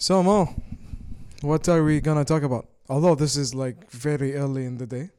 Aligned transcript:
So 0.00 0.22
Mo, 0.22 0.54
what 1.42 1.68
are 1.68 1.82
we 1.82 2.00
gonna 2.00 2.24
talk 2.24 2.42
about? 2.42 2.66
Although 2.88 3.14
this 3.14 3.36
is 3.36 3.54
like 3.54 3.90
very 3.90 4.30
early 4.36 4.64
in 4.64 4.76
the 4.78 4.86
day, 4.86 5.10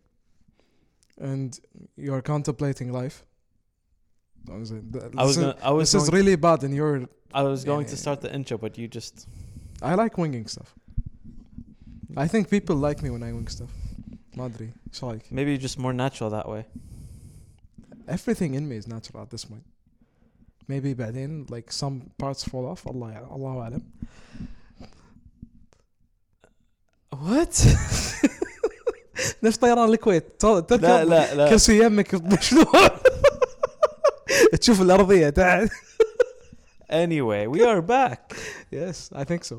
and 1.19 1.59
you're 1.95 2.21
contemplating 2.21 2.91
life. 2.91 3.23
I 4.49 4.55
was, 4.57 4.71
like, 4.71 4.85
th- 4.93 5.03
I 5.17 5.23
was 5.23 5.35
this 5.35 5.37
is- 5.37 5.53
gonna, 5.53 5.57
I 5.69 5.71
was 5.71 5.91
this 5.91 6.01
is 6.01 6.09
going, 6.09 6.17
really 6.19 6.35
bad, 6.35 6.63
and 6.63 6.73
you're. 6.73 6.97
I 7.33 7.43
was 7.43 7.63
going 7.65 7.85
Yeah. 7.85 7.91
to 7.93 7.97
start 7.97 8.21
the 8.21 8.33
intro, 8.33 8.57
but 8.57 8.77
you 8.77 8.87
just 8.87 9.27
I 9.81 9.95
like 9.95 10.17
winging 10.17 10.47
stuff. 10.47 10.69
I 12.15 12.27
think 12.27 12.49
people 12.49 12.75
like 12.87 12.99
me 13.03 13.09
when 13.09 13.23
I 13.23 13.31
wing 13.33 13.47
stuff. 13.47 13.71
ما 14.37 14.45
ادري 14.45 14.69
ايش 14.93 15.03
رايك؟ 15.03 15.21
maybe 15.31 15.51
you're 15.53 15.67
just 15.67 15.77
more 15.79 15.93
natural 15.93 16.29
that 16.29 16.47
way. 16.47 16.63
Everything 18.07 18.53
in 18.53 18.67
me 18.69 18.77
is 18.77 18.87
natural 18.87 19.21
at 19.23 19.29
this 19.29 19.45
point. 19.45 19.63
Maybe 20.69 20.93
بعدين 20.93 21.45
like 21.49 21.71
some 21.71 22.11
parts 22.17 22.43
fall 22.43 22.65
off 22.65 22.87
الله 22.87 23.13
يع- 23.13 23.35
الله 23.35 23.81
اعلم. 27.21 27.45
What? 27.45 27.65
نفس 29.43 29.57
طيران 29.57 29.89
الكويت 29.89 30.41
تو- 30.41 30.59
تركب 30.59 30.83
لا 30.83 31.05
لا 31.05 31.33
لا 31.35 31.49
كرسي 31.49 31.83
يمك 31.85 32.15
مشلول 32.15 32.89
تشوف 34.59 34.81
الارضيه 34.81 35.29
تحت 35.29 35.69
Anyway, 36.89 37.47
we 37.47 37.59
are 37.63 37.81
back. 37.81 38.33
Yes, 38.71 39.09
I 39.13 39.23
think 39.25 39.43
so. 39.43 39.55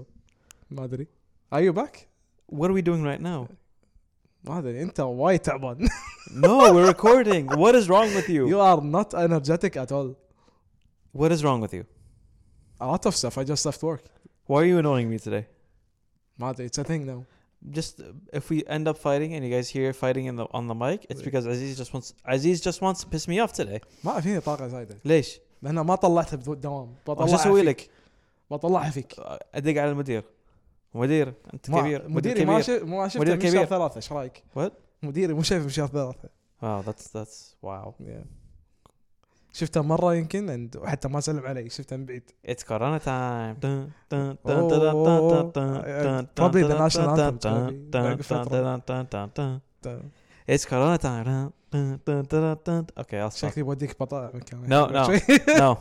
ما 0.71 0.85
ادري. 0.85 1.07
Are 1.55 1.61
you 1.61 1.73
back? 1.75 2.07
What 2.53 2.71
are 2.71 2.73
we 2.73 2.83
doing 2.83 3.03
right 3.03 3.21
now? 3.21 3.49
ما 4.45 4.59
ادري 4.59 4.83
انت 4.83 5.01
وايد 5.01 5.41
تعبان. 5.41 5.89
No, 6.31 6.73
we're 6.73 6.89
recording. 6.95 7.47
What 7.49 7.75
is 7.75 7.89
wrong 7.89 8.15
with 8.15 8.29
you? 8.29 8.47
You 8.49 8.61
are 8.61 8.81
not 8.83 9.15
energetic 9.15 9.77
at 9.77 9.93
all. 9.93 10.15
What 11.13 11.33
is 11.33 11.43
wrong 11.45 11.61
with 11.61 11.75
you? 11.75 11.85
A 12.81 12.87
lot 12.87 13.05
of 13.07 13.15
stuff. 13.17 13.37
I 13.39 13.45
just 13.45 13.65
left 13.67 13.83
work. 13.83 14.05
Why 14.47 14.57
are 14.63 14.69
you 14.73 14.79
annoying 14.79 15.09
me 15.11 15.19
today? 15.19 15.45
ما 16.39 16.51
ادري. 16.51 16.69
It's 16.69 16.79
a 16.79 16.85
thing 16.85 17.05
now. 17.07 17.25
Just 17.72 18.02
if 18.34 18.50
we 18.50 18.58
end 18.68 18.88
up 18.90 18.98
fighting 18.98 19.34
and 19.36 19.42
you 19.46 19.50
guys 19.50 19.70
hear 19.70 19.94
fighting 19.94 20.26
in 20.26 20.36
the 20.36 20.46
on 20.58 20.68
the 20.68 20.76
mic, 20.76 21.00
it's 21.10 21.22
because 21.22 21.46
Aziz 21.46 21.78
just 21.78 21.94
wants 21.94 22.14
Aziz 22.26 22.62
just 22.62 22.82
wants 22.82 23.00
to 23.04 23.08
piss 23.08 23.26
me 23.28 23.40
off 23.40 23.54
today. 23.54 23.80
ما 24.04 24.20
فيني 24.20 24.40
طاقه 24.40 24.68
زايده 24.68 24.98
ليش؟ 25.06 25.40
لأن 25.62 25.80
ما 25.80 25.96
طلعتها 25.96 26.38
بالدوام 26.38 26.96
شو 27.08 27.14
بطلعها 27.14 27.36
أسوي. 27.36 27.62
لك؟ 27.62 27.90
بطلعها 28.52 28.90
فيك. 28.90 29.16
أدق 29.56 29.82
على 29.82 29.92
المدير. 29.92 30.24
مدير 30.94 31.34
أنت 31.54 31.72
كبير 31.72 32.10
مديري 32.10 32.46
ما. 32.46 32.62
شف 32.62 32.84
ما 32.84 33.08
شفته 33.08 33.20
مدير 33.20 33.36
كبير. 33.36 33.66
ثلاثة 33.66 33.96
إيش 33.96 34.12
رأيك؟ 34.12 34.44
What? 34.58 34.72
مديري 35.04 35.34
مو 35.34 35.42
شايفه 35.42 35.64
من 35.64 35.70
شهر 35.70 35.88
ثلاثة. 35.88 36.30
Wow, 36.62 36.82
that's 36.88 37.08
that's 37.08 37.56
wow. 37.62 37.94
Yeah. 38.00 38.43
شفته 39.53 39.81
مرة 39.83 40.15
يمكن 40.15 40.49
and 40.71 40.77
وحتى 40.81 41.09
ما 41.09 41.21
سلم 41.21 41.47
علي 41.47 41.69
شفته 41.71 41.97
من 41.97 42.07
بعيد. 42.07 42.23
It's 42.49 42.63
Corona 42.63 42.99
time. 43.01 43.57
Dun, 43.61 43.93
dun, 44.11 44.39
dun, 44.47 44.59
Oh, 44.61 44.69
dun, 44.69 44.81
dun, 44.81 45.23
dun, 45.29 45.53
dun, 45.53 45.77
uh, 45.77 46.03
dun, 46.03 46.29
probably 46.37 46.61
dun, 46.63 46.69
the 46.71 46.75
dun, 46.75 46.83
national 46.85 47.17
dun, 47.17 47.21
anthem, 47.27 47.39
dun, 47.39 47.41
probably. 47.41 47.91
dun, 47.91 48.03
باقي 48.03 48.17
dun, 48.17 48.23
فترة. 48.23 48.49
dun, 48.49 48.83
dun, 48.87 49.07
dun, 49.11 49.31
dun. 49.35 49.61
ت- 49.83 50.11
It's 50.55 50.65
Corona 50.65 50.99
time. 50.99 51.25
Dun, 51.25 52.01
dun, 52.05 52.23
dun, 52.25 52.25
dun, 52.31 52.57
dun. 52.65 52.87
Okay, 52.99 53.19
I'll 53.21 53.31
stop. 53.31 53.51
شكلي 53.51 53.63
بوديك 53.63 54.01
بطاطا 54.01 54.37
مكان 54.37 54.69
No, 54.69 54.87
no. 54.87 55.09
No. 55.59 55.79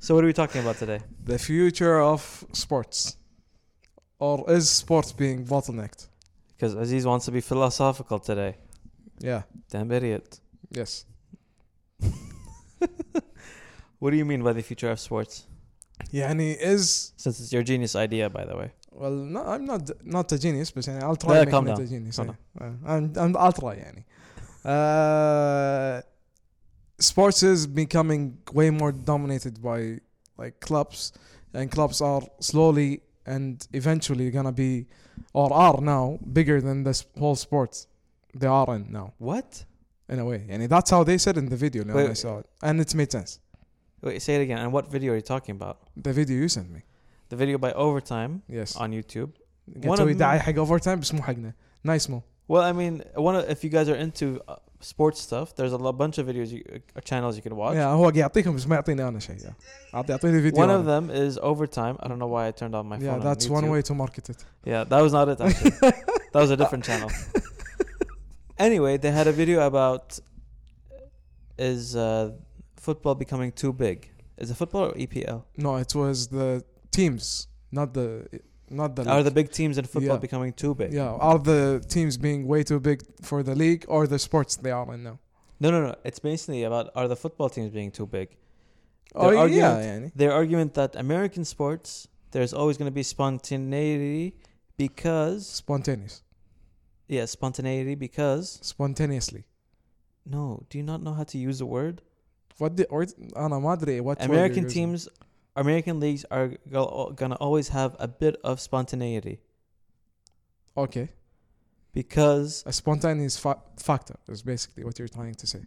So 0.00 0.14
what 0.14 0.22
are 0.24 0.26
we 0.26 0.32
talking 0.32 0.60
about 0.62 0.76
today? 0.78 1.00
The 1.24 1.38
future 1.38 1.98
of 2.00 2.44
sports. 2.52 3.16
Or 4.18 4.36
is 4.50 4.70
sports 4.70 5.10
being 5.12 5.44
bottlenecked? 5.44 6.02
Because 6.54 6.74
Aziz 6.74 7.04
wants 7.04 7.24
to 7.26 7.32
be 7.32 7.40
philosophical 7.40 8.18
today. 8.30 8.52
Yeah. 9.18 9.42
Damn 9.70 9.90
idiot. 9.98 10.40
Yes. 10.70 11.04
What 13.98 14.10
do 14.10 14.16
you 14.16 14.24
mean 14.24 14.42
by 14.42 14.52
the 14.52 14.62
future 14.62 14.90
of 14.90 15.00
sports? 15.00 15.46
يعني 16.12 16.56
is 16.60 17.12
Since 17.16 17.40
it's 17.40 17.52
your 17.52 17.62
genius 17.62 17.96
idea, 17.96 18.28
by 18.30 18.44
the 18.44 18.56
way. 18.56 18.70
well 18.92 19.10
no, 19.34 19.40
I'm 19.52 19.64
not 19.64 19.90
not 20.04 20.32
a 20.32 20.38
genius 20.38 20.70
بس 20.70 20.88
يعني 20.88 21.00
I'll 21.02 21.16
try 21.16 21.28
لا, 21.30 21.44
making 21.44 21.50
calm 21.52 21.66
it 21.68 21.76
down. 21.76 21.80
a 21.80 21.86
genius 21.86 22.16
Calm 22.16 22.26
yeah. 22.28 22.66
Uh, 22.66 22.92
I'm, 22.92 23.12
I'm 23.16 23.36
I'll 23.36 23.52
try 23.52 23.74
يعني 23.76 24.04
uh, 24.64 26.02
sports 27.00 27.42
is 27.42 27.66
becoming 27.66 28.38
way 28.52 28.70
more 28.70 28.92
dominated 28.92 29.60
by 29.62 30.00
like 30.38 30.60
clubs 30.60 31.12
and 31.54 31.70
clubs 31.70 32.00
are 32.00 32.22
slowly 32.40 33.00
and 33.26 33.66
eventually 33.72 34.30
gonna 34.30 34.52
be 34.52 34.86
or 35.32 35.52
are 35.52 35.80
now 35.80 36.18
bigger 36.38 36.60
than 36.60 36.84
the 36.84 36.90
s- 37.00 37.04
whole 37.18 37.36
sports 37.46 37.86
they 38.40 38.46
are 38.46 38.68
in 38.76 38.82
now 38.98 39.12
What? 39.18 39.64
in 40.12 40.18
a 40.24 40.26
way 40.30 40.40
and 40.50 40.58
that's 40.74 40.90
how 40.94 41.02
they 41.10 41.18
said 41.24 41.34
in 41.42 41.46
the 41.54 41.58
video 41.64 41.80
when 41.84 41.96
I 41.96 42.08
Wait. 42.08 42.16
saw 42.24 42.32
it 42.42 42.46
and 42.66 42.74
it 42.84 42.90
made 43.00 43.10
sense 43.18 43.32
Wait, 44.06 44.20
say 44.26 44.34
it 44.38 44.42
again. 44.46 44.58
And 44.62 44.70
what 44.76 44.84
video 44.96 45.08
are 45.12 45.18
you 45.22 45.26
talking 45.34 45.54
about? 45.60 45.76
the 46.06 46.12
video 46.20 46.36
you 46.42 46.48
sent 46.56 46.68
me 46.76 46.80
The 47.32 47.36
video 47.42 47.56
by 47.64 47.72
Overtime 47.86 48.32
yes 48.58 48.70
on 48.82 48.88
YouTube. 48.98 49.30
قاعد 49.74 49.86
one 49.86 49.98
of 49.98 49.98
تسوي 49.98 50.14
them- 50.14 50.18
دعاية 50.18 50.38
حق 50.38 50.54
اوفر 50.56 50.78
تايم 50.78 51.00
بس 51.00 51.14
مو 51.14 51.22
حقنا 51.22 51.52
نايس 51.84 52.10
مو 52.10 52.22
Well, 52.52 52.62
I 52.62 52.72
mean, 52.80 52.94
one 53.28 53.34
of, 53.38 53.42
if 53.54 53.64
you 53.64 53.70
guys 53.76 53.88
are 53.92 53.98
into 54.06 54.26
uh, 54.48 54.54
sports 54.92 55.18
stuff, 55.28 55.46
there's 55.56 55.72
a 55.72 55.80
lo- 55.86 55.96
bunch 56.02 56.16
of 56.20 56.24
videos, 56.30 56.48
you, 56.54 56.60
uh, 56.74 57.00
channels 57.10 57.34
you 57.36 57.42
can 57.42 57.56
watch. 57.56 57.74
يا 57.76 57.84
هو 57.84 58.02
قاعد 58.02 58.16
يعطيكم 58.16 58.56
بس 58.56 58.66
ما 58.66 58.74
يعطيني 58.74 59.08
انا 59.08 59.18
شيء 59.18 59.36
يا. 59.44 59.52
اعطي 59.94 60.12
يعطيني 60.12 60.42
فيديو 60.42 60.62
One 60.62 60.68
of 60.68 60.88
أنا. 60.88 61.00
them 61.00 61.10
is 61.10 61.38
Overtime. 61.38 61.96
I 62.04 62.08
don't 62.08 62.18
know 62.18 62.30
why 62.34 62.46
I 62.48 62.52
turned 62.60 62.74
on 62.74 62.86
my 62.86 62.96
yeah 62.98 63.14
phone. 63.14 63.20
that's 63.24 63.46
on 63.46 63.52
one 63.52 63.64
YouTube. 63.64 63.70
way 63.72 63.82
to 63.82 63.94
market 63.94 64.24
it 64.32 64.44
Yeah, 64.72 64.84
that 64.90 65.00
was 65.06 65.12
not 65.18 65.26
it 65.32 65.40
actually. 65.46 65.70
that 66.32 66.40
was 66.44 66.50
a 66.50 66.56
different 66.62 66.84
channel. 66.88 67.10
Anyway, 68.61 68.97
they 68.97 69.11
had 69.11 69.27
a 69.27 69.31
video 69.31 69.65
about 69.65 70.19
is 71.57 71.95
uh, 71.95 72.31
football 72.75 73.15
becoming 73.15 73.51
too 73.51 73.73
big? 73.73 73.97
Is 74.37 74.51
it 74.51 74.55
football 74.55 74.85
or 74.89 74.93
EPL? 74.93 75.43
No, 75.57 75.77
it 75.77 75.95
was 75.95 76.27
the 76.27 76.63
teams, 76.91 77.47
not 77.71 77.93
the 77.95 78.07
not 78.69 78.95
the. 78.95 79.01
League. 79.03 79.11
Are 79.15 79.23
the 79.23 79.31
big 79.31 79.51
teams 79.51 79.79
in 79.79 79.85
football 79.85 80.17
yeah. 80.17 80.27
becoming 80.27 80.53
too 80.53 80.73
big? 80.75 80.93
Yeah, 80.93 81.09
all 81.25 81.39
the 81.39 81.83
teams 81.95 82.17
being 82.17 82.45
way 82.45 82.61
too 82.63 82.79
big 82.79 82.99
for 83.23 83.41
the 83.41 83.55
league 83.55 83.83
or 83.87 84.05
the 84.05 84.19
sports 84.19 84.55
they 84.57 84.71
are 84.79 84.93
in 84.93 85.01
now? 85.09 85.17
No, 85.59 85.71
no, 85.71 85.79
no. 85.87 85.95
It's 86.03 86.19
basically 86.19 86.63
about 86.63 86.91
are 86.95 87.07
the 87.07 87.15
football 87.15 87.49
teams 87.49 87.71
being 87.71 87.91
too 87.91 88.05
big? 88.05 88.27
Oh, 89.15 89.23
their 89.23 89.37
oh 89.37 89.41
argument, 89.41 89.83
yeah, 89.83 89.99
yeah, 89.99 90.09
Their 90.15 90.33
argument 90.33 90.75
that 90.75 90.95
American 90.95 91.45
sports 91.45 92.07
there's 92.31 92.53
always 92.53 92.77
going 92.77 92.91
to 92.93 92.97
be 93.01 93.03
spontaneity 93.03 94.35
because 94.77 95.47
spontaneous. 95.47 96.21
yeah, 97.10 97.24
spontaneity 97.26 97.94
because 97.94 98.58
spontaneously 98.62 99.44
no, 100.28 100.44
do 100.70 100.78
you 100.78 100.84
not 100.84 101.00
know 101.02 101.14
how 101.14 101.24
to 101.24 101.38
use 101.38 101.58
the 101.58 101.66
word? 101.66 102.02
what 102.58 102.76
the 102.76 102.84
or 102.88 103.06
انا 103.36 103.58
ما 103.58 103.72
ادري 103.72 104.00
what 104.00 104.18
word 104.18 104.30
American 104.30 104.62
you're 104.62 104.70
using. 104.70 104.74
teams, 104.74 105.08
American 105.56 106.00
leagues 106.00 106.24
are 106.30 106.48
go- 106.70 107.12
gonna 107.20 107.36
always 107.46 107.68
have 107.68 107.94
a 107.98 108.08
bit 108.08 108.34
of 108.44 108.54
spontaneity 108.60 109.36
okay 110.76 111.08
because 111.92 112.62
a 112.66 112.72
spontaneous 112.72 113.36
fa- 113.44 113.62
factor 113.78 114.16
is 114.28 114.42
basically 114.42 114.82
what 114.84 114.98
you're 114.98 115.08
trying 115.18 115.34
to 115.42 115.46
say 115.46 115.62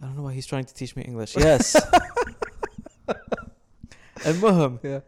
I 0.00 0.06
don't 0.06 0.16
know 0.16 0.24
why 0.28 0.34
he's 0.38 0.46
trying 0.52 0.64
to 0.70 0.74
teach 0.80 0.92
me 0.96 1.02
English. 1.10 1.36
Yes. 1.36 1.64
المهم 4.26 4.78
yeah 4.84 5.00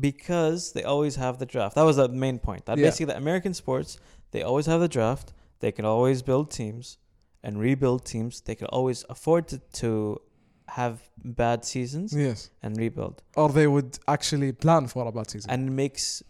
because 0.00 0.72
they 0.72 0.82
always 0.84 1.16
have 1.16 1.38
the 1.38 1.46
draft. 1.46 1.74
That 1.74 1.82
was 1.84 1.96
the 1.96 2.08
main 2.08 2.38
point. 2.38 2.66
That 2.66 2.78
Yeah. 2.78 2.86
basically 2.86 3.06
the 3.06 3.16
American 3.16 3.54
sports, 3.54 3.98
they 4.32 4.42
always 4.42 4.66
have 4.66 4.80
the 4.80 4.88
draft. 4.88 5.32
They 5.60 5.72
can 5.72 5.84
always 5.84 6.22
build 6.22 6.50
teams 6.50 6.98
and 7.42 7.58
rebuild 7.58 8.04
teams. 8.04 8.40
They 8.40 8.54
can 8.54 8.66
always 8.68 9.04
afford 9.08 9.48
to, 9.48 9.58
to 9.82 10.20
have 10.68 11.02
bad 11.22 11.64
seasons 11.64 12.12
yes 12.14 12.50
and 12.62 12.76
rebuild. 12.78 13.22
or 13.36 13.48
they 13.50 13.66
would 13.66 13.98
actually 14.08 14.50
plan 14.52 14.86
for 14.88 15.06
a 15.06 15.12
bad 15.12 15.30
season 15.30 15.50
And 15.50 15.76
makes 15.76 16.22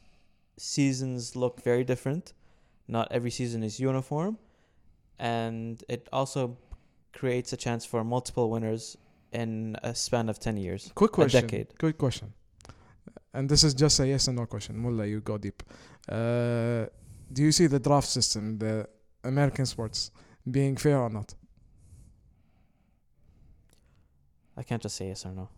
seasons 0.56 1.36
look 1.36 1.62
very 1.62 1.84
different. 1.84 2.32
Not 2.88 3.08
every 3.10 3.30
season 3.30 3.62
is 3.62 3.80
uniform. 3.80 4.38
And 5.18 5.82
it 5.88 6.08
also 6.12 6.58
creates 7.12 7.52
a 7.52 7.56
chance 7.56 7.84
for 7.84 8.02
multiple 8.04 8.50
winners 8.50 8.96
in 9.32 9.76
a 9.82 9.94
span 9.94 10.28
of 10.28 10.38
10 10.38 10.56
years. 10.56 10.90
quick 10.94 11.12
question 11.12 11.38
A 11.38 11.42
decade. 11.42 11.78
quick 11.78 11.98
question 11.98 12.32
and 13.34 13.48
this 13.48 13.64
is 13.64 13.74
just 13.74 13.98
a 14.00 14.06
yes 14.06 14.28
and 14.28 14.38
no 14.38 14.46
question. 14.46 14.78
Mullah, 14.78 15.06
you 15.06 15.20
go 15.20 15.36
deep. 15.36 15.62
Uh, 16.08 16.86
do 17.32 17.42
you 17.42 17.52
see 17.52 17.66
the 17.66 17.80
draft 17.80 18.08
system, 18.08 18.58
the 18.58 18.88
American 19.24 19.66
sports, 19.66 20.12
being 20.48 20.76
fair 20.76 20.98
or 21.00 21.10
not? 21.10 21.34
I 24.56 24.62
can't 24.62 24.80
just 24.80 24.96
say 24.96 25.08
yes 25.08 25.26
or 25.26 25.32
no. 25.32 25.48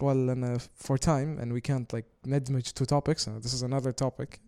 Well, 0.00 0.30
and, 0.30 0.44
uh, 0.44 0.58
for 0.74 0.98
time, 0.98 1.38
and 1.38 1.52
we 1.52 1.62
can't 1.62 1.90
like 1.92 2.04
nedmage 2.26 2.74
two 2.74 2.84
topics. 2.84 3.26
Uh, 3.26 3.38
this 3.40 3.54
is 3.54 3.62
another 3.62 3.92
topic 3.92 4.38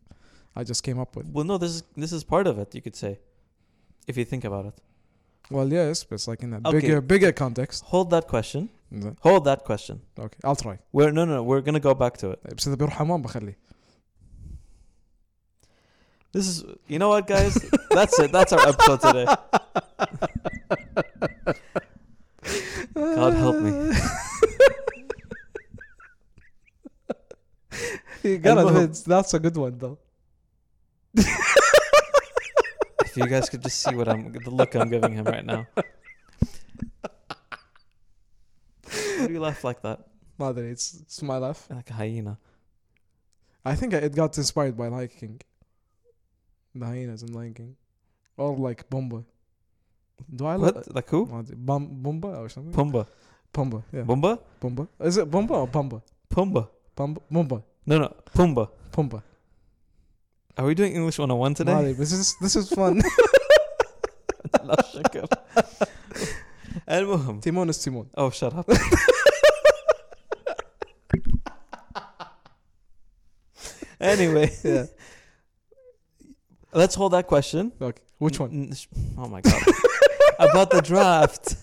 I 0.55 0.65
just 0.65 0.83
came 0.83 0.99
up 1.01 1.17
with. 1.17 1.29
Well, 1.31 1.45
no, 1.45 1.57
this 1.59 1.71
is 1.71 1.83
this 1.97 2.13
is 2.13 2.25
part 2.25 2.47
of 2.47 2.59
it. 2.59 2.75
You 2.75 2.83
could 2.83 2.95
say, 2.95 3.19
if 4.07 4.17
you 4.17 4.25
think 4.25 4.45
about 4.45 4.67
it. 4.67 4.75
Well, 5.51 5.69
yes, 5.73 6.05
but 6.05 6.17
it's 6.17 6.29
like 6.29 6.43
in 6.43 6.53
a 6.53 6.59
okay. 6.59 6.81
bigger 6.81 7.01
bigger 7.01 7.33
context. 7.33 7.85
Hold 7.85 8.11
that 8.11 8.29
question 8.29 8.69
ز- 9.04 9.16
Hold 9.22 9.44
that 9.46 9.60
question. 9.70 9.96
okay 10.20 10.40
I'll 10.44 10.56
try 10.66 10.76
We're 10.96 11.12
no, 11.12 11.24
no, 11.26 11.34
no. 11.40 11.44
We're 11.44 11.62
gonna 11.68 11.80
go 11.90 11.94
back 12.04 12.14
to 12.18 12.32
it. 12.32 12.40
بس 12.58 12.68
اذا 12.68 12.76
بيروح 12.76 12.94
حمام 12.94 13.22
بخليه 13.22 13.58
This 16.34 16.46
is, 16.54 16.58
you 16.92 17.00
know 17.02 17.10
what, 17.14 17.26
guys? 17.36 17.54
That's 17.98 18.16
it. 18.24 18.30
That's 18.36 18.52
our 18.56 18.64
episode 18.72 19.00
today. 19.08 19.26
God 23.18 23.34
help 23.44 23.58
me. 23.66 23.72
You 28.24 28.38
gotta 28.40 28.62
المهم. 28.62 28.84
admit, 28.84 29.04
that's 29.14 29.34
a 29.34 29.40
good 29.40 29.58
one 29.58 29.78
though. 29.78 29.98
If 33.06 33.14
you 33.18 33.28
guys 33.28 33.50
could 33.50 33.64
just 33.64 33.80
see 33.84 33.96
what 33.96 34.08
I'm, 34.12 34.22
the 34.34 34.52
look 34.60 34.76
I'm 34.76 34.90
giving 34.90 35.14
him 35.14 35.26
right 35.26 35.46
now. 35.46 35.62
Why 39.22 39.28
do 39.28 39.34
you 39.34 39.40
laugh 39.40 39.64
like 39.64 39.82
that? 39.82 40.00
Mother, 40.38 40.66
it's, 40.68 41.02
it's 41.02 41.22
my 41.24 41.38
laugh. 41.38 41.68
Like 41.70 41.90
a 41.90 41.94
hyena. 41.94 42.38
I 43.66 43.76
think 43.76 43.94
it 43.94 44.16
got 44.16 44.38
inspired 44.38 44.78
by 44.78 44.88
Lion 44.88 45.10
King. 45.20 45.42
The 46.76 46.86
hyenas 46.86 47.24
in 47.24 47.34
Lion 47.34 47.54
King. 47.54 47.76
Or 48.38 48.56
like 48.56 48.90
Bumba. 48.90 49.26
Do 50.34 50.46
I 50.46 50.56
look 50.56 50.76
What? 50.76 50.96
Like 50.96 51.10
who? 51.10 51.26
Bum, 51.26 52.02
Bumba 52.04 52.38
or 52.38 52.50
something? 52.50 52.74
Pumba. 52.74 53.08
Pumba, 53.54 53.84
yeah. 53.92 54.02
Bumba? 54.02 54.40
Pumba. 54.62 54.88
Is 55.00 55.18
it 55.18 55.30
Bumba 55.30 55.52
or 55.52 55.68
Pumba? 55.68 56.02
Pumba. 56.30 56.68
Pumba? 56.96 57.22
Mumba. 57.32 57.64
No, 57.86 57.98
no. 58.00 58.16
Pumba. 58.34 58.70
Pumba. 58.92 59.24
Are 60.58 60.66
we 60.66 60.74
doing 60.76 60.94
English 60.94 61.20
101 61.20 61.54
today? 61.54 61.74
Mali, 61.74 61.94
this 61.94 62.12
is 62.12 62.36
this 62.42 62.56
is 62.56 62.70
fun. 62.70 63.02
لا 64.64 64.76
شكر. 64.82 65.28
المهم. 66.90 67.42
Timon 67.42 67.70
is 67.70 67.78
Timon. 67.84 68.10
Oh, 68.16 68.30
shut 68.30 68.54
up. 68.54 68.68
anyway, 74.02 74.52
Yeah. 74.64 74.86
let's 76.74 76.96
hold 76.96 77.14
that 77.14 77.28
question. 77.28 77.72
Okay. 77.82 78.02
Which 78.20 78.40
one? 78.40 78.52
N- 78.52 78.74
sh- 78.74 78.88
Oh 79.18 79.28
my 79.28 79.42
god. 79.42 79.62
About 80.40 80.70
the 80.72 80.82
draft. 80.82 81.56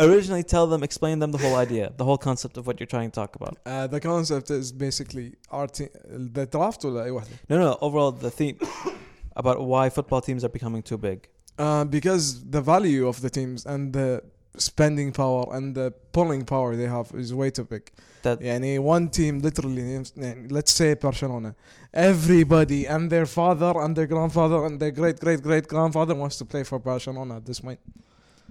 Originally, 0.00 0.42
tell 0.42 0.66
them, 0.66 0.82
explain 0.82 1.18
them 1.18 1.32
the 1.32 1.38
whole 1.38 1.56
idea, 1.56 1.92
the 1.96 2.04
whole 2.04 2.18
concept 2.18 2.56
of 2.56 2.66
what 2.66 2.78
you're 2.80 2.86
trying 2.86 3.10
to 3.10 3.14
talk 3.14 3.36
about. 3.36 3.56
Uh, 3.66 3.86
the 3.86 4.00
concept 4.00 4.50
is 4.50 4.72
basically 4.72 5.34
our 5.50 5.66
team. 5.66 5.88
The 6.34 6.46
draft 6.46 6.82
ولا 6.84 7.04
أي 7.04 7.10
واحدة? 7.10 7.28
No, 7.50 7.58
no, 7.58 7.78
overall, 7.80 8.12
the 8.12 8.30
theme 8.30 8.58
about 9.36 9.60
why 9.64 9.88
football 9.90 10.20
teams 10.20 10.44
are 10.44 10.48
becoming 10.48 10.82
too 10.82 10.98
big. 10.98 11.28
Uh, 11.58 11.84
because 11.84 12.44
the 12.50 12.60
value 12.60 13.06
of 13.06 13.20
the 13.20 13.30
teams 13.30 13.66
and 13.66 13.92
the 13.92 14.22
spending 14.56 15.12
power 15.12 15.44
and 15.56 15.74
the 15.74 15.92
pulling 16.12 16.44
power 16.44 16.74
they 16.76 16.86
have 16.86 17.10
is 17.14 17.32
way 17.34 17.50
too 17.50 17.64
big. 17.64 17.90
That 18.26 18.40
يعني 18.40 18.78
one 18.78 19.08
team 19.08 19.40
literally 19.40 19.82
names 19.82 20.12
يعني 20.16 20.50
let's 20.52 20.72
say 20.72 20.94
Barcelona 20.94 21.54
everybody 21.92 22.86
and 22.86 23.10
their 23.10 23.26
father 23.26 23.72
and 23.82 23.96
their 23.96 24.06
grandfather 24.06 24.64
and 24.66 24.78
their 24.80 24.90
great 24.92 25.18
great 25.20 25.42
great 25.42 25.66
grandfather 25.68 26.14
wants 26.14 26.36
to 26.38 26.44
play 26.44 26.62
for 26.62 26.78
Barcelona 26.78 27.36
at 27.36 27.44
this 27.46 27.60
point 27.60 27.80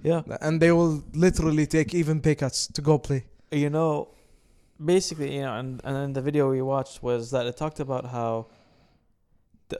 yeah, 0.04 0.22
and 0.40 0.60
they 0.60 0.72
will 0.72 1.02
literally 1.14 1.64
take 1.66 1.94
even 1.94 2.20
pay 2.20 2.34
cuts 2.34 2.66
to 2.66 2.80
go 2.82 2.98
play 2.98 3.24
you 3.52 3.70
know, 3.70 4.08
basically, 4.94 5.36
you 5.36 5.42
know, 5.42 5.54
and 5.60 5.80
and 5.84 5.94
then 5.96 6.12
the 6.14 6.22
video 6.28 6.50
we 6.50 6.62
watched 6.62 7.02
was 7.02 7.30
that 7.30 7.44
it 7.46 7.56
talked 7.56 7.80
about 7.80 8.04
how 8.16 8.46
the 9.68 9.78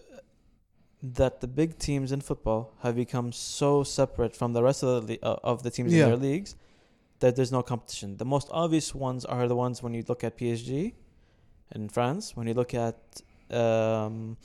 that 1.02 1.40
the 1.40 1.48
big 1.60 1.78
teams 1.78 2.12
in 2.12 2.20
football 2.20 2.72
have 2.82 2.94
become 3.04 3.32
so 3.32 3.82
separate 3.82 4.34
from 4.36 4.52
the 4.52 4.62
rest 4.62 4.82
of 4.84 5.06
the 5.06 5.18
le- 5.22 5.28
uh, 5.30 5.50
of 5.52 5.62
the 5.64 5.70
teams 5.70 5.92
Yeah. 5.92 6.04
in 6.04 6.10
their 6.10 6.18
leagues 6.30 6.54
that 7.19 7.35
there's 7.35 7.51
no 7.51 7.61
competition. 7.63 8.17
The 8.17 8.25
most 8.25 8.47
obvious 8.51 8.93
ones 8.93 9.25
are 9.25 9.47
the 9.47 9.55
ones 9.55 9.81
when 9.83 9.93
you 9.93 10.03
look 10.07 10.23
at 10.23 10.37
PSG 10.37 10.93
in 11.75 11.89
France, 11.89 12.35
when 12.35 12.47
you 12.47 12.53
look 12.53 12.73
at 12.73 12.97
um, 13.51 14.37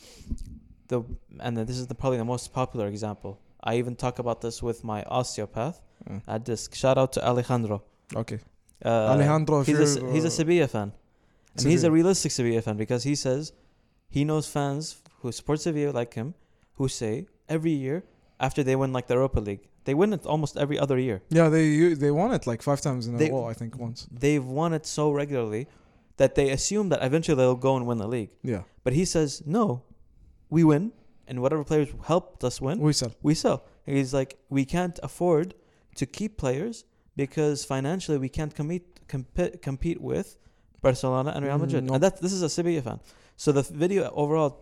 the 0.89 1.03
and 1.41 1.57
this 1.57 1.79
is 1.79 1.87
the, 1.87 1.95
probably 1.95 2.19
the 2.19 2.25
most 2.25 2.53
popular 2.53 2.87
example. 2.89 3.39
I 3.65 3.77
even 3.77 3.95
talk 3.95 4.19
about 4.19 4.41
this 4.41 4.63
with 4.63 4.85
my 4.85 5.03
osteopath 5.05 5.81
Mm. 6.11 6.21
at 6.27 6.45
disc. 6.45 6.75
Shout 6.75 6.99
out 6.99 7.13
to 7.13 7.21
Alejandro. 7.25 7.81
okay 8.17 8.41
Uh, 8.85 9.15
Alejandro 9.15 9.63
he's 9.63 9.79
a 9.79 10.13
he's 10.13 10.25
a 10.25 10.27
uh, 10.27 10.39
Sevilla 10.39 10.67
fan, 10.67 10.91
and 11.57 11.65
he's 11.73 11.85
a 11.85 11.93
realistic 11.93 12.33
Sevilla 12.33 12.61
fan 12.61 12.77
because 12.77 13.05
he 13.05 13.15
says 13.15 13.53
he 14.17 14.25
knows 14.25 14.49
fans 14.49 14.85
who 15.21 15.31
support 15.31 15.61
Sevilla 15.61 15.93
like 15.93 16.13
him, 16.15 16.35
who 16.79 16.89
say 16.89 17.27
every 17.49 17.71
year 17.71 18.03
after 18.41 18.65
they 18.65 18.75
win 18.75 18.93
like 18.93 19.07
the 19.07 19.15
Europa 19.15 19.39
League, 19.49 19.65
they 19.85 19.95
win 19.95 20.13
it 20.13 20.27
almost 20.27 20.57
every 20.57 20.79
other 20.79 20.99
year. 20.99 21.19
yeah 21.39 21.49
they 21.49 21.95
they 21.95 22.11
won 22.11 22.31
it 22.33 22.47
like 22.47 22.63
five 22.63 22.81
times 22.81 23.07
in 23.07 23.15
a 23.15 23.31
row 23.33 23.45
I 23.53 23.55
think 23.55 23.73
once 23.79 24.07
They've 24.25 24.45
won 24.61 24.73
it 24.79 24.85
so 24.87 25.05
regularly 25.23 25.67
that 26.17 26.35
they 26.35 26.51
assume 26.51 26.89
that 26.91 27.01
eventually 27.03 27.37
they'll 27.37 27.63
go 27.69 27.77
and 27.79 27.87
win 27.87 27.99
the 27.99 28.09
league. 28.17 28.31
yeah 28.43 28.63
But 28.85 28.93
he 28.93 29.05
says 29.05 29.43
no, 29.47 29.83
we 30.51 30.63
win, 30.73 30.93
and 31.29 31.37
whatever 31.43 31.65
players 31.65 31.89
helped 32.13 32.45
us 32.49 32.61
win, 32.61 32.79
we 32.89 32.93
sell 32.93 33.13
we 33.29 33.35
sell. 33.35 33.59
And 33.87 33.97
he's 33.97 34.13
like, 34.21 34.33
we 34.57 34.65
can't 34.65 34.99
afford 35.03 35.55
to 36.01 36.05
keep 36.19 36.33
players 36.45 36.85
because 37.23 37.59
financially 37.75 38.19
we 38.27 38.29
can't 38.39 38.55
compete 38.61 38.87
compete, 39.15 39.61
compete 39.69 40.01
with 40.11 40.29
Barcelona 40.87 41.31
and 41.35 41.45
Real 41.45 41.57
Mm, 41.59 41.65
Madrid. 41.65 41.83
And 41.91 42.03
that 42.03 42.15
this 42.25 42.33
is 42.39 42.43
a 42.43 42.49
Sevilla 42.57 42.83
fan. 42.89 42.99
So 43.37 43.49
the 43.59 43.63
video 43.85 44.01
overall 44.23 44.53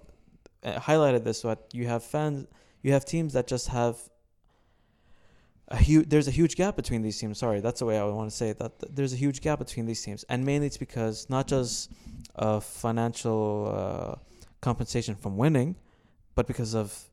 uh, 0.65 0.79
highlighted 0.89 1.23
this. 1.29 1.39
What 1.49 1.61
you 1.79 1.87
have 1.93 2.03
fans, 2.15 2.47
you 2.85 2.91
have 2.97 3.05
teams 3.05 3.31
that 3.37 3.47
just 3.55 3.67
have 3.69 3.95
a 5.71 5.77
huge. 5.77 6.09
There's 6.09 6.29
a 6.29 6.31
huge 6.33 6.57
gap 6.57 6.77
between 6.77 7.03
these 7.03 7.19
teams. 7.19 7.39
Sorry, 7.39 7.61
that's 7.61 7.81
the 7.81 7.87
way 7.87 7.99
I 7.99 8.05
want 8.05 8.31
to 8.31 8.37
say 8.37 8.51
it. 8.51 8.59
That 8.59 8.79
th- 8.81 8.93
there's 8.95 9.13
a 9.13 9.17
huge 9.17 9.41
gap 9.41 9.59
between 9.59 9.87
these 9.87 10.03
teams, 10.03 10.25
and 10.29 10.45
mainly 10.45 10.67
it's 10.67 10.77
because 10.77 11.29
not 11.31 11.47
just 11.47 11.91
of 12.35 12.65
financial 12.65 13.73
uh, 13.75 14.15
compensation 14.61 15.15
from 15.15 15.37
winning, 15.37 15.77
but 16.35 16.47
because 16.47 16.75
of 16.75 17.11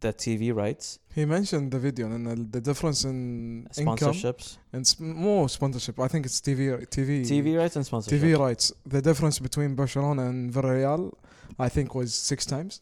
the 0.00 0.12
TV 0.12 0.54
rights, 0.54 1.00
he 1.14 1.24
mentioned 1.24 1.70
the 1.70 1.78
video 1.78 2.06
and 2.06 2.52
the, 2.52 2.60
difference 2.60 3.04
in 3.04 3.66
sponsorships, 3.72 4.56
and 4.72 4.86
sp- 4.86 5.00
more 5.00 5.48
sponsorship 5.48 5.98
I 5.98 6.08
think 6.08 6.24
it's 6.24 6.40
TV 6.40 6.86
TV 6.88 7.22
TV 7.22 7.58
rights, 7.58 7.76
and 7.76 7.84
sponsorship. 7.84 8.20
TV 8.22 8.38
rights. 8.38 8.72
The 8.86 9.02
difference 9.02 9.38
between 9.38 9.74
Barcelona 9.74 10.28
and 10.28 10.52
Villarreal, 10.52 11.12
I 11.58 11.68
think, 11.68 11.94
was 11.94 12.14
six 12.14 12.46
times. 12.46 12.80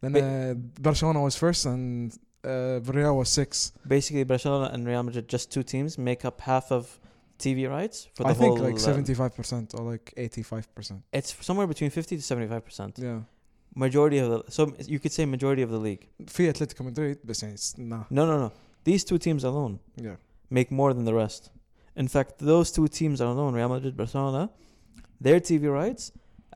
Then 0.00 0.14
uh, 0.16 0.54
Barcelona 0.80 1.20
was 1.22 1.34
first 1.34 1.66
and 1.66 2.16
uh, 2.43 2.79
Villarreal 2.85 3.15
was 3.21 3.29
six. 3.29 3.71
Basically, 3.87 4.23
Barcelona 4.23 4.67
and 4.73 4.79
Real 4.87 5.03
Madrid, 5.03 5.25
just 5.35 5.45
two 5.55 5.63
teams, 5.63 5.97
make 5.97 6.21
up 6.29 6.37
half 6.41 6.71
of 6.71 6.99
TV 7.39 7.69
rights 7.69 7.97
for 8.15 8.23
the 8.23 8.29
I 8.29 8.33
whole. 8.33 8.55
think 8.55 8.59
like 8.67 8.75
uh, 8.75 8.89
seventy-five 8.91 9.33
percent 9.35 9.73
or 9.77 9.81
like 9.91 10.05
eighty-five 10.23 10.65
percent. 10.75 10.99
it's 11.11 11.29
somewhere 11.49 11.67
between 11.73 11.89
fifty 11.89 12.15
to 12.15 12.21
seventy-five 12.31 12.63
percent. 12.67 12.93
Yeah. 12.99 13.19
Majority 13.75 14.19
of 14.23 14.27
the 14.31 14.39
so 14.57 14.61
you 14.93 14.99
could 14.99 15.11
say 15.17 15.23
majority 15.25 15.61
of 15.67 15.71
the 15.71 15.79
league. 15.87 16.07
في 16.27 16.49
اتلتيكو 16.49 16.83
مدريد 16.83 17.17
بس 17.25 17.43
يعني 17.43 17.57
it's 17.57 17.73
nah. 17.77 18.03
No, 18.11 18.25
no, 18.25 18.37
no. 18.47 18.51
These 18.85 19.03
two 19.03 19.17
teams 19.17 19.43
alone 19.43 19.79
Yeah. 20.01 20.15
make 20.49 20.69
more 20.71 20.93
than 20.93 21.05
the 21.05 21.13
rest. 21.23 21.49
In 21.95 22.07
fact, 22.07 22.31
those 22.39 22.67
two 22.77 22.87
teams 22.99 23.19
alone, 23.21 23.51
Real 23.59 23.69
Madrid, 23.69 23.95
Barcelona, 23.97 24.49
their 25.21 25.39
TV 25.39 25.63
rights 25.81 26.11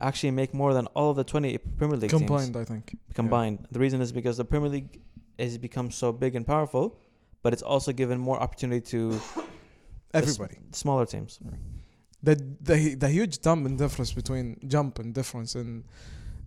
actually 0.09 0.31
make 0.41 0.51
more 0.61 0.71
than 0.77 0.85
all 0.97 1.09
of 1.11 1.15
the 1.21 1.27
twenty 1.31 1.51
Premier 1.79 1.97
League 2.01 2.11
Combined, 2.19 2.53
teams 2.53 2.63
I 2.63 2.65
think. 2.71 2.85
combined. 3.21 3.57
The 3.75 3.79
reason 3.85 3.99
is 4.05 4.11
because 4.19 4.35
the 4.43 4.45
Premier 4.53 4.69
League 4.77 4.91
has 5.39 5.57
become 5.57 5.91
so 5.91 6.11
big 6.11 6.35
and 6.35 6.45
powerful, 6.45 6.97
but 7.43 7.53
it's 7.53 7.61
also 7.63 7.91
given 7.91 8.17
more 8.19 8.39
opportunity 8.41 8.81
to 8.93 9.09
the 9.11 9.15
s- 9.15 9.37
Everybody. 10.13 10.57
smaller 10.71 11.05
teams. 11.05 11.39
The 12.23 12.35
the 12.69 12.95
the 12.95 13.09
huge 13.09 13.41
jump 13.41 13.65
in 13.67 13.77
difference 13.77 14.11
between 14.13 14.45
jump 14.67 14.99
and 14.99 15.13
difference 15.13 15.55
in 15.55 15.83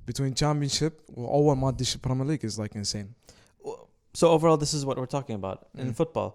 between 0.07 0.35
championship 0.35 1.03
وأول 1.17 1.57
ما 1.57 1.71
تدش 1.71 1.97
Premier 2.01 2.25
League 2.27 2.45
is 2.45 2.59
like 2.59 2.75
insane. 2.75 3.15
So 4.13 4.29
overall, 4.31 4.57
this 4.57 4.75
is 4.75 4.85
what 4.85 4.97
we're 4.99 5.07
talking 5.19 5.37
about 5.37 5.69
in 5.79 5.89
Mm. 5.93 5.97
football. 5.97 6.31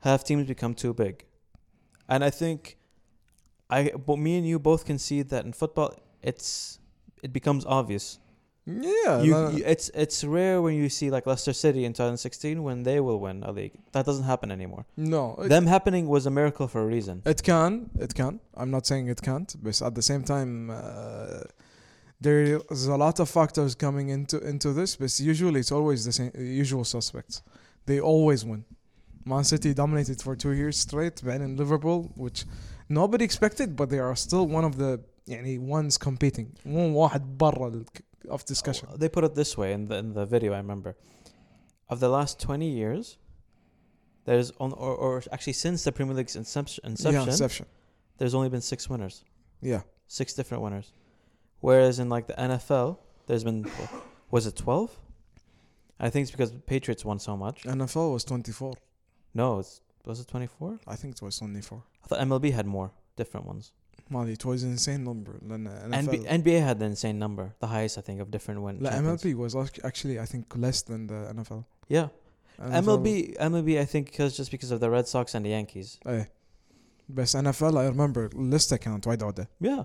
Have 0.00 0.24
teams 0.24 0.46
become 0.46 0.74
too 0.74 0.94
big, 0.94 1.24
and 2.08 2.24
I 2.24 2.30
think, 2.30 2.78
I 3.68 3.90
but 4.08 4.16
me 4.18 4.38
and 4.38 4.46
you 4.46 4.58
both 4.58 4.84
can 4.86 4.98
see 4.98 5.20
that 5.22 5.44
in 5.44 5.52
football, 5.52 5.90
it's 6.22 6.78
it 7.22 7.32
becomes 7.32 7.64
obvious. 7.66 8.18
Yeah. 8.66 9.22
you, 9.26 9.32
no- 9.32 9.50
you- 9.56 9.64
it's 9.74 9.86
it's 10.04 10.18
rare 10.38 10.56
when 10.64 10.74
you 10.82 10.88
see 10.98 11.08
like 11.10 11.24
Leicester 11.32 11.54
City 11.64 11.82
in 11.88 11.92
2016 11.92 12.62
when 12.62 12.78
they 12.88 12.98
will 13.06 13.18
win 13.26 13.42
a 13.50 13.52
league. 13.58 13.72
That 13.94 14.04
doesn't 14.08 14.24
happen 14.32 14.48
anymore. 14.58 14.84
no. 14.96 15.22
It, 15.42 15.48
Them 15.48 15.66
happening 15.76 16.04
was 16.14 16.22
a 16.26 16.30
miracle 16.40 16.66
for 16.72 16.80
a 16.82 16.86
reason. 16.96 17.16
It 17.34 17.40
can, 17.42 17.90
it 17.98 18.12
can. 18.20 18.34
I'm 18.60 18.70
not 18.76 18.86
saying 18.90 19.04
it 19.08 19.20
can't, 19.22 19.50
but 19.64 19.74
at 19.88 19.94
the 19.98 20.02
same 20.10 20.22
time, 20.34 20.52
uh, 20.70 21.40
there's 22.20 22.86
a 22.86 22.96
lot 22.96 23.18
of 23.20 23.28
factors 23.28 23.74
coming 23.74 24.08
into 24.10 24.36
into 24.52 24.72
this. 24.72 24.90
But 24.96 25.10
usually, 25.18 25.60
it's 25.60 25.72
always 25.72 26.04
the 26.04 26.12
same 26.12 26.30
usual 26.62 26.84
suspects. 26.84 27.42
They 27.86 27.98
always 28.00 28.44
win. 28.44 28.64
Man 29.24 29.44
City 29.44 29.70
dominated 29.74 30.18
for 30.26 30.32
two 30.36 30.52
years 30.60 30.76
straight. 30.86 31.16
Then 31.16 31.40
in 31.46 31.56
Liverpool, 31.56 32.00
which 32.24 32.44
nobody 32.88 33.24
expected, 33.24 33.68
but 33.76 33.86
they 33.92 33.98
are 33.98 34.14
still 34.26 34.46
one 34.46 34.64
of 34.64 34.76
the 34.76 35.00
يعني 35.28 35.58
ones 35.60 35.96
competing. 35.98 36.46
مو 36.66 36.94
واحد 37.08 37.38
برا 37.38 37.68
ال- 37.68 37.84
of 38.29 38.45
discussion. 38.45 38.89
They 38.95 39.09
put 39.09 39.23
it 39.23 39.35
this 39.35 39.57
way 39.57 39.73
in 39.73 39.87
the 39.87 39.95
in 39.97 40.13
the 40.13 40.25
video. 40.25 40.53
I 40.53 40.57
remember, 40.57 40.95
of 41.89 41.99
the 41.99 42.09
last 42.09 42.39
20 42.39 42.67
years, 42.69 43.17
there's 44.25 44.51
on 44.59 44.71
or, 44.73 44.95
or 44.95 45.23
actually 45.31 45.53
since 45.53 45.83
the 45.83 45.91
Premier 45.91 46.15
League's 46.15 46.35
inception, 46.35 46.83
inception 46.85 47.21
Yeah, 47.21 47.27
inception. 47.31 47.65
there's 48.17 48.33
only 48.33 48.49
been 48.49 48.61
six 48.61 48.89
winners, 48.89 49.23
Yeah, 49.61 49.81
six 50.07 50.33
different 50.33 50.63
winners. 50.63 50.93
Whereas 51.61 51.99
in 51.99 52.09
like 52.09 52.27
the 52.27 52.33
NFL, 52.33 52.97
there's 53.27 53.43
been 53.43 53.65
was 54.31 54.45
it 54.47 54.55
12? 54.55 54.99
I 55.99 56.09
think 56.09 56.23
it's 56.23 56.31
because 56.31 56.51
the 56.51 56.59
Patriots 56.59 57.05
won 57.05 57.19
so 57.19 57.37
much. 57.37 57.63
NFL 57.63 58.11
was 58.13 58.23
24. 58.25 58.73
No, 59.33 59.59
it's 59.59 59.81
was 60.05 60.19
it 60.19 60.27
24? 60.27 60.79
I 60.87 60.95
think 60.95 61.15
it 61.15 61.21
was 61.21 61.37
24. 61.37 61.83
I 62.03 62.07
thought 62.07 62.19
MLB 62.19 62.51
had 62.51 62.65
more 62.67 62.91
different 63.15 63.45
ones. 63.47 63.71
مالي 64.10 64.34
it 64.36 64.44
was 64.44 64.62
an 64.62 64.72
insane 64.78 65.04
number 65.04 65.32
لان 65.48 65.92
NB- 65.92 66.26
NFL 66.26 66.42
NBA 66.44 66.60
had 66.68 66.78
the 66.78 66.84
insane 66.84 67.18
number, 67.18 67.52
the 67.60 67.66
highest 67.68 67.98
I 67.98 68.00
think 68.00 68.20
of 68.20 68.30
different 68.30 68.60
win. 68.62 68.78
لا 68.82 68.90
champions. 68.90 69.22
MLB 69.22 69.34
was 69.34 69.54
ac- 69.54 69.80
actually 69.84 70.18
I 70.20 70.26
think 70.26 70.44
less 70.56 70.82
than 70.82 71.06
the 71.06 71.32
NFL. 71.34 71.64
Yeah, 71.88 72.08
NFL 72.60 72.84
MLB, 72.84 73.36
MLB, 73.38 73.70
I 73.80 73.84
think 73.92 74.06
because 74.10 74.36
just 74.36 74.50
because 74.50 74.70
of 74.70 74.80
the 74.80 74.90
Red 74.90 75.06
Sox 75.08 75.34
and 75.34 75.44
the 75.46 75.50
Yankees. 75.50 75.98
ايه 76.06 76.30
بس 77.08 77.36
NFL 77.36 77.72
I 77.74 77.86
remember 77.94 78.36
لسه 78.36 78.76
كانت 78.76 79.06
وايد 79.06 79.22
عودة. 79.22 79.48
Yeah, 79.64 79.84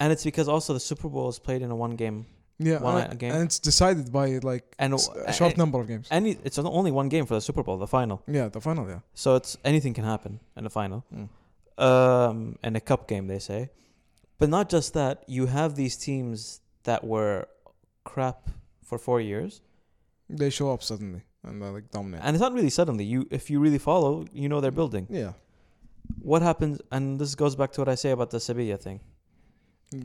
and 0.00 0.12
it's 0.12 0.24
because 0.24 0.48
also 0.48 0.72
the 0.74 0.80
Super 0.80 1.08
Bowl 1.08 1.28
is 1.28 1.38
played 1.38 1.62
in 1.62 1.70
a 1.70 1.76
one 1.76 1.96
game, 1.96 2.24
Yeah, 2.60 2.80
One 2.82 2.96
and, 2.96 3.08
night 3.10 3.18
game. 3.22 3.32
and 3.34 3.42
it's 3.48 3.58
decided 3.70 4.06
by 4.18 4.26
like 4.50 4.66
and 4.82 4.90
s- 4.94 5.08
a 5.26 5.32
short 5.40 5.54
a- 5.54 5.58
number 5.62 5.78
of 5.82 5.86
games. 5.92 6.06
any 6.18 6.30
it's 6.48 6.58
only 6.80 6.92
one 7.02 7.08
game 7.14 7.24
for 7.30 7.34
the 7.38 7.44
Super 7.48 7.62
Bowl, 7.66 7.76
the 7.86 7.90
final. 7.98 8.16
Yeah, 8.38 8.46
the 8.56 8.60
final, 8.68 8.84
yeah. 8.92 9.00
So 9.22 9.28
it's 9.38 9.50
anything 9.70 9.92
can 9.98 10.04
happen 10.14 10.32
in 10.58 10.64
the 10.68 10.74
final. 10.80 11.00
Mm. 11.14 11.28
Um, 11.77 12.57
in 12.63 12.75
a 12.75 12.79
cup 12.81 13.07
game, 13.07 13.27
they 13.27 13.39
say. 13.39 13.69
But 14.39 14.49
not 14.49 14.69
just 14.69 14.93
that, 14.93 15.23
you 15.27 15.47
have 15.47 15.75
these 15.75 15.95
teams 15.97 16.61
that 16.83 17.03
were 17.03 17.47
crap 18.03 18.49
for 18.83 18.97
four 18.97 19.19
years, 19.21 19.61
They 20.29 20.49
show 20.49 20.71
up 20.73 20.83
suddenly 20.83 21.21
and 21.43 21.61
they 21.61 21.67
like 21.67 21.89
dominate. 21.91 22.21
and 22.23 22.35
it's 22.35 22.41
not 22.41 22.53
really 22.53 22.69
suddenly. 22.69 23.05
You, 23.05 23.27
if 23.31 23.49
you 23.49 23.59
really 23.59 23.77
follow, 23.79 24.25
you 24.33 24.47
know 24.49 24.59
they're 24.61 24.71
building. 24.81 25.07
yeah, 25.09 25.33
What 26.21 26.41
happens, 26.41 26.81
and 26.91 27.19
this 27.19 27.33
goes 27.35 27.55
back 27.55 27.71
to 27.73 27.81
what 27.81 27.89
I 27.89 27.95
say 27.95 28.11
about 28.11 28.29
the 28.31 28.39
Sevilla 28.39 28.77
thing. 28.77 28.99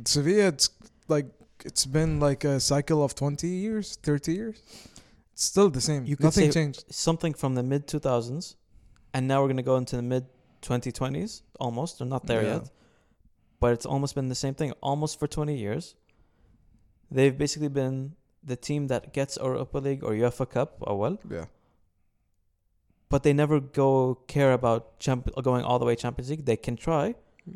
Sevilla, 0.04 0.48
it's 0.48 0.70
like 1.08 1.26
it's 1.64 1.86
been 1.86 2.20
like 2.20 2.44
a 2.44 2.60
cycle 2.60 3.02
of 3.02 3.14
twenty 3.14 3.48
years, 3.48 3.96
thirty 4.02 4.34
years. 4.34 4.62
It's 5.32 5.44
still 5.44 5.70
the 5.70 5.80
same. 5.80 6.04
You 6.06 6.16
Nothing 6.20 6.50
changed. 6.50 6.84
Something 6.90 7.34
from 7.34 7.54
the 7.54 7.62
mid 7.62 7.86
two 7.86 7.98
thousands, 7.98 8.56
and 9.14 9.26
now 9.26 9.40
we're 9.42 9.48
gonna 9.48 9.62
go 9.62 9.76
into 9.76 9.96
the 9.96 10.02
mid 10.02 10.26
twenty 10.62 10.90
twenties, 10.92 11.42
almost. 11.60 11.98
They're 11.98 12.06
not 12.08 12.26
there 12.26 12.42
Yeah. 12.42 12.54
yet, 12.54 12.70
but 13.60 13.72
it's 13.72 13.86
almost 13.86 14.14
been 14.14 14.28
the 14.28 14.34
same 14.34 14.54
thing, 14.54 14.72
almost 14.82 15.18
for 15.18 15.26
twenty 15.26 15.56
years. 15.56 15.94
They've 17.10 17.36
basically 17.36 17.68
been 17.68 18.14
the 18.44 18.56
team 18.56 18.86
that 18.88 19.12
gets 19.12 19.36
Europa 19.36 19.78
League 19.78 20.02
or 20.04 20.12
UEFA 20.12 20.48
Cup, 20.48 20.70
oh 20.86 20.94
well, 20.96 21.18
Yeah, 21.30 21.46
but 23.08 23.22
they 23.22 23.32
never 23.32 23.60
go 23.60 24.16
care 24.26 24.52
about 24.52 24.98
champ- 24.98 25.30
going 25.42 25.64
all 25.64 25.78
the 25.78 25.84
way 25.86 25.96
Champions 25.96 26.30
League. 26.30 26.44
They 26.44 26.56
can 26.56 26.76
try. 26.76 27.14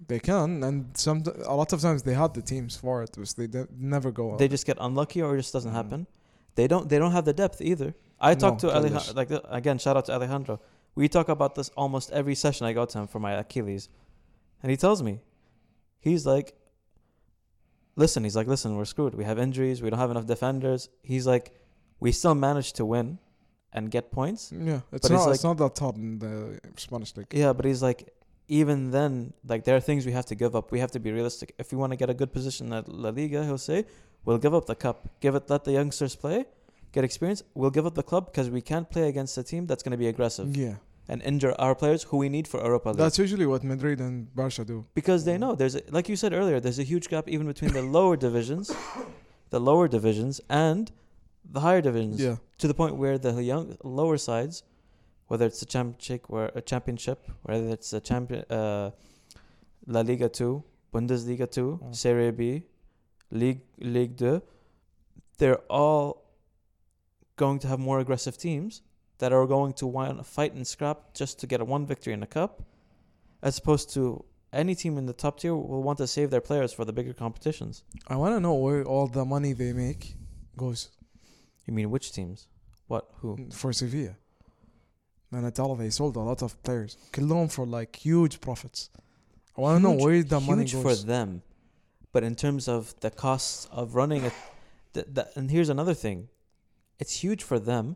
they 0.09 0.19
can, 0.19 0.63
and 0.65 0.97
some 0.97 1.23
a 1.45 1.55
lot 1.55 1.71
of 1.75 1.79
times 1.83 2.03
they 2.03 2.15
had 2.15 2.33
the 2.33 2.41
teams 2.41 2.75
for 2.77 3.03
it, 3.03 3.11
but 3.19 3.29
they 3.37 3.47
de- 3.47 3.69
never 3.77 4.11
go. 4.11 4.39
They 4.39 4.49
just 4.49 4.65
get 4.65 4.79
unlucky 4.81 5.21
or 5.21 5.35
it 5.35 5.41
just 5.43 5.53
doesn't 5.53 5.73
Mm. 5.73 5.81
happen. 5.81 6.07
They 6.55 6.67
don't. 6.67 6.89
They 6.89 6.99
don't 6.99 7.13
have 7.13 7.27
the 7.27 7.35
depth 7.35 7.61
either. 7.61 7.95
I 8.19 8.35
talked 8.35 8.63
No, 8.63 8.71
to 8.71 8.75
Kalish. 8.75 8.93
Alejandro. 8.95 9.15
Like 9.21 9.31
again, 9.61 9.77
shout 9.79 9.97
out 9.99 10.07
to 10.07 10.13
Alejandro. 10.15 10.61
We 10.95 11.09
talk 11.09 11.29
about 11.29 11.55
this 11.55 11.71
almost 11.71 12.11
every 12.13 12.35
session 12.35 12.67
I 12.67 12.73
go 12.73 12.85
to 12.85 12.99
him 12.99 13.07
for 13.07 13.19
my 13.19 13.33
Achilles, 13.33 13.89
and 14.63 14.71
he 14.71 14.77
tells 14.77 15.03
me, 15.03 15.21
he's 15.99 16.27
like, 16.27 16.55
listen. 17.97 18.25
He's 18.25 18.37
like, 18.37 18.47
listen, 18.47 18.77
we're 18.77 18.85
screwed. 18.85 19.15
We 19.15 19.25
have 19.25 19.39
injuries. 19.39 19.83
We 19.83 19.91
don't 19.91 19.99
have 19.99 20.11
enough 20.11 20.27
defenders. 20.27 20.89
He's 21.03 21.27
like, 21.27 21.53
we 22.01 22.13
still 22.13 22.35
managed 22.35 22.77
to 22.77 22.85
win, 22.85 23.19
and 23.73 23.91
get 23.91 24.11
points. 24.11 24.53
yeah, 24.53 24.81
it's 24.93 25.09
But 25.09 25.15
not. 25.15 25.29
it's 25.29 25.35
it's 25.37 25.45
not 25.45 25.57
that 25.59 25.79
hard 25.79 25.97
in 25.97 26.19
the 26.19 26.61
Spanish 26.77 27.17
league. 27.17 27.27
Yeah, 27.33 27.53
but 27.55 27.65
he's 27.65 27.83
like, 27.83 28.13
even 28.49 28.91
then, 28.91 29.33
like 29.47 29.65
there 29.65 29.77
are 29.77 29.81
things 29.81 30.05
we 30.05 30.13
have 30.13 30.27
to 30.27 30.35
give 30.35 30.55
up. 30.55 30.73
We 30.73 30.81
have 30.81 30.91
to 30.93 31.01
be 31.01 31.11
realistic. 31.11 31.55
If 31.59 31.73
we 31.73 31.79
want 31.79 31.93
to 31.93 31.97
get 31.97 32.11
a 32.11 32.15
good 32.15 32.33
position 32.33 32.73
at 32.73 32.87
La 32.89 33.09
Liga, 33.11 33.45
he'll 33.45 33.57
say, 33.57 33.87
we'll 34.27 34.39
give 34.39 34.53
up 34.55 34.67
the 34.67 34.75
cup, 34.75 35.09
give 35.21 35.35
it, 35.35 35.49
let 35.49 35.65
the 35.65 35.73
youngsters 35.73 36.15
play, 36.17 36.45
get 36.93 37.05
experience. 37.05 37.43
We'll 37.55 37.71
give 37.71 37.87
up 37.87 37.95
the 37.95 38.03
club 38.03 38.27
because 38.31 38.49
we 38.51 38.61
can't 38.61 38.89
play 38.91 39.09
against 39.09 39.37
a 39.39 39.43
team 39.43 39.67
that's 39.67 39.83
going 39.83 39.93
to 39.93 39.97
be 40.05 40.09
aggressive 40.09 40.57
Yeah, 40.57 40.77
and 41.09 41.23
injure 41.23 41.55
our 41.59 41.75
players 41.75 42.03
who 42.05 42.17
we 42.19 42.29
need 42.29 42.47
for 42.47 42.59
Europa 42.63 42.89
League. 42.91 42.99
that's 42.99 43.19
usually 43.19 43.47
what 43.47 43.63
Madrid 43.65 43.99
and 44.01 44.15
Barca 44.35 44.65
do. 44.65 44.85
because 44.95 45.25
they 45.25 45.37
know 45.43 45.55
there's, 45.55 45.75
a, 45.77 45.83
like 45.91 46.09
you 46.09 46.17
said 46.17 46.33
earlier, 46.33 46.59
there's 46.61 46.79
a 46.79 46.89
huge 46.93 47.09
gap 47.09 47.29
even 47.29 47.47
between 47.47 47.73
the 47.73 47.83
lower 47.83 48.17
divisions, 48.17 48.65
the 49.51 49.61
lower 49.61 49.89
divisions, 49.89 50.41
and 50.49 50.93
the 51.55 51.61
higher 51.61 51.81
divisions. 51.81 52.21
Yeah, 52.21 52.37
to 52.59 52.67
the 52.69 52.75
point 52.75 52.97
where 52.97 53.17
the 53.19 53.43
young 53.43 53.77
lower 53.83 54.17
sides, 54.19 54.63
whether 55.29 55.47
it's 55.47 55.63
a 55.63 55.67
championship 55.67 56.27
or 56.29 56.51
a 56.55 56.61
championship, 56.61 57.19
whether 57.43 57.69
it's 57.77 57.93
a 57.93 58.01
champion, 58.01 58.45
uh, 58.51 58.91
La 59.87 60.01
Liga 60.03 60.29
two, 60.29 60.63
Bundesliga 60.95 61.51
two, 61.51 61.81
Mm. 61.83 61.95
Serie 61.97 62.31
B, 62.31 62.63
League 63.31 63.63
League 63.79 64.17
Two, 64.19 64.43
they're 65.39 65.63
all 65.81 66.23
going 67.37 67.59
to 67.61 67.69
have 67.69 67.79
more 67.79 67.99
aggressive 68.01 68.37
teams 68.37 68.83
that 69.19 69.33
are 69.33 69.47
going 69.47 69.73
to 69.75 69.87
want 69.87 70.19
to 70.19 70.25
fight 70.25 70.53
and 70.55 70.67
scrap 70.67 71.15
just 71.15 71.39
to 71.41 71.47
get 71.47 71.61
a 71.61 71.65
one 71.65 71.87
victory 71.87 72.13
in 72.13 72.21
the 72.21 72.27
cup, 72.27 72.63
as 73.43 73.59
opposed 73.59 73.93
to 73.95 74.25
any 74.53 74.75
team 74.75 74.99
in 74.99 75.07
the 75.07 75.13
top 75.13 75.41
tier 75.41 75.55
will 75.55 75.83
want 75.83 75.99
to 75.99 76.07
save 76.07 76.31
their 76.31 76.41
players 76.41 76.73
for 76.73 76.85
the 76.85 76.93
bigger 76.93 77.13
competitions. 77.15 77.85
I 78.09 78.17
want 78.17 78.35
to 78.37 78.41
know 78.41 78.55
where 78.55 78.85
all 78.85 79.07
the 79.07 79.25
money 79.25 79.53
they 79.53 79.73
make 79.73 80.15
goes. 80.57 80.91
You 81.67 81.73
mean 81.75 81.91
which 81.91 82.13
teams? 82.13 82.49
What? 82.89 83.09
Who? 83.21 83.37
Mm, 83.37 83.55
for 83.55 83.73
Sevilla. 83.73 84.17
Manatala, 85.33 85.79
they 85.79 85.89
sold 85.91 86.17
a 86.17 86.21
lot 86.21 86.43
of 86.43 86.63
players. 86.63 86.97
Killon 87.13 87.49
for 87.49 87.65
like 87.65 87.97
huge 87.97 88.41
profits. 88.41 88.91
I 89.57 89.61
want 89.63 89.79
to 89.79 89.83
know 89.83 90.05
where 90.05 90.23
the 90.23 90.41
money 90.41 90.65
goes. 90.65 90.83
for 90.83 90.95
them. 90.95 91.43
But 92.13 92.23
in 92.25 92.35
terms 92.35 92.69
of 92.69 92.95
the 93.01 93.11
costs 93.11 93.67
of 93.73 93.95
running 93.95 94.25
it, 94.25 94.35
th- 94.93 95.07
th- 95.15 95.29
and 95.37 95.51
here's 95.51 95.71
another 95.71 95.95
thing 95.95 96.29
it's 97.00 97.24
huge 97.24 97.44
for 97.44 97.60
them 97.60 97.96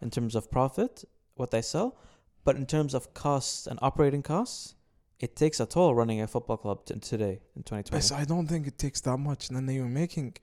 in 0.00 0.10
terms 0.10 0.34
of 0.34 0.50
profit 0.50 1.04
what 1.36 1.50
they 1.50 1.62
sell, 1.62 1.96
but 2.44 2.56
in 2.56 2.66
terms 2.66 2.92
of 2.94 3.14
costs 3.14 3.66
and 3.66 3.78
operating 3.82 4.22
costs, 4.22 4.74
it 5.20 5.36
takes 5.36 5.60
a 5.60 5.66
toll 5.66 5.94
running 5.94 6.20
a 6.20 6.26
football 6.26 6.56
club 6.56 6.84
t- 6.84 6.94
today 6.98 7.40
in 7.56 7.62
2020. 7.62 7.90
But 7.90 8.12
I 8.12 8.24
don't 8.24 8.46
think 8.48 8.66
it 8.66 8.76
takes 8.78 9.00
that 9.02 9.18
much. 9.18 9.48
And 9.48 9.56
then 9.56 9.66
they 9.66 9.78
were 9.78 9.88
making, 9.88 10.34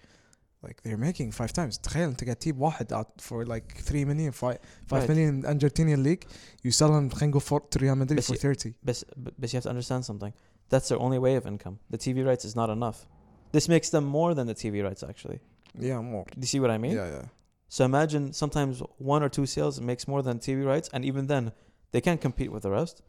like 0.64 0.82
they're 0.84 0.98
making 0.98 1.32
five 1.32 1.52
times. 1.54 1.78
تخيل 1.78 2.10
انت 2.10 2.24
قاعد 2.24 2.36
تجيب 2.36 2.60
واحد 2.62 2.94
out 2.94 3.22
for 3.22 3.46
like 3.46 3.82
3 3.82 4.06
million, 4.06 4.32
5, 4.32 4.58
five 4.88 4.92
Right. 4.92 5.10
million 5.10 5.44
Argentinian 5.44 6.04
league. 6.04 6.26
You 6.64 6.72
sell 6.72 6.96
him 6.98 7.10
خلينا 7.10 7.32
نقول 7.32 7.42
for 7.42 7.60
to 7.60 7.80
Real 7.80 7.96
Madrid 7.96 8.16
But 8.20 8.26
for 8.26 8.34
you- 8.34 8.40
30. 8.40 8.74
But, 8.84 9.04
but 9.18 9.34
but 9.40 9.52
you 9.54 9.58
have 9.58 9.64
to 9.64 9.70
understand 9.70 10.06
something. 10.06 10.34
That's 10.70 10.88
their 10.90 11.00
only 11.00 11.20
way 11.20 11.36
of 11.36 11.46
income. 11.46 11.80
The 11.90 11.98
TV 11.98 12.26
rights 12.26 12.46
is 12.46 12.56
not 12.56 12.70
enough. 12.70 13.06
This 13.52 13.68
makes 13.68 13.90
them 13.90 14.06
more 14.06 14.34
than 14.34 14.48
the 14.48 14.56
TV 14.56 14.82
rights, 14.88 15.04
actually. 15.04 15.40
Yeah, 15.88 16.00
more. 16.02 16.26
Do 16.36 16.40
you 16.46 16.48
see 16.54 16.60
what 16.64 16.72
I 16.72 16.78
mean? 16.78 16.96
Yeah, 16.96 17.10
yeah. 17.16 17.26
So 17.69 17.85
imagine 17.85 18.33
sometimes 18.33 18.83
one 18.99 19.23
or 19.23 19.29
two 19.29 19.47
sales 19.47 19.81
makes 19.81 20.07
more 20.07 20.23
than 20.23 20.39
TV 20.39 20.65
rights, 20.65 20.89
and 20.93 21.05
even 21.05 21.27
then, 21.27 21.53
they 21.93 22.01
can't 22.01 22.21
compete 22.21 22.53
with 22.53 22.63
the 22.63 22.71
rest. 22.71 23.03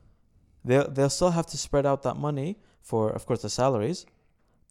They'll 0.63 0.89
they'll 0.89 1.09
still 1.09 1.31
have 1.31 1.47
to 1.47 1.57
spread 1.57 1.85
out 1.85 2.03
that 2.03 2.17
money 2.17 2.57
for, 2.81 3.09
of 3.09 3.25
course, 3.25 3.41
the 3.41 3.49
salaries, 3.49 4.05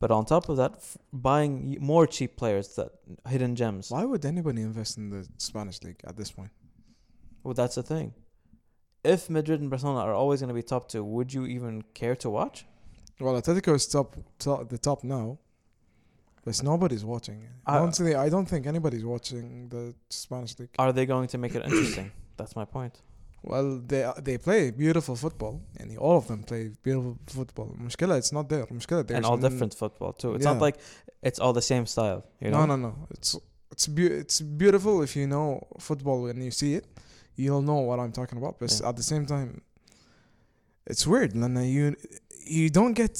but 0.00 0.10
on 0.10 0.24
top 0.24 0.48
of 0.48 0.56
that, 0.56 0.74
f- 0.74 0.96
buying 1.12 1.76
more 1.80 2.06
cheap 2.06 2.36
players, 2.36 2.74
that 2.76 2.90
hidden 3.28 3.54
gems. 3.56 3.90
Why 3.90 4.04
would 4.04 4.24
anybody 4.24 4.62
invest 4.62 4.98
in 4.98 5.10
the 5.10 5.26
Spanish 5.38 5.82
league 5.82 6.00
at 6.04 6.16
this 6.16 6.30
point? 6.30 6.50
Well, 7.42 7.54
that's 7.54 7.76
the 7.76 7.82
thing. 7.82 8.14
If 9.04 9.28
Madrid 9.28 9.60
and 9.60 9.70
Barcelona 9.70 10.00
are 10.00 10.14
always 10.14 10.40
going 10.40 10.48
to 10.48 10.54
be 10.54 10.62
top 10.62 10.88
two, 10.88 11.04
would 11.04 11.32
you 11.32 11.46
even 11.46 11.82
care 11.94 12.16
to 12.16 12.30
watch? 12.30 12.66
Well, 13.20 13.40
Atletico 13.40 13.74
is 13.74 13.86
top, 13.86 14.16
top 14.38 14.68
the 14.68 14.78
top 14.78 15.04
now. 15.04 15.38
But 16.44 16.62
nobody's 16.62 17.04
watching. 17.04 17.48
Honestly, 17.66 18.14
I 18.14 18.28
don't 18.28 18.46
think 18.46 18.66
anybody's 18.66 19.04
watching 19.04 19.68
the 19.70 19.94
Spanish 20.10 20.58
league. 20.58 20.68
Are 20.78 20.92
they 20.92 21.06
going 21.06 21.28
to 21.28 21.38
make 21.38 21.54
it 21.54 21.64
interesting? 21.64 22.12
That's 22.36 22.54
my 22.54 22.66
point. 22.66 23.00
Well, 23.42 23.80
they 23.86 24.10
they 24.22 24.38
play 24.38 24.70
beautiful 24.70 25.16
football, 25.16 25.60
and 25.78 25.96
all 25.98 26.16
of 26.16 26.26
them 26.28 26.42
play 26.44 26.70
beautiful 26.82 27.18
football. 27.26 27.76
Mushkila, 27.78 28.16
it's 28.18 28.32
not 28.32 28.48
there. 28.48 28.66
Mushkila, 28.66 29.06
there's 29.06 29.18
and 29.18 29.26
all 29.26 29.36
different 29.36 29.74
football 29.74 30.12
too. 30.14 30.34
It's 30.34 30.44
yeah. 30.44 30.52
not 30.52 30.62
like 30.62 30.76
it's 31.22 31.38
all 31.38 31.52
the 31.52 31.62
same 31.62 31.84
style. 31.86 32.24
You 32.40 32.50
know? 32.50 32.64
No, 32.64 32.76
no, 32.76 32.88
no. 32.88 33.08
It's 33.10 33.36
it's 33.70 33.86
be- 33.86 34.06
it's 34.22 34.40
beautiful 34.40 35.02
if 35.02 35.14
you 35.14 35.26
know 35.26 35.66
football 35.78 36.26
and 36.26 36.42
you 36.42 36.50
see 36.50 36.74
it, 36.74 36.86
you'll 37.36 37.62
know 37.62 37.80
what 37.88 37.98
I'm 38.00 38.12
talking 38.12 38.38
about. 38.38 38.58
But 38.58 38.70
yeah. 38.72 38.88
at 38.88 38.96
the 38.96 39.02
same 39.02 39.26
time, 39.26 39.60
it's 40.86 41.06
weird, 41.06 41.36
Lana. 41.36 41.64
You 41.64 41.96
you 42.46 42.70
don't 42.70 42.94
get 42.94 43.16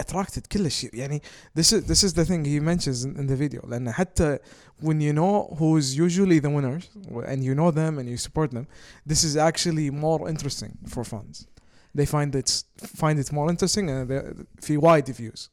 attracted 0.00 0.42
كلش 0.48 0.84
يعني 0.84 1.20
this 1.58 1.72
is 1.72 1.84
this 1.84 2.02
is 2.04 2.12
the 2.14 2.24
thing 2.24 2.44
he 2.44 2.58
mentions 2.60 3.04
in, 3.04 3.16
in 3.16 3.26
the 3.26 3.36
video 3.36 3.60
لأن 3.66 3.92
حتى 3.92 4.38
when 4.82 5.00
you 5.00 5.12
know 5.12 5.54
who's 5.58 5.96
usually 5.96 6.38
the 6.40 6.50
winners 6.50 6.84
and 7.26 7.44
you 7.44 7.54
know 7.54 7.70
them 7.70 7.98
and 7.98 8.08
you 8.08 8.16
support 8.16 8.50
them 8.50 8.66
this 9.06 9.22
is 9.24 9.36
actually 9.36 9.90
more 9.90 10.28
interesting 10.28 10.76
for 10.88 11.04
fans 11.04 11.46
they 11.94 12.04
find 12.06 12.34
it 12.34 12.64
find 13.02 13.18
it 13.20 13.30
more 13.32 13.48
interesting 13.50 13.88
and 13.90 14.08
they- 14.10 14.44
في 14.60 14.76
wide 14.78 15.08
views 15.08 15.50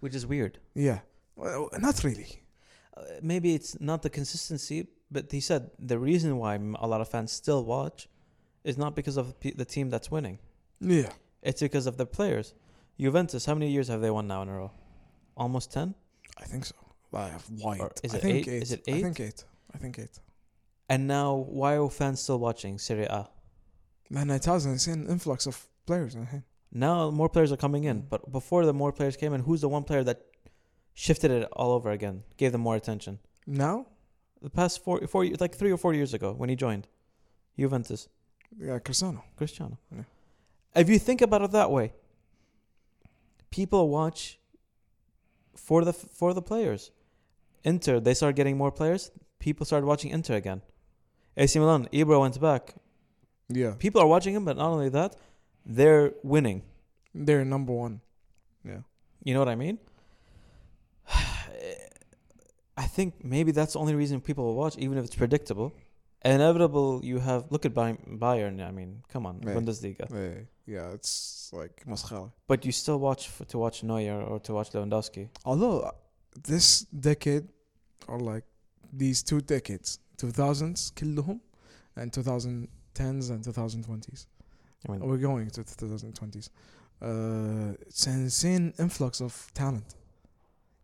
Which 0.00 0.14
is 0.20 0.24
weird. 0.26 0.54
yeah 0.74 0.98
well, 1.36 1.68
not 1.88 1.96
really 2.08 2.30
uh, 2.96 3.02
maybe 3.32 3.48
it's 3.58 3.72
not 3.90 3.98
the 4.06 4.10
consistency, 4.18 4.78
but 5.14 5.24
he 5.38 5.40
said 5.50 5.62
the 5.92 5.98
reason 6.10 6.30
why 6.42 6.52
m- 6.56 6.76
a 6.86 6.86
lot 6.92 7.00
of 7.04 7.08
fans 7.14 7.30
still 7.42 7.62
watch 7.74 7.98
is 8.70 8.76
not 8.84 8.92
because 9.00 9.16
of 9.22 9.26
p- 9.42 9.56
the 9.62 9.68
team 9.74 9.86
that's 9.92 10.08
winning. 10.16 10.36
yeah 10.98 11.10
It's 11.48 11.62
because 11.68 11.86
of 11.90 11.94
the 12.02 12.06
players. 12.18 12.48
Juventus, 12.99 13.45
how 13.45 13.53
many 13.53 13.69
years 13.71 13.87
have 13.87 14.01
they 14.01 14.11
won 14.11 14.27
now 14.27 14.41
in 14.41 14.49
a 14.49 14.55
row? 14.55 14.71
Almost 15.35 15.71
ten. 15.71 15.95
I 16.37 16.43
think 16.43 16.65
so. 16.65 16.75
I 17.13 17.29
have 17.29 17.43
white. 17.49 17.81
Is 18.03 18.13
it 18.13 18.17
I 18.17 18.19
think 18.19 18.47
eight? 18.47 18.53
eight? 18.53 18.63
Is 18.63 18.71
it 18.71 18.83
eight? 18.87 18.95
I 18.95 19.01
think 19.01 19.19
eight. 19.19 19.43
I 19.73 19.77
think 19.77 19.99
eight. 19.99 20.19
And 20.89 21.07
now, 21.07 21.35
why 21.35 21.77
are 21.77 21.89
fans 21.89 22.21
still 22.21 22.39
watching 22.39 22.77
Serie 22.77 23.05
A? 23.05 23.27
Man, 24.09 24.29
Italia's 24.29 24.87
an 24.87 25.07
influx 25.09 25.47
of 25.47 25.65
players. 25.85 26.15
Now 26.71 27.09
more 27.09 27.29
players 27.29 27.51
are 27.51 27.57
coming 27.57 27.85
in, 27.85 28.01
mm. 28.01 28.09
but 28.09 28.31
before 28.31 28.65
the 28.65 28.73
more 28.73 28.91
players 28.91 29.15
came 29.17 29.33
in, 29.33 29.41
who's 29.41 29.61
the 29.61 29.69
one 29.69 29.83
player 29.83 30.03
that 30.03 30.21
shifted 30.93 31.31
it 31.31 31.47
all 31.53 31.71
over 31.71 31.91
again, 31.91 32.23
gave 32.37 32.51
them 32.51 32.61
more 32.61 32.75
attention? 32.75 33.19
Now, 33.47 33.87
the 34.41 34.49
past 34.49 34.83
four, 34.83 35.05
four, 35.07 35.25
like 35.39 35.55
three 35.55 35.71
or 35.71 35.77
four 35.77 35.93
years 35.93 36.13
ago 36.13 36.33
when 36.33 36.49
he 36.49 36.55
joined 36.55 36.87
Juventus. 37.57 38.09
Yeah, 38.59 38.79
Cristiano. 38.79 39.23
Cristiano. 39.37 39.79
Yeah. 39.95 40.03
If 40.75 40.89
you 40.89 40.99
think 40.99 41.21
about 41.21 41.41
it 41.41 41.51
that 41.51 41.71
way, 41.71 41.93
people 43.55 43.83
watch 43.99 44.39
for 45.67 45.79
the 45.87 45.93
for 45.93 46.29
the 46.37 46.41
players. 46.51 46.91
Inter, 47.63 47.95
they 48.05 48.13
started 48.13 48.35
getting 48.35 48.57
more 48.63 48.71
players. 48.79 49.11
People 49.39 49.65
started 49.65 49.85
watching 49.91 50.11
Inter 50.17 50.35
again. 50.35 50.61
AC 51.37 51.57
Milan, 51.59 51.87
Ibra 51.91 52.19
went 52.19 52.39
back. 52.49 52.63
Yeah, 53.61 53.73
People 53.85 54.01
are 54.01 54.07
watching 54.15 54.33
him, 54.37 54.43
but 54.45 54.57
not 54.57 54.69
only 54.75 54.89
that, 54.89 55.11
they're 55.77 56.07
winning. 56.23 56.59
they're 57.25 57.45
number 57.45 57.73
one. 57.85 58.01
Yeah, 58.71 58.81
You 59.25 59.31
know 59.33 59.41
what 59.43 59.49
I 59.55 59.57
mean? 59.65 59.77
I 62.83 62.85
think 62.95 63.23
maybe 63.23 63.51
that's 63.51 63.73
the 63.73 63.79
only 63.79 63.95
reason 63.95 64.19
people 64.19 64.43
will 64.47 64.55
watch, 64.63 64.75
even 64.77 64.97
if 64.97 65.05
it's 65.05 65.15
predictable. 65.15 65.69
Inevitable, 66.23 66.89
you 67.09 67.19
have 67.19 67.41
look 67.51 67.63
at 67.65 67.73
Bayern. 67.73 68.57
I 68.69 68.71
mean, 68.71 69.03
come 69.13 69.25
on. 69.29 69.35
Bundesliga 69.57 70.05
yeah. 70.66 70.92
It's 70.94 71.50
like 71.52 71.84
مسخرة. 71.86 72.30
But 72.48 72.64
you 72.64 72.72
still 72.72 72.98
watch 72.98 73.28
f- 73.28 73.46
to 73.48 73.58
watch 73.58 73.82
Neuer 73.82 74.22
or 74.22 74.38
to 74.40 74.52
watch 74.52 74.70
Lewandowski. 74.72 75.28
Although 75.44 75.80
uh, 75.80 75.90
this 76.48 76.86
decade, 77.00 77.48
or 78.08 78.18
like 78.20 78.44
these 78.92 79.22
two 79.22 79.40
decades, 79.40 79.98
2000s 80.18 80.92
كلهم, 80.94 81.40
and 81.96 82.12
2010s 82.12 83.30
and 83.30 83.44
2020s. 83.44 84.26
I 84.88 84.92
mean, 84.92 85.00
We're 85.00 85.18
going 85.18 85.50
to 85.50 85.62
the 85.62 85.86
2020s. 85.86 86.48
Uh, 87.02 87.74
it's 87.86 88.06
an 88.06 88.24
insane 88.24 88.72
influx 88.78 89.20
of 89.20 89.50
talent. 89.54 89.96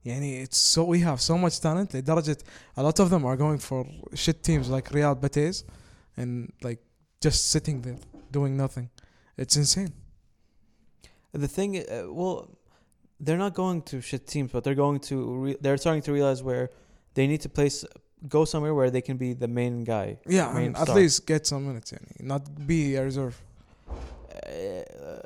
يعني 0.04 0.42
it's 0.46 0.56
so 0.56 0.84
we 0.84 1.00
have 1.00 1.20
so 1.20 1.36
much 1.36 1.60
talent 1.60 1.94
لدرجة 1.94 2.36
a 2.76 2.82
lot 2.82 3.00
of 3.00 3.10
them 3.10 3.24
are 3.24 3.36
going 3.36 3.58
for 3.58 3.86
shit 4.14 4.42
teams 4.42 4.68
like 4.68 4.90
Real 4.92 5.14
Betis 5.14 5.64
and 6.16 6.52
like 6.62 6.78
just 7.20 7.50
sitting 7.50 7.82
there 7.82 7.98
doing 8.30 8.56
nothing. 8.56 8.88
It's 9.37 9.55
insane. 9.55 9.93
The 11.31 11.47
thing, 11.47 11.77
uh, 11.77 12.11
well, 12.11 12.49
they're 13.19 13.37
not 13.37 13.53
going 13.53 13.83
to 13.83 14.01
shit 14.01 14.27
teams, 14.27 14.51
but 14.51 14.63
they're 14.63 14.75
going 14.75 14.99
to 15.01 15.35
re- 15.35 15.57
they're 15.61 15.77
starting 15.77 16.01
to 16.03 16.11
realize 16.11 16.43
where 16.43 16.69
they 17.13 17.27
need 17.27 17.41
to 17.41 17.49
place 17.49 17.85
go 18.27 18.45
somewhere 18.45 18.73
where 18.73 18.89
they 18.89 19.01
can 19.01 19.17
be 19.17 19.33
the 19.33 19.47
main 19.47 19.83
guy. 19.83 20.17
Yeah, 20.27 20.47
main 20.53 20.55
I 20.55 20.59
mean, 20.59 20.75
at 20.75 20.95
least 20.95 21.25
get 21.25 21.47
some 21.47 21.67
minutes, 21.67 21.91
in, 21.91 21.99
not 22.19 22.67
be 22.67 22.95
a 22.95 23.03
reserve. 23.03 23.41
Uh, 23.89 25.21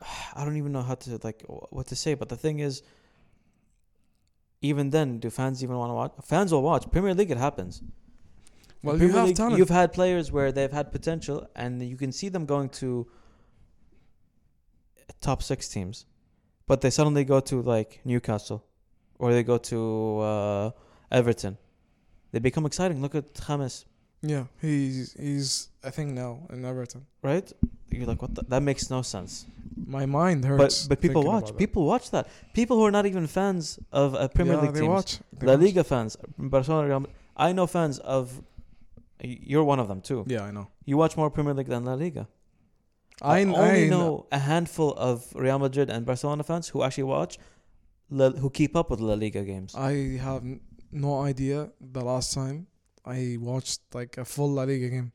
I 0.34 0.44
don't 0.44 0.56
even 0.56 0.72
know 0.72 0.82
how 0.82 0.94
to 0.94 1.18
like 1.22 1.42
what 1.48 1.86
to 1.88 1.96
say, 1.96 2.14
but 2.14 2.28
the 2.28 2.36
thing 2.36 2.60
is, 2.60 2.82
even 4.62 4.90
then, 4.90 5.18
do 5.18 5.30
fans 5.30 5.62
even 5.62 5.76
want 5.76 5.90
to 5.90 5.94
watch? 5.94 6.12
Fans 6.24 6.52
will 6.52 6.62
watch 6.62 6.90
Premier 6.90 7.14
League. 7.14 7.30
It 7.30 7.38
happens. 7.38 7.82
Well, 8.82 9.00
you 9.00 9.08
have 9.12 9.26
League, 9.26 9.36
talent. 9.36 9.58
You've 9.58 9.68
had 9.68 9.92
players 9.92 10.30
where 10.30 10.52
they've 10.52 10.72
had 10.72 10.92
potential, 10.92 11.48
and 11.56 11.82
you 11.82 11.96
can 11.96 12.12
see 12.12 12.28
them 12.28 12.46
going 12.46 12.68
to 12.80 13.06
top 15.20 15.42
six 15.42 15.68
teams, 15.68 16.06
but 16.66 16.80
they 16.80 16.90
suddenly 16.90 17.24
go 17.24 17.40
to 17.40 17.62
like 17.62 18.00
Newcastle, 18.04 18.64
or 19.18 19.32
they 19.32 19.42
go 19.42 19.58
to 19.58 20.18
uh, 20.20 20.70
Everton. 21.10 21.56
They 22.32 22.38
become 22.38 22.66
exciting. 22.66 23.00
Look 23.00 23.14
at 23.14 23.34
James, 23.34 23.86
Yeah, 24.22 24.44
he's 24.60 25.14
he's 25.18 25.68
I 25.82 25.90
think 25.90 26.12
now 26.12 26.40
in 26.50 26.64
Everton. 26.64 27.06
right? 27.22 27.50
You're 27.90 28.06
like, 28.06 28.20
what? 28.20 28.34
The? 28.34 28.42
That 28.48 28.62
makes 28.62 28.90
no 28.90 29.02
sense. 29.02 29.46
My 29.86 30.06
mind 30.06 30.44
hurts. 30.44 30.86
but 30.88 31.00
people 31.00 31.22
watch. 31.22 31.42
about 31.44 31.46
that. 31.52 31.58
People 31.58 31.84
watch 31.86 32.10
that. 32.10 32.26
People 32.52 32.76
who 32.78 32.84
are 32.84 32.90
not 32.90 33.06
even 33.06 33.26
fans 33.26 33.78
of 33.92 34.14
uh, 34.14 34.28
Premier 34.28 34.54
yeah, 34.54 34.62
League 34.62 34.72
they 34.74 34.80
teams, 34.80 34.88
watch. 34.88 35.18
They 35.38 35.46
La 35.46 35.52
watch. 35.54 35.62
Liga 35.62 35.84
fans, 35.84 36.16
Barcelona. 36.38 37.06
I 37.36 37.52
know 37.52 37.66
fans 37.66 37.98
of. 38.00 38.42
You're 39.20 39.64
one 39.64 39.80
of 39.80 39.88
them 39.88 40.00
too. 40.00 40.24
Yeah, 40.26 40.42
I 40.44 40.50
know. 40.50 40.68
You 40.84 40.96
watch 40.96 41.16
more 41.16 41.30
Premier 41.30 41.54
League 41.54 41.68
than 41.68 41.84
La 41.84 41.94
Liga. 41.94 42.28
I, 43.22 43.40
I 43.40 43.44
only 43.44 43.86
I 43.86 43.88
know 43.88 44.26
a 44.30 44.38
handful 44.38 44.92
of 44.94 45.24
Real 45.34 45.58
Madrid 45.58 45.88
and 45.88 46.04
Barcelona 46.04 46.42
fans 46.42 46.68
who 46.68 46.82
actually 46.82 47.04
watch, 47.04 47.38
who 48.10 48.50
keep 48.50 48.76
up 48.76 48.90
with 48.90 49.00
La 49.00 49.14
Liga 49.14 49.42
games. 49.42 49.74
I 49.74 50.18
have 50.20 50.42
no 50.92 51.22
idea 51.22 51.70
the 51.80 52.02
last 52.02 52.34
time 52.34 52.66
I 53.04 53.38
watched 53.40 53.80
like 53.94 54.18
a 54.18 54.24
full 54.24 54.50
La 54.50 54.64
Liga 54.64 54.90
game. 54.90 55.12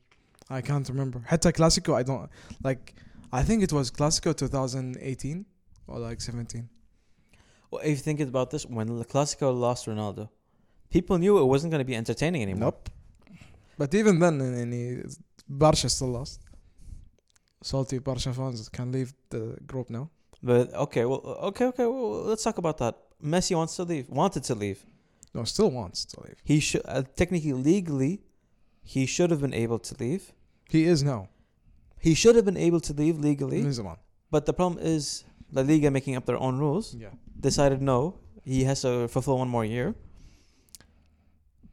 I 0.50 0.62
can't 0.62 0.88
remember. 0.90 1.20
Heta 1.30 1.54
Clasico, 1.54 1.94
I 1.96 2.04
don't 2.04 2.30
like. 2.64 2.96
I 3.32 3.44
think 3.44 3.64
it 3.64 3.72
was 3.72 3.92
Clasico 3.92 4.36
2018 4.36 5.46
or 5.88 6.00
like 6.00 6.20
17. 6.20 6.68
Well, 7.70 7.82
if 7.82 7.90
you 7.90 7.96
think 7.96 8.20
about 8.20 8.50
this, 8.52 8.66
when 8.66 8.88
the 8.88 9.06
Clasico 9.06 9.58
lost 9.58 9.86
Ronaldo, 9.86 10.28
people 10.90 11.18
knew 11.18 11.38
it 11.38 11.46
wasn't 11.46 11.72
going 11.72 11.80
to 11.80 11.86
be 11.86 11.96
entertaining 11.96 12.42
anymore. 12.42 12.72
Nope. 12.72 12.90
But 13.79 13.95
even 13.95 14.19
then 14.19 14.41
يعني 14.41 15.17
Barca 15.49 15.89
still 15.89 16.09
lost. 16.09 16.41
Salty 17.63 17.99
Barca 17.99 18.33
fans 18.33 18.69
can 18.69 18.93
leave 18.93 19.13
the 19.31 19.59
group 19.67 19.91
now. 19.91 20.11
But 20.43 20.73
okay, 20.75 21.05
well, 21.05 21.21
okay, 21.51 21.67
okay. 21.67 21.87
Well, 21.87 22.23
let's 22.25 22.43
talk 22.43 22.59
about 22.59 22.79
that. 22.79 22.95
Messi 23.23 23.57
wants 23.57 23.77
to 23.77 23.85
leave. 23.85 24.09
Wanted 24.09 24.45
to 24.45 24.55
leave. 24.55 24.85
No, 25.35 25.45
still 25.45 25.71
wants 25.71 26.05
to 26.07 26.21
leave. 26.25 26.37
He 26.45 26.61
should 26.61 26.83
uh, 26.85 27.03
technically, 27.17 27.53
legally, 27.53 28.23
he 28.83 29.07
should 29.07 29.31
have 29.31 29.41
been 29.41 29.55
able 29.55 29.79
to 29.81 29.97
leave. 29.99 30.33
He 30.69 30.85
is 30.85 31.03
now. 31.03 31.29
He 32.01 32.15
should 32.15 32.37
have 32.37 32.45
been 32.45 32.57
able 32.57 32.81
to 32.81 32.93
leave 32.93 33.19
legally. 33.19 33.63
من 33.63 33.73
زمان. 33.73 33.97
But 34.31 34.47
the 34.47 34.53
problem 34.53 34.79
is, 34.83 35.25
La 35.53 35.63
Liga 35.63 35.91
making 35.91 36.17
up 36.17 36.27
their 36.27 36.39
own 36.39 36.59
rules. 36.59 36.95
Yeah. 36.95 37.09
decided 37.41 37.83
no, 37.83 38.15
he 38.45 38.65
has 38.65 38.83
to 38.83 39.09
fulfill 39.09 39.39
one 39.39 39.49
more 39.49 39.65
year. 39.65 39.95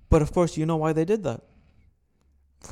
But 0.10 0.22
of 0.22 0.32
course, 0.32 0.58
you 0.58 0.66
know 0.66 0.78
why 0.78 0.94
they 0.94 1.06
did 1.06 1.24
that. 1.24 1.42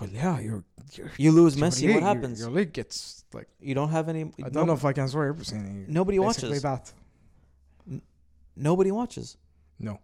Well, 0.01 0.11
yeah, 0.11 0.41
you're, 0.41 0.65
you're 0.93 1.11
you 1.17 1.33
lose 1.33 1.57
Messi. 1.57 1.93
What 1.93 2.03
happens? 2.03 2.41
Your, 2.41 2.49
your 2.49 2.59
league 2.59 2.73
gets 2.73 3.25
like 3.33 3.49
you 3.61 3.75
don't 3.75 3.91
have 3.91 4.09
any. 4.09 4.23
I 4.23 4.49
don't 4.49 4.55
no, 4.55 4.65
know 4.65 4.73
if 4.75 4.85
I 4.85 4.93
can 4.93 5.09
swear. 5.09 5.35
Saying 5.43 5.87
nobody 5.89 6.19
watches 6.19 6.63
that. 6.63 6.93
N- 7.91 8.03
nobody 8.57 8.91
watches. 8.91 9.37
No. 9.79 10.01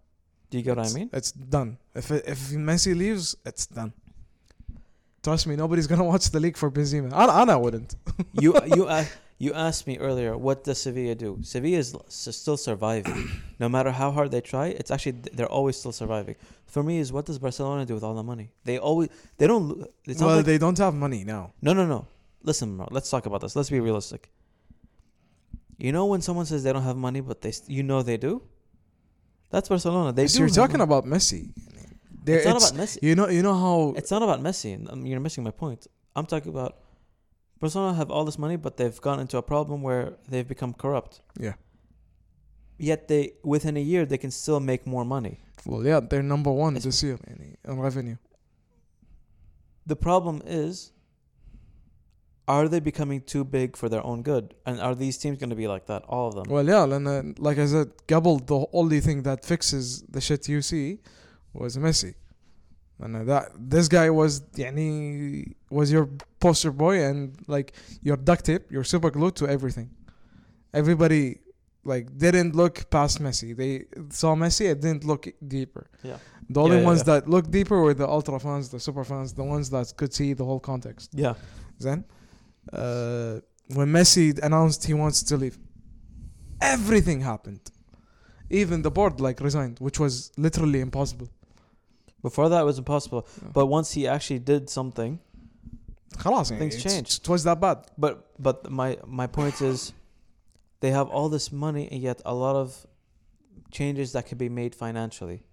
Do 0.50 0.58
you 0.58 0.64
get 0.64 0.78
it's, 0.78 0.92
what 0.92 0.96
I 0.96 0.98
mean? 1.00 1.10
It's 1.12 1.32
done. 1.32 1.78
If 1.94 2.10
if 2.10 2.38
Messi 2.50 2.96
leaves, 2.96 3.36
it's 3.44 3.66
done. 3.66 3.92
Trust 5.22 5.46
me, 5.46 5.56
nobody's 5.56 5.86
gonna 5.86 6.04
watch 6.12 6.30
the 6.30 6.40
league 6.40 6.56
for 6.56 6.70
Benzema. 6.70 7.12
Anna 7.12 7.52
I, 7.52 7.54
I 7.54 7.56
wouldn't. 7.56 7.94
you 8.32 8.54
you 8.76 8.86
uh, 8.86 9.04
you 9.42 9.52
asked 9.54 9.88
me 9.88 9.98
earlier, 9.98 10.36
what 10.36 10.62
does 10.62 10.78
Sevilla 10.78 11.16
do? 11.16 11.30
Sevilla 11.42 11.78
is 11.78 11.96
still 12.08 12.56
surviving. 12.56 13.28
no 13.58 13.68
matter 13.68 13.90
how 13.90 14.12
hard 14.12 14.30
they 14.30 14.40
try, 14.40 14.66
it's 14.68 14.92
actually 14.92 15.16
they're 15.36 15.54
always 15.58 15.76
still 15.76 15.90
surviving. 15.90 16.36
For 16.66 16.80
me, 16.84 16.98
is 17.00 17.12
what 17.12 17.26
does 17.26 17.40
Barcelona 17.40 17.84
do 17.84 17.94
with 17.94 18.04
all 18.04 18.14
the 18.14 18.22
money? 18.22 18.52
They 18.62 18.78
always 18.78 19.08
they 19.38 19.48
don't. 19.48 19.84
It's 20.04 20.20
well, 20.20 20.36
like, 20.36 20.46
they 20.46 20.58
don't 20.58 20.78
have 20.78 20.94
money 20.94 21.24
now. 21.24 21.54
No, 21.60 21.72
no, 21.72 21.84
no. 21.84 22.06
Listen, 22.44 22.76
bro, 22.76 22.86
let's 22.92 23.10
talk 23.10 23.26
about 23.26 23.40
this. 23.40 23.56
Let's 23.56 23.68
be 23.68 23.80
realistic. 23.80 24.30
You 25.76 25.90
know 25.90 26.06
when 26.06 26.22
someone 26.22 26.46
says 26.46 26.62
they 26.62 26.72
don't 26.72 26.84
have 26.84 26.96
money, 27.08 27.20
but 27.20 27.42
they, 27.42 27.52
you 27.66 27.82
know 27.82 28.00
they 28.02 28.16
do. 28.16 28.42
That's 29.50 29.68
Barcelona. 29.68 30.12
They 30.12 30.28
So 30.28 30.36
do. 30.36 30.44
you're 30.44 30.54
talking 30.54 30.78
money. 30.78 30.84
about 30.90 31.04
Messi. 31.04 31.50
It's 32.24 32.46
not 32.46 32.58
about 32.62 32.74
Messi. 32.80 32.98
you 33.02 33.16
know 33.16 33.28
you 33.28 33.42
know 33.42 33.54
how 33.54 33.94
It's 33.96 34.12
not 34.12 34.22
about 34.22 34.40
Messi. 34.40 34.70
Um, 34.92 35.04
You're 35.04 35.18
missing 35.18 35.42
my 35.42 35.50
point. 35.50 35.88
I'm 36.14 36.26
talking 36.26 36.50
about 36.56 36.72
Barcelona 37.62 37.94
have 37.94 38.10
all 38.10 38.24
this 38.24 38.40
money, 38.40 38.56
but 38.56 38.76
they've 38.76 39.00
gone 39.00 39.20
into 39.20 39.38
a 39.38 39.42
problem 39.42 39.82
where 39.82 40.14
they've 40.28 40.48
become 40.48 40.72
corrupt. 40.74 41.20
Yeah. 41.38 41.54
Yet 42.76 43.06
they, 43.06 43.34
within 43.44 43.76
a 43.76 43.80
year, 43.92 44.04
they 44.04 44.18
can 44.18 44.32
still 44.32 44.58
make 44.58 44.84
more 44.84 45.04
money. 45.04 45.44
Well, 45.64 45.86
yeah, 45.86 46.00
they're 46.00 46.24
number 46.24 46.50
one 46.50 46.74
it's 46.74 46.84
this 46.84 47.04
year 47.04 47.20
in, 47.28 47.56
in 47.64 47.78
revenue. 47.78 48.16
The 49.86 49.94
problem 49.94 50.42
is, 50.44 50.90
are 52.48 52.66
they 52.66 52.80
becoming 52.80 53.20
too 53.20 53.44
big 53.44 53.76
for 53.76 53.88
their 53.88 54.04
own 54.04 54.22
good? 54.22 54.54
And 54.66 54.80
are 54.80 54.96
these 54.96 55.16
teams 55.16 55.38
going 55.38 55.50
to 55.50 55.60
be 55.64 55.68
like 55.68 55.86
that, 55.86 56.02
all 56.08 56.26
of 56.26 56.34
them? 56.34 56.46
Well, 56.48 56.66
yeah, 56.66 56.82
and 56.82 57.06
uh, 57.06 57.22
like 57.38 57.58
I 57.58 57.66
said, 57.66 57.92
Gabble, 58.08 58.40
the 58.40 58.66
only 58.72 58.98
thing 58.98 59.22
that 59.22 59.44
fixes 59.44 60.02
the 60.02 60.20
shit 60.20 60.48
you 60.48 60.62
see 60.62 60.98
was 61.52 61.76
Messi. 61.76 62.14
And 63.01 63.27
that 63.27 63.51
this 63.57 63.87
guy 63.87 64.09
was 64.09 64.41
يعني 64.55 65.53
was 65.69 65.91
your 65.91 66.09
poster 66.39 66.71
boy 66.71 67.03
and 67.03 67.37
like 67.47 67.73
your 68.01 68.17
duct 68.17 68.45
tape, 68.45 68.71
your 68.71 68.83
super 68.83 69.11
glue 69.11 69.31
to 69.31 69.47
everything. 69.47 69.89
Everybody 70.73 71.39
like 71.85 72.17
didn't 72.17 72.55
look 72.55 72.89
past 72.89 73.21
Messi. 73.21 73.55
They 73.55 73.85
saw 74.09 74.35
Messi 74.35 74.71
and 74.71 74.81
didn't 74.81 75.03
look 75.05 75.27
deeper. 75.47 75.87
Yeah. 76.03 76.17
The 76.49 76.59
only 76.61 76.77
Yeah, 76.77 76.81
yeah, 76.81 76.87
ones 76.87 76.99
yeah. 77.01 77.19
that 77.19 77.29
looked 77.29 77.51
deeper 77.51 77.79
were 77.81 77.93
the 77.93 78.07
ultra 78.07 78.39
fans, 78.39 78.69
the 78.69 78.79
super 78.79 79.03
fans, 79.03 79.33
the 79.33 79.43
ones 79.43 79.69
that 79.69 79.93
could 79.95 80.13
see 80.13 80.33
the 80.33 80.45
whole 80.45 80.59
context. 80.59 81.11
Yeah. 81.13 81.35
Then, 81.79 82.03
uh, 82.73 83.39
when 83.77 83.87
Messi 83.97 84.37
announced 84.41 84.85
he 84.85 84.93
wants 84.93 85.21
to 85.23 85.37
leave, 85.37 85.57
everything 86.61 87.21
happened. 87.21 87.61
Even 88.49 88.81
the 88.81 88.91
board 88.91 89.19
like 89.19 89.39
resigned, 89.41 89.77
which 89.79 89.99
was 89.99 90.31
literally 90.37 90.79
impossible. 90.79 91.29
Before 92.23 92.49
that, 92.49 92.61
it 92.61 92.65
was 92.65 92.77
impossible. 92.79 93.27
Yeah. 93.41 93.49
But 93.53 93.67
once 93.67 93.91
he 93.93 94.07
actually 94.07 94.39
did 94.39 94.69
something, 94.69 95.19
خلاص 96.17 96.51
يعني 96.51 96.59
Things 96.59 96.75
it's- 96.75 96.83
changed. 96.93 97.21
It 97.23 97.29
was 97.29 97.43
that 97.43 97.59
bad. 97.59 97.77
But 97.97 98.13
but 98.39 98.69
my 98.71 98.97
my 99.05 99.27
point 99.27 99.61
is, 99.61 99.93
they 100.81 100.91
have 100.91 101.07
all 101.09 101.29
this 101.29 101.51
money 101.51 101.87
and 101.91 102.01
yet 102.01 102.21
a 102.25 102.33
lot 102.33 102.55
of 102.55 102.85
changes 103.71 104.11
that 104.13 104.25
could 104.27 104.37
be 104.37 104.49
made 104.49 104.73
financially, 104.75 105.43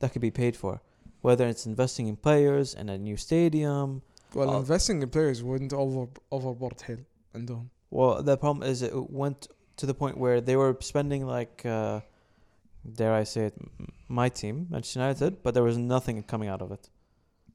that 0.00 0.12
could 0.12 0.22
be 0.22 0.30
paid 0.30 0.56
for, 0.56 0.80
whether 1.20 1.46
it's 1.46 1.66
investing 1.66 2.06
in 2.06 2.16
players 2.16 2.74
and 2.74 2.88
a 2.90 2.98
new 2.98 3.16
stadium. 3.16 4.02
well 4.34 4.50
Uh, 4.50 4.58
investing 4.64 4.96
in 5.02 5.08
players 5.16 5.38
wouldn't 5.42 5.72
over 5.72 6.06
overboard 6.36 6.78
حيل 6.82 7.04
عندهم 7.34 7.66
Well, 7.90 8.22
the 8.22 8.36
problem 8.36 8.62
is 8.70 8.82
it 8.82 8.94
went 9.10 9.48
to 9.78 9.86
the 9.86 9.94
point 9.94 10.16
where 10.18 10.40
they 10.42 10.56
were 10.56 10.76
spending 10.80 11.22
like, 11.26 11.64
uh, 11.64 12.00
dare 12.98 13.14
I 13.22 13.24
say 13.24 13.42
it, 13.50 13.54
m- 13.60 13.88
my 14.08 14.28
team, 14.40 14.66
Manchester 14.70 15.00
United, 15.00 15.42
but 15.42 15.50
there 15.54 15.62
was 15.70 15.76
nothing 15.78 16.22
coming 16.22 16.48
out 16.48 16.62
of 16.62 16.70
it, 16.76 16.84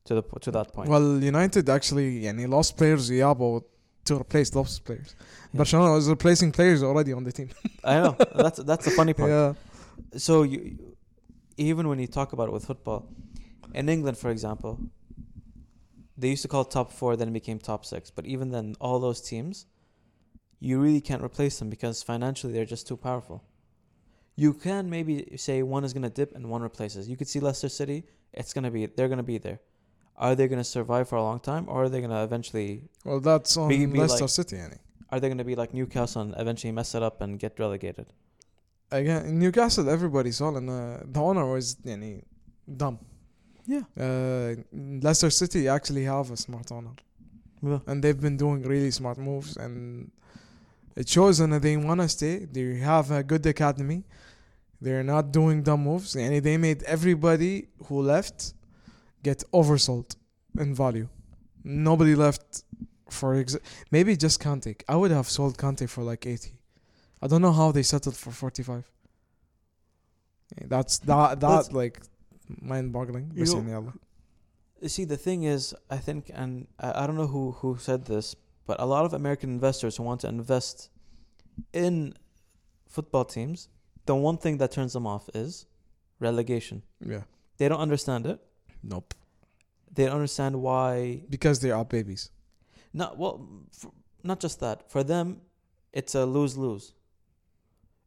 to 0.05 0.11
the 0.17 0.23
to 0.45 0.51
that 0.57 0.67
point. 0.75 0.89
well 0.89 1.07
United 1.33 1.65
actually 1.69 2.07
يعني 2.25 2.47
lost 2.49 2.77
players 2.77 3.09
yeah 3.09 3.33
but 3.33 3.63
to 4.05 4.13
replace 4.23 4.49
those 4.57 4.73
players 4.87 5.09
Barcelona 5.53 5.91
was 5.93 6.07
replacing 6.09 6.51
players 6.51 6.79
already 6.83 7.11
on 7.13 7.23
the 7.23 7.31
team 7.31 7.49
I 7.91 7.93
know 8.01 8.13
that's 8.43 8.59
that's 8.69 8.85
the 8.85 8.91
funny 8.99 9.13
part. 9.19 9.29
yeah 9.35 9.53
So 10.27 10.33
you, 10.51 10.59
even 11.69 11.83
when 11.89 11.99
you 12.03 12.07
talk 12.19 12.29
about 12.35 12.47
it 12.49 12.53
with 12.57 12.65
football, 12.71 13.01
in 13.79 13.85
England, 13.95 14.15
for 14.23 14.29
example, 14.35 14.71
they 16.21 16.29
used 16.35 16.41
to 16.47 16.47
call 16.53 16.61
it 16.67 16.71
top 16.79 16.89
four, 16.99 17.11
then 17.19 17.27
it 17.31 17.35
became 17.41 17.59
top 17.59 17.81
six. 17.91 18.01
But 18.17 18.23
even 18.33 18.47
then, 18.55 18.65
all 18.85 18.97
those 19.07 19.19
teams, 19.31 19.55
you 20.67 20.75
really 20.85 21.01
can't 21.09 21.23
replace 21.29 21.55
them 21.59 21.69
because 21.75 21.95
financially 22.11 22.51
they're 22.53 22.71
just 22.75 22.85
too 22.87 22.97
powerful. 23.09 23.37
you 24.38 24.54
can 24.54 24.88
maybe 24.88 25.36
say 25.36 25.64
one 25.64 25.82
is 25.82 25.92
going 25.92 26.04
to 26.04 26.14
dip 26.20 26.32
and 26.36 26.48
one 26.48 26.62
replaces. 26.62 27.08
You 27.08 27.16
could 27.16 27.26
see 27.26 27.40
Leicester 27.40 27.68
City; 27.68 28.04
it's 28.32 28.52
going 28.52 28.62
to 28.62 28.70
be 28.70 28.86
they're 28.86 29.08
going 29.08 29.24
to 29.26 29.30
be 29.34 29.38
there. 29.38 29.58
Are 30.16 30.34
they 30.36 30.46
going 30.46 30.60
to 30.66 30.70
survive 30.78 31.08
for 31.08 31.16
a 31.16 31.22
long 31.22 31.40
time, 31.40 31.64
or 31.68 31.84
are 31.84 31.88
they 31.88 32.00
going 32.04 32.16
to 32.18 32.22
eventually? 32.22 32.70
Well, 33.04 33.18
that's 33.18 33.56
on 33.56 33.68
be, 33.68 33.84
be 33.86 33.98
Leicester 33.98 34.24
like, 34.24 34.38
City, 34.40 34.58
Any? 34.58 34.78
Are 35.10 35.18
they 35.18 35.28
going 35.28 35.42
to 35.44 35.50
be 35.52 35.56
like 35.56 35.74
Newcastle 35.74 36.22
and 36.22 36.34
eventually 36.36 36.72
mess 36.72 36.94
it 36.94 37.02
up 37.02 37.20
and 37.20 37.38
get 37.44 37.58
relegated? 37.58 38.06
Again, 38.92 39.26
in 39.26 39.38
Newcastle, 39.40 39.90
everybody 39.90 40.30
saw 40.30 40.54
and 40.54 40.70
uh, 40.70 40.98
the 41.14 41.20
owner 41.20 41.46
was 41.54 41.74
yani, 41.84 42.22
dumb. 42.82 42.98
Yeah. 43.66 43.84
Uh, 43.98 44.54
Leicester 45.06 45.30
City 45.30 45.66
actually 45.68 46.04
have 46.04 46.30
a 46.30 46.36
smart 46.36 46.70
owner. 46.70 46.94
Yeah. 47.60 47.80
And 47.88 48.04
they've 48.04 48.20
been 48.20 48.36
doing 48.36 48.62
really 48.62 48.92
smart 48.92 49.18
moves, 49.18 49.56
and 49.56 50.12
it 50.94 51.08
shows 51.08 51.38
that 51.38 51.62
they 51.62 51.76
want 51.76 52.00
to 52.02 52.08
stay. 52.08 52.34
They 52.44 52.76
have 52.76 53.10
a 53.10 53.22
good 53.24 53.44
academy. 53.46 54.04
They're 54.80 55.02
not 55.02 55.32
doing 55.32 55.62
dumb 55.62 55.84
moves. 55.84 56.14
And 56.14 56.42
they 56.44 56.56
made 56.56 56.82
everybody 56.84 57.68
who 57.86 58.00
left 58.00 58.54
get 59.22 59.42
oversold 59.52 60.16
in 60.58 60.74
value. 60.74 61.08
Nobody 61.64 62.14
left 62.14 62.62
for 63.10 63.34
exa- 63.42 63.60
maybe 63.90 64.16
just 64.16 64.40
Kante. 64.40 64.80
I 64.88 64.96
would 64.96 65.10
have 65.10 65.28
sold 65.28 65.58
Kante 65.58 65.88
for 65.88 66.02
like 66.02 66.26
80. 66.26 66.52
I 67.20 67.26
don't 67.26 67.42
know 67.42 67.52
how 67.52 67.72
they 67.72 67.82
settled 67.82 68.16
for 68.16 68.30
45. 68.30 68.88
That's 70.64 70.98
that 71.00 71.40
That's, 71.40 71.72
like 71.72 72.00
mind-boggling. 72.60 73.32
You 74.80 74.88
see, 74.88 75.04
the 75.04 75.16
thing 75.16 75.42
is, 75.42 75.74
I 75.90 75.98
think, 75.98 76.30
and 76.32 76.68
I, 76.78 77.02
I 77.02 77.06
don't 77.06 77.16
know 77.16 77.26
who 77.26 77.52
who 77.52 77.76
said 77.78 78.06
this, 78.06 78.34
but 78.66 78.80
a 78.80 78.86
lot 78.86 79.04
of 79.04 79.12
American 79.12 79.50
investors 79.50 79.96
who 79.96 80.04
want 80.04 80.20
to 80.20 80.28
invest 80.28 80.90
in 81.72 82.14
football 82.86 83.24
teams 83.24 83.68
the 84.10 84.14
one 84.28 84.38
thing 84.44 84.54
that 84.60 84.70
turns 84.76 84.92
them 84.96 85.06
off 85.14 85.24
is 85.44 85.50
relegation. 86.28 86.78
yeah 87.14 87.22
They 87.58 87.66
don't 87.70 87.84
understand 87.88 88.22
it. 88.32 88.38
nope 88.94 89.08
They 89.94 90.04
don't 90.06 90.16
understand 90.22 90.52
why. 90.66 91.22
because 91.36 91.56
they 91.64 91.72
are 91.78 91.84
babies 91.96 92.22
Not 93.00 93.10
well, 93.20 93.34
f 93.76 93.80
not 94.30 94.38
just 94.44 94.56
that. 94.64 94.78
For 94.92 95.02
them, 95.12 95.26
it's 95.98 96.14
a 96.22 96.24
lose 96.36 96.54
lose. 96.66 96.84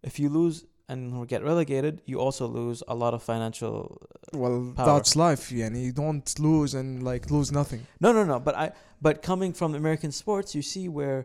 If 0.09 0.13
you 0.21 0.27
lose 0.39 0.57
and 0.91 0.99
get 1.33 1.41
relegated, 1.51 1.93
you 2.09 2.15
also 2.25 2.45
lose 2.59 2.79
a 2.93 2.95
lot 3.03 3.11
of 3.17 3.21
financial. 3.23 3.73
Uh, 3.81 4.37
well, 4.41 4.57
Power. 4.75 4.87
that's 4.97 5.13
life. 5.27 5.43
Yeah, 5.59 5.69
you 5.87 5.93
don't 6.03 6.27
lose 6.49 6.71
and 6.79 6.89
like 7.11 7.23
lose 7.37 7.49
nothing. 7.59 7.81
No, 8.03 8.09
no, 8.17 8.23
no. 8.33 8.37
But 8.47 8.55
I. 8.63 8.65
But 9.05 9.15
coming 9.29 9.51
from 9.59 9.69
American 9.83 10.11
sports, 10.21 10.49
you 10.57 10.61
see 10.73 10.85
where 10.99 11.19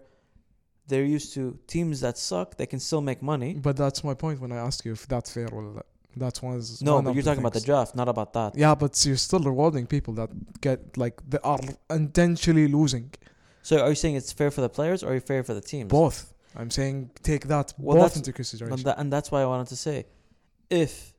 they're 0.89 1.05
used 1.05 1.35
to 1.35 1.59
teams 1.67 2.01
that 2.01 2.19
suck. 2.19 2.57
They 2.57 2.67
can 2.67 2.81
still 2.81 3.01
make 3.01 3.23
money. 3.23 3.55
But 3.55 3.77
that's 3.77 4.05
my 4.05 4.15
point 4.15 4.41
when 4.41 4.53
I 4.53 4.57
ask 4.57 4.85
you 4.85 4.93
if 4.93 5.07
that's 5.07 5.33
fair 5.33 5.49
or 5.53 5.63
not. 5.63 5.87
That's 6.17 6.43
one. 6.43 6.57
is 6.57 6.81
No, 6.83 6.95
one 6.95 7.05
but 7.05 7.15
you're 7.15 7.23
talking 7.23 7.41
about 7.41 7.53
the 7.53 7.61
draft, 7.61 7.95
not 7.95 8.09
about 8.09 8.33
that. 8.33 8.57
Yeah, 8.57 8.75
but 8.75 9.05
you're 9.05 9.17
still 9.17 9.41
rewarding 9.41 9.87
people 9.87 10.15
that 10.15 10.31
get 10.61 10.97
like 10.97 11.21
they 11.29 11.39
are 11.45 11.61
intentionally 11.91 12.69
losing. 12.69 13.11
So 13.63 13.81
are 13.81 13.91
you 13.91 13.95
saying 13.97 14.15
it's 14.17 14.33
fair 14.33 14.51
for 14.51 14.63
the 14.63 14.69
players 14.69 15.03
or 15.03 15.11
are 15.11 15.15
you 15.15 15.21
fair 15.21 15.43
for 15.43 15.53
the 15.53 15.61
teams? 15.61 15.91
Both. 15.91 16.33
I'm 16.57 16.71
saying 16.71 17.11
take 17.23 17.49
that 17.49 17.75
Well, 17.77 17.99
both 17.99 18.17
into 18.17 18.33
consideration. 18.33 18.73
And, 18.79 18.85
that, 18.87 18.99
and 18.99 19.13
that's 19.13 19.31
why 19.31 19.43
I 19.43 19.47
wanted 19.47 19.67
to 19.69 19.77
say, 19.77 20.07
if 20.71 21.13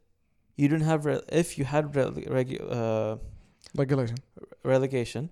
you 0.56 0.68
didn't 0.68 0.86
have 0.86 1.06
re- 1.06 1.22
if 1.30 1.60
you 1.60 1.66
had 1.66 1.96
re- 1.96 2.26
regu- 2.26 2.72
uh, 2.72 3.18
Regulation. 3.76 4.18
relegation, 4.64 5.30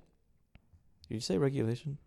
did 1.08 1.16
you 1.16 1.22
say 1.22 1.38
regulation? 1.40 1.98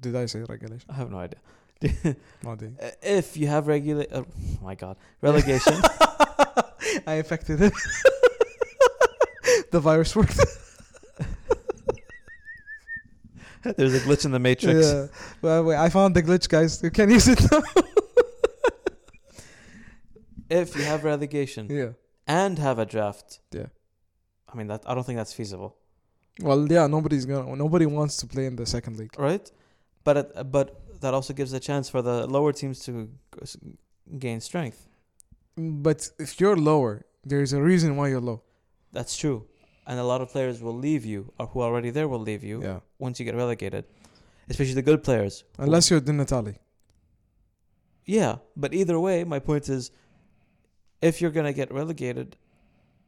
Did 0.00 0.16
I 0.16 0.26
say 0.26 0.40
regulation? 0.48 0.88
I 0.90 0.94
have 0.94 1.10
no 1.10 1.18
idea. 1.18 1.40
Didn't. 1.80 2.18
Uh, 2.44 2.90
if 3.02 3.36
you 3.36 3.46
have 3.46 3.66
regula, 3.66 4.04
uh, 4.10 4.22
oh 4.22 4.26
my 4.62 4.74
god, 4.74 4.96
relegation. 5.20 5.74
I 7.06 7.14
affected 7.14 7.60
it. 7.60 7.72
the 9.70 9.78
virus 9.80 10.16
worked. 10.16 10.38
There's 13.76 13.94
a 13.94 14.00
glitch 14.00 14.24
in 14.24 14.30
the 14.30 14.38
matrix. 14.38 14.86
Yeah. 14.86 15.06
Well, 15.42 15.64
wait, 15.64 15.76
I 15.76 15.88
found 15.90 16.14
the 16.16 16.22
glitch, 16.22 16.48
guys. 16.48 16.82
You 16.82 16.90
can 16.90 17.10
use 17.10 17.28
it 17.28 17.40
now. 17.52 17.62
If 20.48 20.74
you 20.76 20.84
have 20.84 21.04
relegation 21.04 21.66
yeah. 21.70 21.90
and 22.26 22.58
have 22.58 22.78
a 22.78 22.86
draft, 22.86 23.40
Yeah. 23.52 23.66
I 24.50 24.56
mean 24.56 24.68
that 24.68 24.82
I 24.86 24.94
don't 24.94 25.04
think 25.04 25.18
that's 25.18 25.34
feasible. 25.34 25.76
Well, 26.40 26.66
yeah. 26.72 26.86
Nobody's 26.86 27.26
gonna. 27.26 27.54
Nobody 27.54 27.84
wants 27.84 28.16
to 28.18 28.26
play 28.26 28.46
in 28.46 28.56
the 28.56 28.64
second 28.64 28.96
league. 28.98 29.14
right? 29.18 29.50
But 30.04 30.16
it, 30.16 30.50
but 30.52 31.00
that 31.00 31.14
also 31.14 31.32
gives 31.34 31.52
a 31.52 31.60
chance 31.60 31.88
for 31.88 32.02
the 32.02 32.26
lower 32.26 32.52
teams 32.52 32.78
to 32.86 33.08
gain 34.18 34.40
strength. 34.40 34.88
But 35.56 36.10
if 36.18 36.40
you're 36.40 36.56
lower, 36.56 37.04
there's 37.24 37.52
a 37.52 37.60
reason 37.62 37.96
why 37.96 38.08
you're 38.08 38.20
low. 38.20 38.42
That's 38.92 39.16
true, 39.16 39.46
and 39.86 39.98
a 40.00 40.04
lot 40.04 40.20
of 40.20 40.30
players 40.30 40.62
will 40.62 40.76
leave 40.76 41.04
you, 41.04 41.32
or 41.38 41.46
who 41.46 41.60
are 41.60 41.68
already 41.70 41.90
there 41.90 42.08
will 42.08 42.20
leave 42.30 42.42
you 42.42 42.62
Yeah. 42.62 42.80
once 42.98 43.18
you 43.20 43.24
get 43.24 43.34
relegated, 43.34 43.84
especially 44.48 44.74
the 44.74 44.82
good 44.90 45.02
players. 45.02 45.44
Unless 45.58 45.90
you're 45.90 46.00
Di 46.00 46.12
Natale. 46.12 46.54
yeah, 48.06 48.36
but 48.56 48.72
either 48.72 48.98
way, 48.98 49.24
my 49.24 49.38
point 49.38 49.68
is, 49.68 49.90
if 51.02 51.20
you're 51.20 51.30
gonna 51.30 51.52
get 51.52 51.72
relegated, 51.72 52.36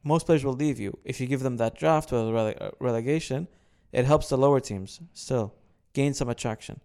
most 0.02 0.26
players 0.26 0.44
will 0.44 0.54
leave 0.54 0.78
you. 0.78 0.98
If 1.04 1.20
you 1.20 1.26
give 1.26 1.40
them 1.40 1.56
that 1.56 1.74
draft 1.76 2.12
with 2.12 2.22
rele- 2.22 2.60
uh, 2.60 2.70
relegation, 2.78 3.48
it 3.92 4.04
helps 4.04 4.28
the 4.28 4.36
lower 4.38 4.60
teams 4.60 5.00
still 5.14 5.54
gain 5.92 6.14
some 6.14 6.28
attraction. 6.28 6.80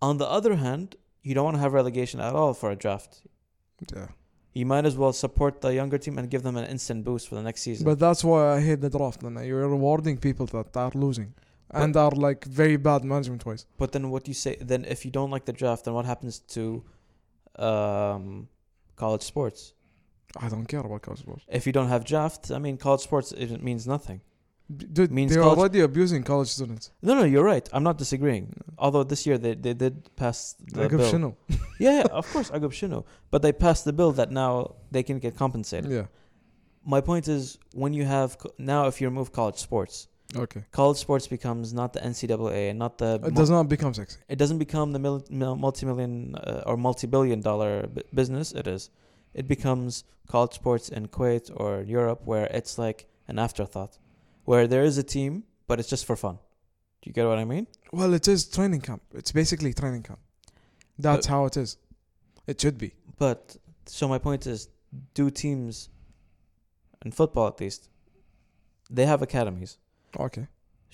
On 0.00 0.18
the 0.18 0.26
other 0.26 0.56
hand, 0.56 0.96
you 1.22 1.34
don't 1.34 1.44
want 1.44 1.56
to 1.56 1.60
have 1.60 1.72
relegation 1.72 2.20
at 2.20 2.34
all 2.34 2.54
for 2.54 2.70
a 2.70 2.76
draft. 2.76 3.22
Yeah. 3.94 4.08
You 4.52 4.64
might 4.64 4.86
as 4.86 4.96
well 4.96 5.12
support 5.12 5.60
the 5.60 5.74
younger 5.74 5.98
team 5.98 6.16
and 6.18 6.30
give 6.30 6.42
them 6.42 6.56
an 6.56 6.64
instant 6.64 7.04
boost 7.04 7.28
for 7.28 7.34
the 7.34 7.42
next 7.42 7.62
season. 7.62 7.84
But 7.84 7.98
that's 7.98 8.24
why 8.24 8.54
I 8.56 8.60
hate 8.60 8.80
the 8.80 8.88
draft. 8.88 9.20
Then 9.20 9.36
you're 9.44 9.68
rewarding 9.68 10.16
people 10.16 10.46
that 10.46 10.76
are 10.76 10.92
losing 10.94 11.34
and 11.70 11.96
are 11.96 12.10
like 12.10 12.44
very 12.44 12.76
bad 12.76 13.04
management 13.04 13.44
wise. 13.44 13.66
But 13.76 13.92
then 13.92 14.10
what 14.10 14.24
do 14.24 14.30
you 14.30 14.34
say? 14.34 14.56
Then 14.60 14.84
if 14.84 15.04
you 15.04 15.10
don't 15.10 15.30
like 15.30 15.44
the 15.44 15.52
draft, 15.52 15.84
then 15.84 15.94
what 15.94 16.06
happens 16.06 16.38
to 16.56 16.84
um, 17.58 18.48
college 18.96 19.22
sports? 19.22 19.74
I 20.38 20.48
don't 20.48 20.66
care 20.66 20.80
about 20.80 21.02
college 21.02 21.20
sports. 21.20 21.44
If 21.48 21.66
you 21.66 21.72
don't 21.72 21.88
have 21.88 22.04
draft, 22.04 22.50
I 22.50 22.58
mean, 22.58 22.76
college 22.76 23.00
sports 23.00 23.32
it 23.32 23.62
means 23.62 23.86
nothing. 23.86 24.20
Dude, 24.74 25.12
means 25.12 25.32
they're 25.32 25.42
college... 25.42 25.58
already 25.58 25.80
abusing 25.80 26.24
college 26.24 26.48
students. 26.48 26.90
No, 27.00 27.14
no, 27.14 27.22
you're 27.22 27.44
right. 27.44 27.68
I'm 27.72 27.84
not 27.84 27.98
disagreeing. 27.98 28.52
Although 28.78 29.04
this 29.04 29.24
year 29.24 29.38
they, 29.38 29.54
they 29.54 29.74
did 29.74 30.14
pass 30.16 30.56
the 30.72 30.88
Agub 30.88 30.98
bill. 30.98 31.12
Shino. 31.12 31.36
yeah, 31.78 31.98
yeah, 31.98 32.02
of 32.10 32.28
course, 32.32 32.50
Agub 32.50 32.72
Shino. 32.72 33.04
But 33.30 33.42
they 33.42 33.52
passed 33.52 33.84
the 33.84 33.92
bill 33.92 34.10
that 34.12 34.32
now 34.32 34.74
they 34.90 35.04
can 35.04 35.20
get 35.20 35.36
compensated. 35.36 35.90
Yeah. 35.90 36.06
My 36.84 37.00
point 37.00 37.28
is, 37.28 37.58
when 37.74 37.92
you 37.92 38.04
have 38.04 38.36
now, 38.58 38.86
if 38.88 39.00
you 39.00 39.06
remove 39.06 39.32
college 39.32 39.56
sports, 39.56 40.08
okay, 40.34 40.64
college 40.72 40.98
sports 40.98 41.28
becomes 41.28 41.72
not 41.72 41.92
the 41.92 42.00
NCAA 42.00 42.70
and 42.70 42.78
not 42.78 42.98
the. 42.98 43.20
It 43.24 43.34
does 43.34 43.50
not 43.50 43.68
become 43.68 43.94
sexy. 43.94 44.18
It 44.28 44.36
doesn't 44.36 44.58
become 44.58 44.92
the 44.92 44.98
mil- 44.98 45.24
multi-million 45.30 46.34
uh, 46.34 46.62
or 46.66 46.76
multi-billion-dollar 46.76 47.86
b- 47.86 48.02
business. 48.12 48.50
It 48.50 48.66
is. 48.66 48.90
It 49.32 49.46
becomes 49.46 50.04
college 50.26 50.54
sports 50.54 50.88
in 50.88 51.06
Kuwait 51.06 51.52
or 51.54 51.82
Europe, 51.82 52.22
where 52.24 52.46
it's 52.46 52.78
like 52.78 53.06
an 53.28 53.38
afterthought 53.38 53.98
where 54.50 54.66
there 54.72 54.84
is 54.90 54.96
a 55.04 55.06
team 55.16 55.32
but 55.68 55.76
it's 55.80 55.90
just 55.94 56.04
for 56.08 56.16
fun 56.24 56.36
do 57.00 57.04
you 57.08 57.12
get 57.18 57.26
what 57.30 57.38
i 57.44 57.46
mean 57.54 57.66
Well, 57.98 58.12
it 58.20 58.26
is 58.34 58.40
training 58.56 58.82
camp. 58.88 59.02
It's 59.20 59.32
basically 59.40 59.70
training 59.82 60.02
camp. 60.08 60.20
That's 61.06 61.26
But- 61.26 61.32
how 61.34 61.40
it 61.50 61.56
is. 61.64 61.70
It 62.50 62.56
should 62.62 62.78
be. 62.84 62.90
but 63.24 63.40
so 63.96 64.04
my 64.14 64.18
point 64.26 64.42
is 64.54 64.60
do 65.18 65.24
teams 65.44 65.74
in 67.04 67.10
football 67.20 67.46
at 67.52 67.58
least 67.64 67.80
they 68.98 69.06
have 69.12 69.20
academies 69.28 69.72
Okay. 70.26 70.46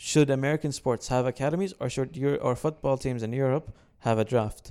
should 0.09 0.29
american 0.39 0.73
sports 0.81 1.05
have 1.15 1.25
academies 1.33 1.73
or 1.81 1.87
should 1.95 2.11
your 2.23 2.35
or 2.47 2.53
football 2.67 2.97
teams 3.05 3.23
in 3.27 3.33
europe 3.45 3.67
have 4.09 4.19
a 4.25 4.27
draft 4.33 4.65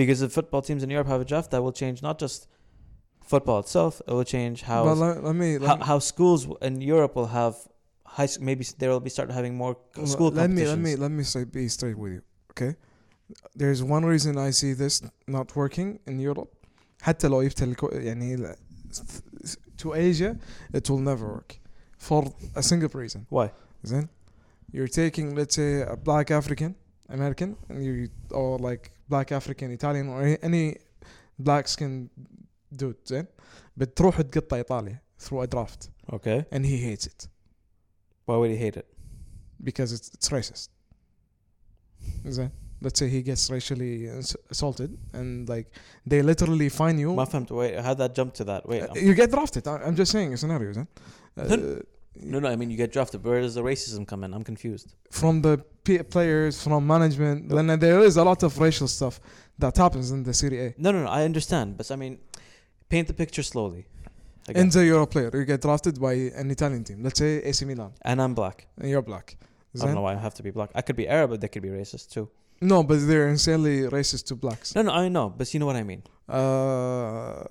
Because 0.00 0.20
if 0.24 0.30
football 0.38 0.62
teams 0.68 0.82
in 0.86 0.90
Europe 0.90 1.08
have 1.08 1.22
a 1.22 1.28
draft, 1.32 1.50
that 1.52 1.62
will 1.64 1.72
change 1.82 1.98
not 2.08 2.16
just 2.24 2.40
football 3.31 3.59
itself. 3.59 4.01
It 4.07 4.11
will 4.13 4.23
change 4.37 4.61
how 4.63 4.83
but 4.85 4.95
let, 4.95 5.23
let 5.23 5.35
me 5.35 5.57
let 5.57 5.67
how, 5.69 5.75
me- 5.77 5.85
how 5.85 5.99
schools 5.99 6.47
in 6.61 6.81
Europe 6.81 7.15
will 7.15 7.27
have 7.41 7.55
high. 8.05 8.25
s- 8.33 8.39
Maybe 8.39 8.63
they 8.79 8.87
will 8.87 8.99
be 8.99 9.09
start 9.09 9.29
having 9.31 9.55
more 9.55 9.77
Well, 9.97 10.07
school 10.07 10.29
let 10.31 10.49
me 10.49 10.63
let 10.65 10.77
competitions. 10.77 10.83
me 10.83 10.95
let 11.03 11.11
me 11.11 11.23
say 11.23 11.43
be 11.45 11.67
straight 11.77 11.97
with 11.97 12.11
you 12.17 12.21
okay 12.51 12.75
there's 13.55 13.81
one 13.95 14.03
reason 14.13 14.37
I 14.37 14.49
see 14.51 14.73
this 14.73 15.01
not 15.27 15.47
working 15.55 15.99
in 16.05 16.19
Europe 16.19 16.51
حتى 17.01 17.27
لو 17.27 17.43
جبت 17.43 17.63
الكو- 17.63 17.93
يعني 17.93 18.35
ل- 18.35 18.55
to 19.77 19.93
Asia 19.93 20.37
it 20.73 20.89
will 20.89 20.99
never 21.11 21.27
work 21.37 21.59
for 21.97 22.23
a 22.55 22.61
single 22.61 22.89
reason 22.93 23.25
Why? 23.29 23.51
then 23.83 24.09
you're 24.73 24.87
taking 25.03 25.35
let's 25.35 25.55
say 25.55 25.81
a 25.81 25.95
black 25.95 26.29
African 26.31 26.75
American 27.09 27.55
and 27.69 27.83
you 27.85 28.09
or 28.31 28.57
like 28.59 28.91
black 29.09 29.31
African 29.31 29.71
Italian 29.71 30.07
or 30.09 30.21
any- 30.21 30.41
any 30.49 30.65
black 31.39 31.67
skin 31.67 32.09
dude 32.75 32.95
زين 33.05 33.25
بتروح 33.77 34.21
تقطع 34.21 34.57
إيطاليا 34.57 35.01
through 35.23 35.41
a 35.43 35.47
draft 35.47 35.89
Okay. 36.13 36.45
and 36.51 36.65
he 36.65 36.77
hates 36.77 37.05
it 37.07 37.27
Why 38.25 38.35
would 38.37 38.51
he 38.51 38.57
hate 38.57 38.77
it? 38.77 38.87
because 39.63 39.91
it's, 39.93 40.09
it's 40.15 40.29
racist. 40.29 40.69
زين 42.27 42.49
let's 42.83 42.97
say 42.99 43.07
he 43.09 43.21
gets 43.21 43.49
racially 43.51 44.09
ass- 44.09 44.35
assaulted 44.49 44.97
and 45.13 45.47
like 45.49 45.67
they 46.11 46.21
literally 46.21 46.69
fine 46.69 46.97
you 46.99 47.15
ما 47.15 47.25
فهمت. 47.25 47.51
Wait, 47.51 47.79
how 47.79 47.93
that 47.93 48.15
jump 48.15 48.33
to 48.33 48.43
that? 48.43 48.67
Wait. 48.67 48.81
Uh, 48.81 48.87
I'm- 48.87 49.05
you 49.07 49.13
get 49.13 49.29
drafted 49.31 49.67
I- 49.67 49.83
I'm 49.87 49.95
just 49.95 50.11
saying 50.11 50.33
a 50.33 50.37
scenario 50.37 50.71
زين 50.73 50.87
uh, 51.37 51.79
no, 52.33 52.39
no. 52.39 52.49
I 52.49 52.57
mean, 52.57 52.69
you 52.69 52.75
get 52.75 52.91
drafted. 52.91 53.23
Where 53.23 53.39
does 53.39 53.55
the 53.55 53.61
racism 53.63 54.05
come 54.05 54.21
in? 54.25 54.33
I'm 54.33 54.43
confused. 54.43 54.87
from 55.21 55.35
the 55.45 55.53
p- 55.85 56.03
players 56.15 56.53
from 56.63 56.85
management 56.95 57.37
then 57.57 57.67
there 57.85 57.99
is 58.09 58.15
a 58.17 58.25
lot 58.31 58.39
of 58.47 58.51
racial 58.59 58.87
stuff 58.97 59.15
that 59.63 59.73
happens 59.83 60.07
in 60.15 60.19
the 60.27 60.33
Serie 60.41 60.59
A 60.65 60.67
No, 60.85 60.89
no, 60.95 60.99
no. 61.05 61.09
I 61.19 61.21
understand, 61.31 61.67
but 61.77 61.87
I 61.95 61.95
mean, 62.03 62.13
paint 62.93 63.05
the 63.11 63.17
picture 63.23 63.43
slowly. 63.53 63.83
Again. 64.49 64.61
and 64.63 64.73
you're 64.89 65.03
a 65.09 65.11
player 65.15 65.29
you 65.39 65.45
get 65.53 65.61
drafted 65.67 65.95
by 66.07 66.13
an 66.41 66.47
Italian 66.57 66.83
team 66.87 66.97
let's 67.05 67.19
say 67.23 67.31
AC 67.49 67.59
Milan 67.69 67.91
and 68.09 68.17
I'm 68.23 68.33
black. 68.41 68.57
and 68.79 68.87
you're 68.91 69.05
black 69.13 69.27
I 69.39 69.77
don't 69.77 69.87
زين 69.89 69.93
know 69.97 70.01
why 70.07 70.13
I 70.17 70.21
have 70.27 70.35
to 70.39 70.43
be 70.47 70.51
black. 70.57 70.69
I 70.79 70.81
could 70.85 70.97
be 71.03 71.07
Arab, 71.17 71.27
but 71.31 71.39
they 71.41 71.47
could 71.53 71.65
be 71.69 71.73
racist 71.81 72.05
too. 72.15 72.25
no 72.71 72.77
but 72.89 72.97
they're 73.09 73.29
insanely 73.35 73.77
racist 73.97 74.23
to 74.29 74.33
blacks 74.43 74.67
No, 74.77 74.81
no, 74.87 74.91
I 75.03 75.05
know, 75.15 75.27
but 75.39 75.45
you 75.53 75.59
know 75.61 75.67
what 75.71 75.77
I 75.83 75.85
mean. 75.91 76.01
uh, 76.37 77.43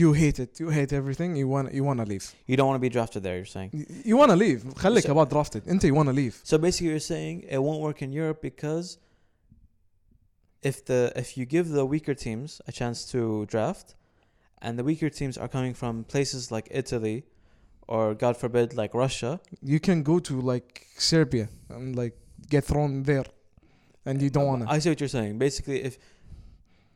you 0.00 0.08
hate 0.22 0.38
it 0.44 0.50
you 0.62 0.68
hate 0.78 0.92
everything 1.00 1.30
you 1.42 1.46
want 1.54 1.66
you 1.78 1.84
want 1.88 1.98
to 2.02 2.06
leave 2.12 2.26
You 2.50 2.54
don't 2.58 2.68
want 2.70 2.78
to 2.80 2.84
be 2.88 2.92
drafted 2.96 3.20
there. 3.26 3.36
You're 3.40 3.52
saying. 3.58 3.70
You 4.10 4.16
want 4.20 4.30
to 4.34 4.38
leave 4.44 4.60
خليك 4.84 5.02
So- 5.06 5.12
about 5.14 5.28
drafted 5.34 5.62
انت 5.68 5.84
you 5.84 5.94
want 5.98 6.08
to 6.12 6.16
leave 6.22 6.34
So 6.50 6.54
basically, 6.66 6.88
you're 6.92 7.08
saying 7.14 7.34
it 7.56 7.60
won't 7.66 7.80
work 7.88 7.98
in 8.06 8.10
Europe 8.22 8.40
because 8.50 8.86
if 10.70 10.76
the 10.90 11.00
if 11.22 11.28
you 11.38 11.44
give 11.56 11.66
the 11.78 11.84
weaker 11.94 12.14
teams 12.26 12.50
a 12.70 12.72
chance 12.80 12.98
to 13.12 13.20
draft, 13.54 13.86
and 14.61 14.77
the 14.79 14.83
weaker 14.83 15.09
teams 15.09 15.37
are 15.37 15.47
coming 15.47 15.73
from 15.73 16.03
places 16.03 16.51
like 16.51 16.67
Italy, 16.71 17.23
or 17.87 18.13
God 18.13 18.37
forbid, 18.37 18.73
like 18.75 18.93
Russia, 18.93 19.39
you 19.61 19.79
can 19.79 20.03
go 20.03 20.19
to 20.19 20.39
like 20.39 20.87
Serbia 20.97 21.49
and 21.69 21.95
like 21.95 22.15
get 22.49 22.63
thrown 22.63 23.03
there 23.03 23.25
and 24.05 24.21
you 24.21 24.29
don't 24.29 24.45
want 24.47 24.61
to 24.63 24.69
I 24.73 24.79
see 24.79 24.89
what 24.89 24.99
you're 24.99 25.09
saying. 25.09 25.37
Basically, 25.37 25.83
if 25.83 25.97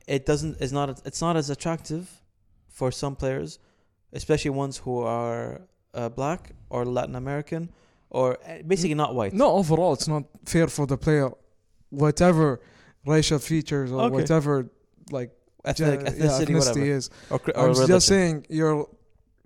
it 0.08 0.26
doesn't, 0.26 0.58
it's 0.62 0.72
not, 0.72 1.02
it's 1.06 1.22
not 1.22 1.36
as 1.36 1.50
attractive 1.50 2.22
for 2.70 2.92
some 2.92 3.16
players, 3.16 3.60
especially 4.14 4.52
ones 4.52 4.78
who 4.78 5.00
are 5.00 5.62
uh, 5.94 6.10
black 6.10 6.52
or 6.70 6.86
Latin 6.86 7.16
American, 7.16 7.70
or 8.10 8.38
uh, 8.48 8.62
basically 8.66 8.96
not 8.96 9.16
white. 9.16 9.34
no 9.34 9.52
overall 9.52 9.94
it's 9.94 10.08
not 10.08 10.24
fair 10.46 10.68
for 10.68 10.86
the 10.86 10.98
player 10.98 11.30
whatever 11.90 12.60
racial 13.06 13.40
features 13.40 13.92
or 13.92 14.02
Okay. 14.04 14.14
whatever 14.16 14.70
like 15.12 15.32
Ethnic, 15.68 16.02
ja- 16.02 16.08
ethnicity, 16.12 16.50
yeah, 16.50 16.60
whatever, 16.60 16.86
is 16.86 17.10
or, 17.30 17.40
or 17.48 17.52
I'm 17.58 17.70
religion. 17.70 17.88
just 17.88 18.08
saying 18.08 18.46
you're 18.50 18.88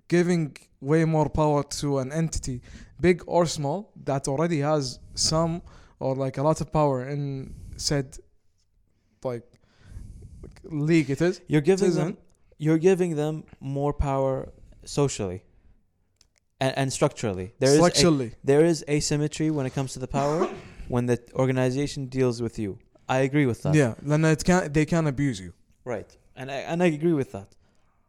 giving 0.08 0.56
way 0.80 1.04
more 1.04 1.28
power 1.28 1.62
to 1.80 1.98
an 1.98 2.12
entity 2.12 2.62
big 3.00 3.22
or 3.26 3.46
small 3.46 3.92
that 4.04 4.28
already 4.28 4.60
has 4.60 4.98
some 5.14 5.62
or 5.98 6.14
like 6.14 6.38
a 6.38 6.42
lot 6.42 6.60
of 6.60 6.72
power 6.72 7.08
in 7.08 7.54
said 7.76 8.16
like 9.22 9.46
league 10.64 11.10
it 11.10 11.20
is 11.20 11.40
You're 11.46 11.60
giving 11.60 11.92
them, 11.94 12.16
you're 12.58 12.78
giving 12.78 13.16
them 13.16 13.44
more 13.60 13.92
power 13.92 14.52
socially, 14.84 15.42
and, 16.60 16.76
and 16.76 16.92
structurally. 16.92 17.54
There 17.58 17.74
is 17.74 18.04
a, 18.04 18.30
there 18.44 18.64
is 18.64 18.84
asymmetry 18.88 19.50
when 19.50 19.66
it 19.66 19.74
comes 19.74 19.92
to 19.94 19.98
the 19.98 20.08
power 20.08 20.48
when 20.88 21.06
the 21.06 21.18
organization 21.34 22.06
deals 22.06 22.40
with 22.42 22.58
you. 22.58 22.78
I 23.08 23.18
agree 23.18 23.46
with 23.46 23.62
that. 23.62 23.74
Yeah, 23.74 23.94
then 24.02 24.24
it 24.24 24.44
can 24.44 24.72
they 24.72 24.86
can 24.86 25.06
abuse 25.06 25.40
you. 25.40 25.52
Right. 25.84 26.16
And 26.36 26.50
I, 26.50 26.56
and 26.56 26.82
I 26.82 26.86
agree 26.86 27.12
with 27.12 27.32
that. 27.32 27.54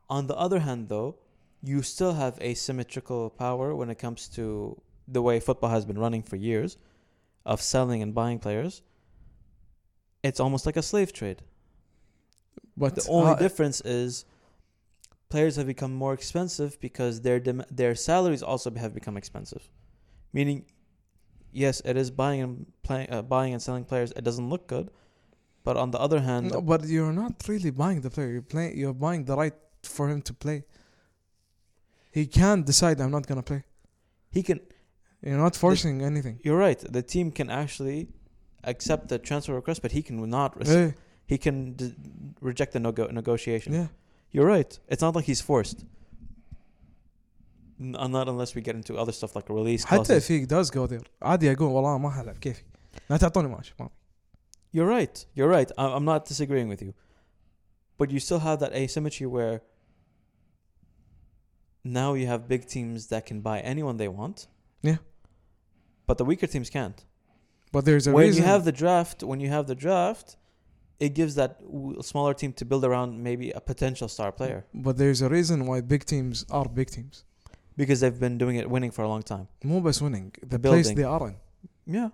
On 0.09 0.27
the 0.27 0.35
other 0.35 0.59
hand, 0.59 0.89
though, 0.89 1.15
you 1.63 1.81
still 1.81 2.13
have 2.13 2.39
asymmetrical 2.41 3.29
power 3.29 3.75
when 3.75 3.89
it 3.89 3.99
comes 3.99 4.27
to 4.29 4.81
the 5.07 5.21
way 5.21 5.39
football 5.39 5.69
has 5.69 5.85
been 5.85 5.97
running 5.99 6.23
for 6.23 6.35
years 6.35 6.77
of 7.45 7.61
selling 7.61 8.01
and 8.01 8.13
buying 8.13 8.39
players. 8.39 8.81
It's 10.23 10.39
almost 10.39 10.65
like 10.65 10.77
a 10.77 10.81
slave 10.81 11.13
trade. 11.13 11.41
But 12.77 12.95
The 12.95 13.07
only 13.09 13.31
uh, 13.31 13.35
difference 13.35 13.81
is 13.81 14.25
players 15.29 15.55
have 15.55 15.67
become 15.67 15.93
more 15.93 16.13
expensive 16.13 16.79
because 16.79 17.21
their 17.21 17.39
dem- 17.39 17.65
their 17.71 17.95
salaries 17.95 18.43
also 18.43 18.73
have 18.75 18.93
become 18.93 19.17
expensive. 19.17 19.69
Meaning, 20.33 20.65
yes, 21.51 21.81
it 21.85 21.97
is 21.97 22.11
buying 22.11 22.41
and 22.41 22.65
playing, 22.83 23.09
uh, 23.11 23.21
buying 23.21 23.53
and 23.53 23.61
selling 23.61 23.85
players. 23.85 24.11
It 24.15 24.23
doesn't 24.23 24.49
look 24.49 24.67
good, 24.67 24.89
but 25.64 25.76
on 25.76 25.90
the 25.94 25.98
other 26.06 26.20
hand, 26.20 26.44
no, 26.52 26.60
but 26.72 26.80
you're 26.94 27.12
not 27.24 27.34
really 27.48 27.70
buying 27.82 28.00
the 28.06 28.10
player. 28.10 28.30
You're 28.36 28.50
playing. 28.54 28.72
You're 28.80 28.98
buying 29.06 29.22
the 29.30 29.36
right 29.42 29.54
for 29.82 30.04
him 30.12 30.20
to 30.28 30.32
play. 30.44 30.58
He 32.18 32.24
can't 32.26 32.64
decide. 32.72 32.96
I'm 33.00 33.10
not 33.18 33.26
gonna 33.30 33.42
play. 33.52 33.62
he 34.36 34.42
can. 34.48 34.60
You're 35.22 35.42
not 35.46 35.54
forcing 35.64 35.96
anything. 36.10 36.36
You're 36.44 36.60
right. 36.66 36.78
The 36.98 37.02
team 37.14 37.26
can 37.38 37.48
actually 37.62 38.00
accept 38.72 39.08
the 39.12 39.18
transfer 39.28 39.54
request, 39.60 39.78
but 39.84 39.90
he 39.96 40.02
can 40.02 40.16
not. 40.38 40.50
Rec- 40.58 40.68
Yeah, 40.68 40.90
He 41.32 41.36
can 41.46 41.56
d- 41.80 41.94
reject 42.50 42.70
the 42.76 42.80
nego- 42.86 43.10
negotiation. 43.20 43.70
yeah. 43.80 43.88
You're 44.34 44.46
right. 44.56 44.72
It's 44.92 45.02
not 45.06 45.12
like 45.16 45.24
he's 45.32 45.40
forced. 45.50 45.78
N- 47.80 47.96
not 48.16 48.28
unless 48.28 48.54
we 48.54 48.60
get 48.62 48.74
into 48.80 48.92
other 48.96 49.12
stuff 49.12 49.34
like 49.36 49.48
release 49.50 49.84
حتى 49.84 49.96
clauses. 50.04 50.16
if 50.22 50.28
he 50.28 50.46
does 50.46 50.70
go 50.70 50.86
there 50.86 51.02
عادي 51.22 51.52
اقول 51.52 51.68
والله 51.68 51.98
ما 51.98 52.10
حلعب 52.10 52.36
كيفي 52.38 52.62
لا 53.10 53.16
تعطوني 53.16 53.48
ماشي 53.48 53.74
ما 53.80 53.88
you're 54.71 54.87
right. 54.87 55.25
You're 55.33 55.49
right. 55.49 55.69
I'm 55.77 56.05
not 56.05 56.25
disagreeing 56.25 56.69
with 56.69 56.81
you. 56.81 56.93
But 57.97 58.09
you 58.09 58.19
still 58.19 58.39
have 58.39 58.59
that 58.59 58.73
asymmetry 58.73 59.27
where 59.27 59.61
now 61.83 62.13
you 62.13 62.27
have 62.27 62.47
big 62.47 62.67
teams 62.67 63.07
that 63.07 63.25
can 63.25 63.41
buy 63.41 63.59
anyone 63.59 63.97
they 63.97 64.07
want. 64.07 64.47
Yeah. 64.81 64.97
But 66.07 66.17
the 66.17 66.25
weaker 66.25 66.47
teams 66.47 66.69
can't. 66.69 67.03
But 67.71 67.85
there's 67.85 68.07
a 68.07 68.11
when 68.11 68.27
reason. 68.27 68.43
you 68.43 68.47
have 68.47 68.65
the 68.65 68.71
draft. 68.71 69.23
When 69.23 69.39
you 69.39 69.49
have 69.49 69.67
the 69.67 69.75
draft, 69.75 70.35
it 70.99 71.13
gives 71.13 71.35
that 71.35 71.61
smaller 72.01 72.33
team 72.33 72.53
to 72.53 72.65
build 72.65 72.83
around 72.85 73.21
maybe 73.21 73.51
a 73.51 73.61
potential 73.61 74.07
star 74.07 74.31
player. 74.31 74.65
But 74.73 74.97
there's 74.97 75.21
a 75.21 75.29
reason 75.29 75.65
why 75.65 75.81
big 75.81 76.05
teams 76.05 76.45
are 76.49 76.67
big 76.67 76.89
teams. 76.89 77.23
Because 77.77 78.01
they've 78.01 78.19
been 78.19 78.37
doing 78.37 78.57
it, 78.57 78.69
winning 78.69 78.91
for 78.91 79.03
a 79.03 79.07
long 79.07 79.23
time. 79.23 79.47
More 79.63 79.81
best 79.81 80.01
winning. 80.01 80.33
The 80.43 80.59
place 80.59 80.91
they 80.91 81.03
are 81.03 81.27
in. 81.29 81.35
Yeah. 81.85 82.09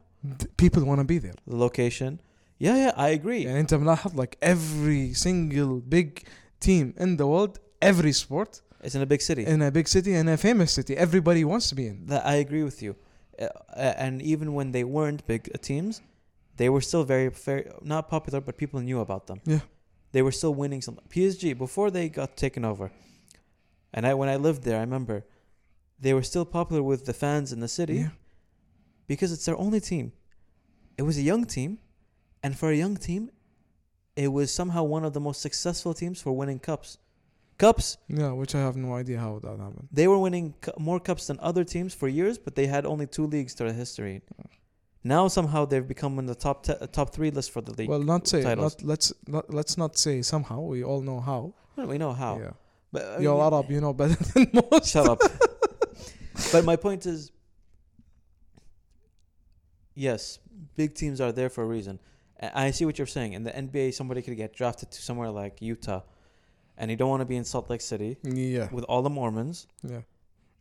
People 0.58 0.86
want 0.86 1.00
to 1.00 1.04
be 1.04 1.18
there. 1.18 1.34
The 1.48 1.56
location. 1.56 2.22
Yeah, 2.59 2.77
yeah, 2.77 2.93
I 2.97 3.09
agree. 3.21 3.45
يعني 3.45 3.61
انت 3.61 3.75
ملاحظ 3.75 4.21
like 4.21 4.37
every 4.43 5.15
single 5.15 5.81
big 5.89 6.23
team 6.61 6.95
in 7.01 7.17
the 7.17 7.27
world 7.27 7.59
every 7.81 8.13
sport 8.13 8.63
It's 8.85 8.95
in 8.95 9.03
a 9.03 9.07
big 9.07 9.21
city. 9.21 9.45
in 9.47 9.63
a 9.63 9.71
big 9.71 9.87
city 9.89 10.13
and 10.15 10.29
a 10.29 10.37
famous 10.37 10.71
city 10.79 10.95
everybody 10.97 11.45
wants 11.45 11.69
to 11.71 11.75
be 11.75 11.87
in 11.87 12.07
That 12.07 12.23
I 12.27 12.35
agree 12.45 12.65
with 12.71 12.79
you. 12.83 12.93
Uh, 13.39 13.45
uh, 13.45 14.05
and 14.05 14.15
even 14.33 14.49
when 14.59 14.69
they 14.77 14.85
weren't 14.85 15.21
big 15.27 15.43
uh, 15.55 15.59
teams, 15.71 15.95
they 16.61 16.69
were 16.75 16.83
still 16.89 17.05
very, 17.15 17.29
very 17.47 17.65
not 17.95 18.03
popular, 18.15 18.41
but 18.47 18.53
people 18.63 18.79
knew 18.89 19.01
about 19.07 19.23
them. 19.31 19.41
Yeah. 19.55 19.63
They 20.15 20.23
were 20.27 20.35
still 20.41 20.55
winning 20.63 20.83
some 20.87 20.97
PSG 21.13 21.43
before 21.67 21.89
they 21.97 22.07
got 22.21 22.31
taken 22.45 22.63
over. 22.73 22.87
And 23.95 24.03
I 24.09 24.13
when 24.21 24.29
I 24.35 24.37
lived 24.47 24.61
there, 24.67 24.79
I 24.83 24.85
remember 24.89 25.17
they 26.05 26.13
were 26.19 26.27
still 26.33 26.47
popular 26.59 26.83
with 26.93 27.03
the 27.09 27.17
fans 27.25 27.49
in 27.55 27.61
the 27.67 27.73
city 27.81 27.99
yeah. 28.05 28.11
because 29.13 29.31
it's 29.35 29.47
their 29.49 29.59
only 29.67 29.81
team. 29.93 30.07
It 31.01 31.05
was 31.09 31.17
a 31.23 31.23
young 31.31 31.45
team, 31.57 31.71
and 32.44 32.58
for 32.58 32.70
a 32.72 32.76
young 32.76 32.96
team, 32.98 33.30
it 34.16 34.30
was 34.32 34.52
somehow 34.54 34.84
one 34.84 35.04
of 35.06 35.14
the 35.14 35.20
most 35.20 35.42
successful 35.42 35.94
teams 35.94 36.22
for 36.22 36.32
winning 36.32 36.60
cups. 36.60 36.98
Cups. 37.58 37.98
yeah 38.08 38.32
which 38.34 38.54
I 38.54 38.60
have 38.60 38.76
no 38.78 38.94
idea 38.94 39.18
how 39.20 39.40
that 39.40 39.58
happened 39.58 39.88
They 39.92 40.08
were 40.08 40.20
winning 40.20 40.54
cu- 40.62 40.74
more 40.78 41.00
cups 41.00 41.26
than 41.28 41.40
other 41.40 41.64
teams 41.64 41.92
for 41.94 42.08
years, 42.08 42.38
but 42.38 42.54
they 42.54 42.68
had 42.68 42.86
only 42.86 43.08
two 43.08 43.26
leagues 43.26 43.56
to 43.56 43.64
their 43.64 43.74
history. 43.74 44.22
Now 45.04 45.28
somehow 45.28 45.66
they've 45.66 45.88
become 45.88 46.20
in 46.20 46.28
the 46.28 46.36
top 46.36 46.64
te- 46.68 46.86
top 46.92 47.10
three 47.16 47.32
list 47.32 47.50
for 47.52 47.62
the 47.62 47.72
league. 47.74 47.90
well 47.90 48.04
not 48.04 48.28
say 48.28 48.42
not 48.44 48.84
let's 48.84 49.12
not, 49.28 49.52
let's 49.52 49.76
not 49.76 49.98
say 49.98 50.22
somehow 50.22 50.60
we 50.62 50.84
all 50.84 51.02
know 51.02 51.20
how 51.20 51.56
Well, 51.76 51.88
we 51.88 51.98
know 51.98 52.14
how. 52.14 52.34
yeah 52.40 52.52
But 52.92 53.04
I 53.06 53.18
you're 53.24 53.42
Arab 53.42 53.72
you 53.72 53.82
know 53.82 53.94
better 53.94 54.18
than 54.34 54.52
most 54.72 54.92
Shut 54.94 55.08
up. 55.14 55.20
but 56.54 56.64
my 56.64 56.76
point 56.76 57.08
is, 57.08 57.32
yes, 59.96 60.40
big 60.76 60.94
teams 60.96 61.20
are 61.22 61.32
there 61.32 61.50
for 61.50 61.64
a 61.64 61.68
reason, 61.68 62.00
I 62.42 62.72
see 62.72 62.86
what 62.86 62.98
you're 62.98 63.08
saying. 63.08 63.34
In 63.34 63.44
the 63.44 63.52
NBA, 63.52 63.94
somebody 63.94 64.22
could 64.22 64.38
get 64.38 64.54
drafted 64.54 64.92
to 64.92 65.02
somewhere 65.02 65.30
like 65.30 65.62
Utah, 65.62 66.02
and 66.78 66.92
you 66.92 66.98
don't 66.98 67.10
want 67.10 67.22
to 67.22 67.26
be 67.26 67.36
in 67.36 67.44
Salt 67.44 67.70
Lake 67.70 67.82
City 67.82 68.18
Yeah, 68.24 68.70
with 68.72 68.84
all 68.86 69.02
the 69.02 69.10
Mormons, 69.10 69.68
yeah. 69.84 70.02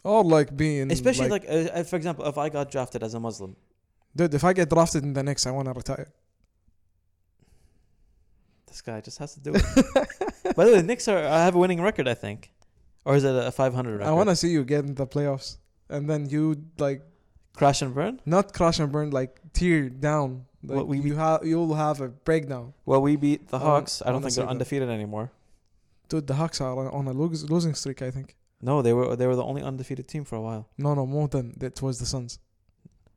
Or 0.04 0.22
like 0.24 0.56
being 0.56 0.90
especially 0.92 1.28
like, 1.28 1.44
uh, 1.48 1.80
uh, 1.80 1.82
for 1.82 1.96
example, 1.96 2.24
if 2.26 2.38
I 2.38 2.48
got 2.48 2.70
drafted 2.70 3.02
as 3.02 3.14
a 3.14 3.20
Muslim. 3.20 3.56
dude, 4.14 4.32
if 4.34 4.44
I 4.44 4.52
get 4.52 4.70
drafted 4.70 5.02
in 5.02 5.12
the 5.12 5.22
Knicks, 5.22 5.46
I 5.46 5.50
want 5.50 5.66
to 5.66 5.72
retire. 5.74 6.08
This 8.66 8.80
guy 8.82 9.00
just 9.00 9.18
has 9.18 9.34
to 9.34 9.40
do 9.40 9.52
it. 9.54 9.62
By 10.56 10.64
the 10.64 10.72
way, 10.72 10.76
the 10.80 10.82
Knicks 10.82 11.08
are 11.08 11.18
I 11.18 11.44
have 11.44 11.54
a 11.54 11.58
winning 11.58 11.80
record, 11.80 12.08
I 12.08 12.14
think, 12.14 12.52
or 13.04 13.16
is 13.16 13.24
it 13.24 13.34
a 13.34 13.50
500 13.50 13.98
record? 13.98 14.08
I 14.08 14.12
want 14.12 14.28
to 14.28 14.36
see 14.36 14.48
you 14.48 14.64
get 14.64 14.84
in 14.84 14.94
the 14.94 15.06
playoffs, 15.06 15.56
and 15.88 16.08
then 16.08 16.28
you 16.28 16.56
like 16.78 17.02
crash 17.54 17.82
and 17.82 17.94
burn. 17.94 18.20
not 18.26 18.52
crash 18.52 18.78
and 18.78 18.92
burn, 18.92 19.10
like 19.10 19.40
tear 19.52 19.88
down. 19.88 20.46
Like 20.66 20.76
well, 20.76 20.86
we 20.86 20.98
you 20.98 21.14
have 21.14 21.46
you'll 21.46 21.74
have 21.74 22.00
a 22.00 22.08
breakdown. 22.08 22.74
Well, 22.84 23.00
we 23.00 23.14
beat 23.16 23.48
the 23.48 23.60
Hawks. 23.60 24.02
On, 24.02 24.08
I 24.08 24.12
don't 24.12 24.22
think 24.22 24.34
the 24.34 24.40
they're 24.40 24.50
undefeated 24.50 24.88
anymore. 24.88 25.30
Dude, 26.08 26.26
the 26.26 26.34
Hawks 26.34 26.60
are 26.60 26.90
on 26.90 27.06
a 27.06 27.12
losing 27.12 27.74
streak. 27.74 28.02
I 28.02 28.10
think. 28.10 28.36
No, 28.60 28.82
they 28.82 28.92
were 28.92 29.14
they 29.14 29.26
were 29.26 29.36
the 29.36 29.44
only 29.44 29.62
undefeated 29.62 30.08
team 30.08 30.24
for 30.24 30.36
a 30.36 30.40
while. 30.40 30.68
No, 30.76 30.94
no, 30.94 31.06
more 31.06 31.28
than 31.28 31.54
that 31.58 31.80
was 31.82 31.98
the 32.00 32.06
Suns. 32.06 32.38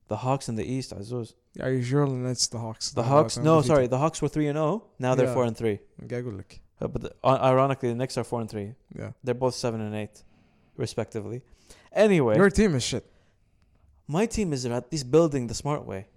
The 0.10 0.18
Hawks 0.18 0.50
in 0.50 0.56
the 0.56 0.66
East, 0.66 0.94
Azuz. 0.96 1.34
Are 1.60 1.72
you 1.72 1.84
sure 1.84 2.06
it's 2.28 2.48
the 2.48 2.60
Hawks? 2.60 2.92
The, 2.92 3.02
the 3.02 3.08
Hawks? 3.08 3.38
No, 3.38 3.62
sorry, 3.62 3.88
the 3.88 3.98
Hawks 3.98 4.22
were 4.22 4.28
three 4.28 4.48
and 4.48 4.58
zero. 4.58 4.86
Now 5.00 5.16
they're 5.16 5.28
yeah. 5.28 5.34
four 5.34 5.46
and 5.46 5.56
three. 5.56 5.80
Gagulik. 6.04 6.60
Uh, 6.82 6.88
but 6.88 7.02
the, 7.02 7.12
ironically, 7.26 7.90
the 7.90 7.96
Knicks 7.96 8.18
are 8.18 8.24
four 8.24 8.42
and 8.42 8.50
three. 8.50 8.74
Yeah, 8.96 9.12
they're 9.24 9.36
both 9.36 9.56
seven 9.56 9.82
and 9.82 9.96
eight, 9.96 10.24
respectively. 10.78 11.42
Anyway, 11.94 12.36
your 12.38 12.50
team 12.50 12.76
is 12.76 12.84
shit. 12.84 13.06
My 14.08 14.26
team 14.26 14.54
is 14.54 14.66
at 14.66 14.92
least 14.92 15.10
building 15.12 15.48
the 15.48 15.54
smart 15.54 15.86
way 15.86 16.08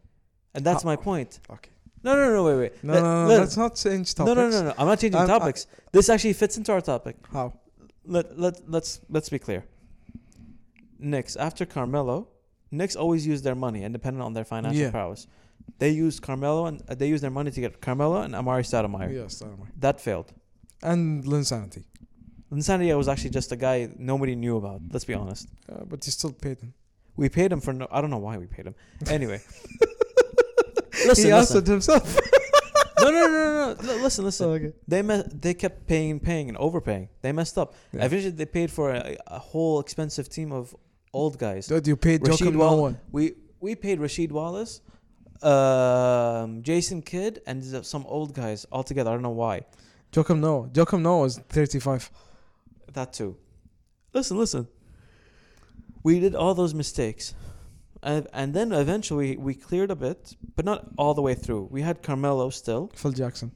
and 0.55 0.65
that's 0.65 0.85
my 0.85 0.97
point. 0.97 1.41
Okay. 1.51 1.71
No, 2.05 2.17
no, 2.17 2.33
no, 2.33 2.45
wait, 2.45 2.57
wait. 2.63 2.85
No, 2.85 2.95
Let- 2.95 3.03
no, 3.03 3.23
no, 3.23 3.29
let- 3.29 3.41
let's 3.41 3.57
not 3.57 3.77
change 3.77 4.19
no, 4.19 4.25
topics. 4.27 4.55
no, 4.55 4.63
no, 4.63 4.69
no. 4.69 4.75
I'm 4.79 4.87
not 4.87 4.99
changing 4.99 5.21
I'm- 5.21 5.31
I- 5.31 5.39
topics. 5.39 5.67
this 5.93 6.09
actually 6.09 6.33
fits 6.33 6.57
into 6.59 6.73
our 6.73 6.81
topic. 6.81 7.17
How? 7.33 7.53
Let 8.05 8.39
let 8.39 8.55
let's 8.69 9.01
let's 9.09 9.29
be 9.29 9.39
clear. 9.39 9.65
Knicks 10.99 11.37
after 11.37 11.65
Carmelo, 11.67 12.29
Knicks 12.71 12.97
always 12.97 13.27
use 13.27 13.43
their 13.43 13.55
money, 13.55 13.85
independent 13.85 14.23
on 14.25 14.33
their 14.33 14.45
financial 14.45 14.81
Yeah. 14.83 14.91
prowess. 14.91 15.27
They 15.79 15.91
used 15.91 16.23
Carmelo 16.23 16.67
and 16.67 16.83
uh, 16.89 16.95
they 16.95 17.09
used 17.09 17.23
their 17.23 17.31
money 17.31 17.51
to 17.51 17.61
get 17.61 17.81
Carmelo 17.81 18.23
and 18.23 18.35
Amar'e 18.35 18.65
Stoudemire. 18.71 19.13
Yes, 19.13 19.39
don't. 19.39 19.59
That 19.81 20.01
failed. 20.01 20.33
And 20.83 21.25
Linsanity. 21.25 21.85
Insanity 22.51 22.93
was 22.95 23.09
actually 23.09 23.31
just 23.31 23.53
a 23.53 23.57
guy 23.57 23.89
nobody 23.97 24.35
knew 24.35 24.57
about. 24.57 24.81
Let's 24.91 25.05
be 25.05 25.15
honest. 25.15 25.49
Uh, 25.71 25.85
but 25.85 26.05
you 26.07 26.13
still 26.13 26.33
paid 26.33 26.59
him. 26.61 26.75
We 27.17 27.29
paid 27.29 27.53
him 27.53 27.61
for 27.61 27.73
no. 27.73 27.87
I 27.91 28.01
don't 28.01 28.11
know 28.11 28.19
why 28.19 28.37
we 28.39 28.47
paid 28.47 28.67
him. 28.67 28.75
Anyway, 29.09 29.41
listen, 31.07 31.27
he 31.27 31.33
listen. 31.35 31.65
himself. 31.65 32.19
no, 33.01 33.11
no, 33.11 33.27
no, 33.27 33.29
no, 33.29 33.75
no. 33.83 34.03
Listen, 34.03 34.25
listen. 34.25 34.49
okay. 34.51 34.73
They 34.87 35.03
me- 35.03 35.23
They 35.33 35.55
kept 35.55 35.87
paying, 35.87 36.21
paying, 36.21 36.49
and 36.49 36.57
overpaying. 36.59 37.09
They 37.23 37.33
messed 37.33 37.59
up. 37.59 37.75
Yeah. 37.93 38.05
Eventually, 38.05 38.33
they 38.33 38.47
paid 38.47 38.71
for 38.71 38.91
a, 38.93 39.17
a 39.27 39.39
whole 39.39 39.81
expensive 39.81 40.29
team 40.29 40.53
of 40.53 40.75
old 41.13 41.39
guys. 41.39 41.67
Dude, 41.67 41.87
you 41.87 41.97
paid 41.97 42.23
Rasheed 42.23 42.47
Joakim 42.49 42.53
Noah 42.55 42.59
Wall- 42.59 42.83
one. 42.83 43.01
We 43.11 43.35
we 43.61 43.75
paid 43.75 43.99
Rasheed 44.01 44.33
Wallace, 44.33 44.81
um, 45.43 46.63
Jason 46.63 47.03
Kidd, 47.03 47.41
and 47.47 47.85
some 47.87 48.05
old 48.07 48.35
guys 48.35 48.65
all 48.73 48.83
together. 48.83 49.11
I 49.11 49.15
don't 49.15 49.23
know 49.23 49.31
why. 49.31 49.63
Joakim 50.13 50.41
Noah. 50.41 50.69
Joakim 50.69 51.01
Noah 51.03 51.21
was 51.23 51.39
35. 51.39 52.11
That 52.93 53.13
too. 53.13 53.37
Listen, 54.13 54.37
listen. 54.39 54.69
We 56.03 56.21
did 56.21 56.35
all 56.35 56.55
those 56.55 56.75
mistakes. 56.75 57.35
And, 58.03 58.27
and 58.33 58.53
then 58.53 58.73
eventually 58.73 59.37
we 59.37 59.55
cleared 59.55 59.91
a 59.91 59.97
bit, 59.97 60.35
but 60.57 60.65
not 60.65 60.87
all 60.99 61.15
the 61.15 61.23
way 61.23 61.35
through. 61.35 61.69
We 61.71 61.83
had 61.83 62.03
Carmelo 62.03 62.51
still, 62.51 62.91
Phil 62.95 63.13
Jackson. 63.13 63.53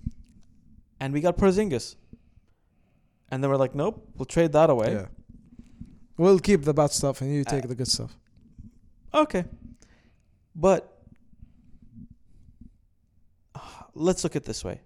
and 1.01 1.13
we 1.13 1.21
got 1.21 1.37
Porzingis. 1.37 1.97
And 3.31 3.43
then 3.43 3.51
we're 3.51 3.57
like, 3.57 3.75
nope, 3.75 4.09
we'll 4.15 4.25
trade 4.27 4.53
that 4.53 4.71
away. 4.71 4.93
Yeah. 4.93 5.07
We'll 6.17 6.39
keep 6.39 6.63
the 6.63 6.73
bad 6.73 6.93
stuff 6.93 7.21
and 7.21 7.35
you 7.35 7.43
take 7.45 7.65
Uh, 7.65 7.69
the 7.69 7.75
good 7.75 7.89
stuff. 7.89 8.17
Okay. 9.13 9.45
But 10.55 10.93
let's 13.95 14.23
look 14.25 14.37
at 14.37 14.43
it 14.43 14.47
this 14.47 14.65
way. 14.65 14.81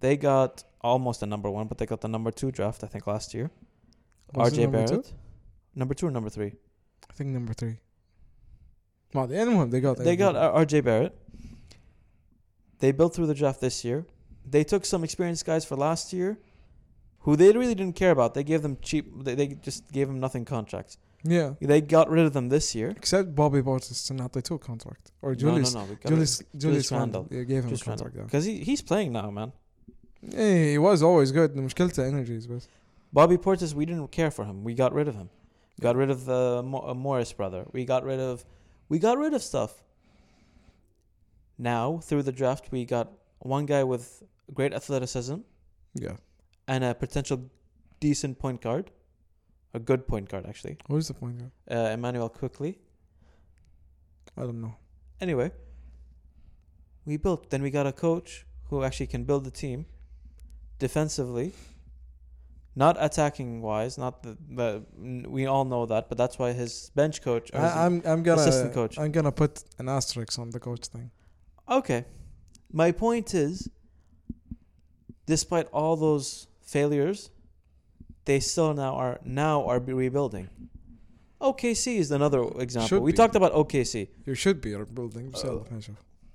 They 0.00 0.16
got 0.16 0.64
almost 0.80 1.22
a 1.22 1.26
number 1.26 1.50
one, 1.50 1.66
but 1.66 1.78
they 1.78 1.86
got 1.86 2.00
the 2.00 2.08
number 2.08 2.30
two 2.30 2.50
draft, 2.52 2.84
I 2.84 2.86
think, 2.86 3.06
last 3.06 3.34
year. 3.34 3.50
Was 4.34 4.52
RJ 4.52 4.62
number 4.62 4.86
Barrett. 4.86 5.04
two? 5.06 5.12
Number 5.74 5.94
two 5.94 6.06
or 6.06 6.10
number 6.10 6.28
three? 6.30 6.52
I 7.08 7.12
think 7.14 7.30
number 7.30 7.54
three. 7.54 7.78
Well, 9.14 9.26
the 9.26 9.36
had 9.36 9.48
him. 9.48 9.70
They 9.70 9.80
got 9.80 9.98
they 9.98 10.16
got 10.16 10.36
uh, 10.36 10.52
R.J. 10.54 10.82
Barrett. 10.82 11.16
They 12.80 12.92
built 12.92 13.14
through 13.14 13.26
the 13.26 13.34
draft 13.34 13.60
this 13.60 13.84
year. 13.84 14.06
They 14.48 14.64
took 14.64 14.84
some 14.84 15.02
experienced 15.04 15.44
guys 15.44 15.64
for 15.64 15.76
last 15.76 16.12
year, 16.12 16.38
who 17.20 17.36
they 17.36 17.52
really 17.52 17.74
didn't 17.74 17.96
care 17.96 18.12
about. 18.12 18.34
They 18.34 18.44
gave 18.44 18.62
them 18.62 18.78
cheap. 18.82 19.04
They, 19.24 19.34
they 19.34 19.48
just 19.48 19.90
gave 19.92 20.06
them 20.06 20.20
nothing 20.20 20.44
contracts. 20.44 20.98
Yeah. 21.24 21.54
They 21.60 21.80
got 21.80 22.08
rid 22.08 22.26
of 22.26 22.32
them 22.32 22.48
this 22.48 22.74
year. 22.74 22.90
Except 22.90 23.34
Bobby 23.34 23.60
Portis 23.60 24.10
and 24.10 24.20
they 24.32 24.40
took 24.40 24.64
contract. 24.64 25.10
Or 25.20 25.34
Julius. 25.34 25.74
No, 25.74 25.80
no, 25.80 25.86
no. 25.86 25.96
Julius, 26.06 26.38
Julius, 26.38 26.44
Julius 26.56 26.92
Randle. 26.92 27.22
Randle. 27.22 27.38
Yeah, 27.38 27.44
gave 27.44 27.64
him 27.64 27.70
Julius 27.70 27.82
contract. 27.82 28.16
Because 28.16 28.44
he, 28.44 28.58
he's 28.58 28.82
playing 28.82 29.12
now, 29.12 29.30
man. 29.30 29.52
Yeah, 30.22 30.64
he 30.72 30.78
was 30.78 31.02
always 31.02 31.32
good. 31.32 31.54
The 31.54 31.62
مشكلته 31.62 32.06
energies 32.06 32.46
بس. 32.46 32.68
Bobby 33.12 33.36
Portis, 33.36 33.74
we 33.74 33.86
didn't 33.86 34.08
care 34.12 34.30
for 34.30 34.44
him. 34.44 34.62
We 34.64 34.74
got 34.74 34.92
rid 34.92 35.08
of 35.08 35.14
him. 35.14 35.30
Got 35.80 35.96
rid 35.96 36.10
of 36.10 36.24
the 36.24 36.62
uh, 36.62 36.94
Morris 36.94 37.32
brother. 37.32 37.64
We 37.72 37.84
got 37.84 38.04
rid 38.04 38.20
of 38.20 38.44
we 38.88 38.98
got 38.98 39.18
rid 39.18 39.34
of 39.34 39.42
stuff. 39.42 39.82
Now 41.58 41.98
through 41.98 42.22
the 42.22 42.32
draft, 42.32 42.70
we 42.70 42.84
got 42.84 43.12
one 43.40 43.66
guy 43.66 43.84
with 43.84 44.22
great 44.54 44.72
athleticism 44.72 45.36
yeah. 45.94 46.16
and 46.66 46.84
a 46.84 46.94
potential 46.94 47.50
decent 48.00 48.38
point 48.38 48.60
guard, 48.60 48.90
a 49.74 49.78
good 49.78 50.06
point 50.06 50.28
guard 50.28 50.46
actually. 50.46 50.78
What 50.86 50.98
is 50.98 51.08
the 51.08 51.14
point? 51.14 51.40
Here? 51.40 51.78
Uh, 51.78 51.92
Immanuel 51.92 52.28
Quickley. 52.28 52.78
I 54.36 54.42
don't 54.42 54.60
know. 54.60 54.76
Anyway, 55.20 55.50
we 57.04 57.16
built. 57.16 57.50
Then 57.50 57.62
we 57.62 57.70
got 57.70 57.86
a 57.86 57.92
coach 57.92 58.46
who 58.70 58.84
actually 58.84 59.08
can 59.08 59.24
build 59.24 59.44
the 59.44 59.50
team 59.50 59.86
defensively, 60.78 61.52
not 62.78 62.96
attacking 63.00 63.60
wise, 63.60 63.98
not 63.98 64.22
the, 64.22 64.36
the 64.58 64.68
we 65.28 65.46
all 65.46 65.64
know 65.64 65.84
that, 65.86 66.08
but 66.08 66.16
that's 66.16 66.38
why 66.38 66.52
his 66.52 66.92
bench 66.94 67.20
coach. 67.22 67.50
I, 67.52 67.56
am 67.58 67.78
I'm, 67.78 68.02
I'm 68.10 68.22
gonna 68.22 68.40
assistant 68.40 68.72
coach. 68.72 68.96
I'm 68.96 69.10
gonna 69.10 69.32
put 69.32 69.64
an 69.80 69.88
asterisk 69.88 70.38
on 70.38 70.50
the 70.50 70.60
coach 70.60 70.86
thing. 70.86 71.10
Okay, 71.68 72.04
my 72.72 72.92
point 72.92 73.34
is, 73.34 73.68
despite 75.26 75.66
all 75.72 75.96
those 75.96 76.46
failures, 76.62 77.30
they 78.26 78.38
still 78.38 78.72
now 78.74 78.94
are 78.94 79.18
now 79.24 79.66
are 79.66 79.80
rebuilding. 79.80 80.48
OKC 81.40 81.96
is 81.98 82.12
another 82.12 82.42
example. 82.66 82.88
Should 82.88 83.02
we 83.02 83.10
be. 83.10 83.16
talked 83.16 83.34
about 83.34 83.52
OKC. 83.54 84.08
You 84.24 84.36
should 84.36 84.60
be 84.60 84.74
rebuilding. 84.76 85.34
Uh, 85.34 85.58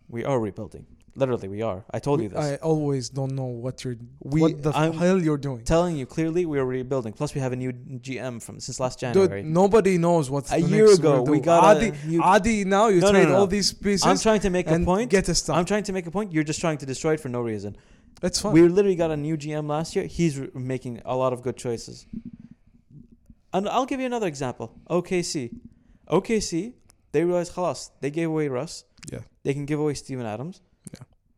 we 0.10 0.26
are 0.26 0.40
rebuilding. 0.40 0.86
Literally, 1.16 1.48
we 1.48 1.62
are. 1.62 1.86
I 1.92 2.00
told 2.00 2.22
you 2.24 2.30
this. 2.30 2.40
I 2.40 2.56
always 2.56 3.08
don't 3.10 3.36
know 3.36 3.46
what 3.46 3.84
you're 3.84 3.98
We- 4.24 4.42
what 4.42 4.64
the 4.64 4.72
I'm- 4.72 4.94
hell 4.94 5.22
you're 5.22 5.38
doing. 5.38 5.64
telling 5.64 5.96
you 5.96 6.08
clearly 6.08 6.44
we 6.48 6.58
are 6.58 6.66
rebuilding. 6.66 7.14
Plus, 7.14 7.36
we 7.36 7.42
have 7.42 7.52
a 7.54 7.56
new 7.56 7.72
GM 7.72 8.40
from 8.40 8.60
since 8.60 8.80
last 8.80 9.00
Dude, 9.00 9.14
January. 9.14 9.44
nobody 9.44 10.00
knows 10.00 10.32
what 10.32 10.52
a 10.52 10.60
year 10.60 10.92
ago, 10.92 11.22
we 11.22 11.40
got 11.40 11.64
Adi, 11.78 11.92
Adi 12.20 12.64
now 12.66 12.88
you 12.88 13.00
No, 13.02 13.12
trade 13.12 13.24
no, 13.26 13.30
no. 13.30 13.36
all 13.42 13.48
these 13.48 13.72
pieces 13.74 14.04
I'm 14.08 14.18
trying 14.18 14.40
to 14.42 14.50
make 14.50 14.68
a 14.68 14.80
point. 14.80 15.12
get 15.12 15.30
a 15.30 15.36
stuff. 15.36 15.56
I'm 15.56 15.66
trying 15.66 15.84
to 15.84 15.94
make 15.94 16.08
a 16.08 16.12
point. 16.12 16.32
You're 16.34 16.44
just 16.52 16.60
trying 16.60 16.80
to 16.80 16.86
destroy 16.88 17.14
it 17.14 17.20
for 17.20 17.30
no 17.30 17.42
reason. 17.42 17.78
That's 18.22 18.40
fine. 18.40 18.54
We 18.54 18.62
literally 18.68 18.96
got 18.96 19.12
a 19.12 19.18
new 19.18 19.38
GM 19.38 19.68
last 19.68 19.96
year. 19.96 20.06
He's 20.08 20.40
r- 20.40 20.48
making 20.56 21.02
a 21.06 21.16
lot 21.16 21.32
of 21.32 21.44
good 21.44 21.58
choices. 21.58 22.08
And 23.54 23.70
I'll 23.70 23.86
give 23.86 24.00
you 24.00 24.08
another 24.08 24.28
example. 24.28 24.74
OKC. 24.90 25.52
OKC, 26.10 26.74
they 27.12 27.24
realized, 27.24 27.54
khalas, 27.54 27.92
they 28.02 28.10
gave 28.10 28.30
away 28.30 28.48
Russ. 28.48 28.84
Yeah. 29.12 29.20
They 29.44 29.54
can 29.54 29.66
give 29.66 29.80
away 29.80 29.94
Steven 29.94 30.26
Adams. 30.26 30.62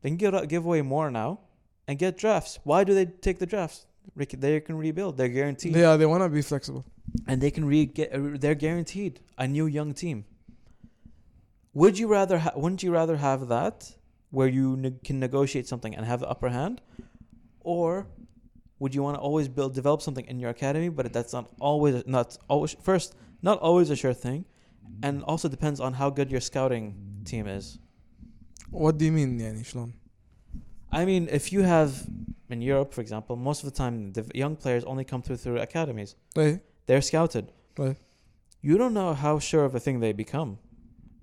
They 0.06 0.12
can 0.12 0.18
give, 0.18 0.48
give 0.48 0.64
away 0.66 0.84
more 0.84 1.10
now 1.10 1.40
and 1.88 1.98
get 1.98 2.16
drafts. 2.16 2.60
Why 2.64 2.84
do 2.84 2.94
they 2.94 3.06
take 3.08 3.40
the 3.40 3.48
drafts? 3.48 3.88
They 4.16 4.60
can 4.60 4.78
rebuild. 4.78 5.18
They're 5.18 5.30
guaranteed. 5.30 5.76
yeah, 5.76 5.98
they 5.98 6.06
want 6.06 6.22
to 6.22 6.30
be 6.30 6.44
flexible. 6.44 6.86
and 7.28 7.42
they 7.42 7.50
can 7.50 7.66
re 7.66 7.88
get 7.88 8.14
uh, 8.14 8.20
they're 8.42 8.54
guaranteed 8.68 9.20
a 9.40 9.48
new 9.48 9.66
young 9.66 9.94
team. 9.96 10.26
Would 11.74 11.98
you 11.98 12.08
rather 12.08 12.38
ha- 12.38 12.52
wouldn't 12.56 12.84
you 12.84 12.92
rather 12.92 13.18
have 13.18 13.48
that 13.48 13.78
where 14.30 14.48
you 14.48 14.78
ne- 14.78 15.00
can 15.04 15.20
negotiate 15.20 15.68
something 15.68 15.96
and 15.96 16.06
have 16.06 16.20
the 16.20 16.30
upper 16.30 16.50
hand 16.50 16.82
or 17.62 18.06
would 18.78 18.94
you 18.94 19.02
want 19.02 19.16
to 19.16 19.22
always 19.22 19.48
build 19.48 19.74
develop 19.74 20.04
something 20.04 20.26
in 20.28 20.40
your 20.40 20.52
academy 20.52 20.90
but 20.90 21.12
that's 21.12 21.34
not 21.34 21.50
always 21.60 22.04
not 22.06 22.38
always 22.48 22.76
first 22.90 23.16
not 23.42 23.58
always 23.60 23.90
a 23.90 23.96
sure 23.96 24.14
thing 24.14 24.46
and 25.02 25.24
also 25.24 25.48
depends 25.50 25.80
on 25.80 25.94
how 25.94 26.12
good 26.12 26.30
your 26.30 26.42
scouting 26.42 26.86
team 27.26 27.48
is. 27.48 27.80
What 28.71 28.99
do 28.99 29.05
you 29.05 29.13
mean 29.13 29.41
يعني 29.41 29.65
شلون؟ 29.65 29.93
I 30.93 31.05
mean, 31.05 31.29
if 31.29 31.53
you 31.53 31.63
have 31.63 32.07
in 32.49 32.61
Europe, 32.63 32.93
for 32.95 33.01
example, 33.01 33.37
most 33.37 33.63
of 33.65 33.73
the 33.73 33.77
time 33.77 34.13
the 34.13 34.25
young 34.35 34.57
players 34.57 34.83
only 34.85 35.05
come 35.05 35.23
through 35.23 35.37
through 35.37 35.59
academies. 35.61 36.15
ايه 36.39 36.61
They're 36.87 37.03
scouted. 37.03 37.45
Right. 37.79 37.97
You 38.63 38.77
don't 38.77 38.93
know 38.95 39.15
how 39.15 39.39
sure 39.39 39.65
of 39.65 39.75
a 39.75 39.81
thing 39.81 40.01
they 40.01 40.13
become. 40.13 40.59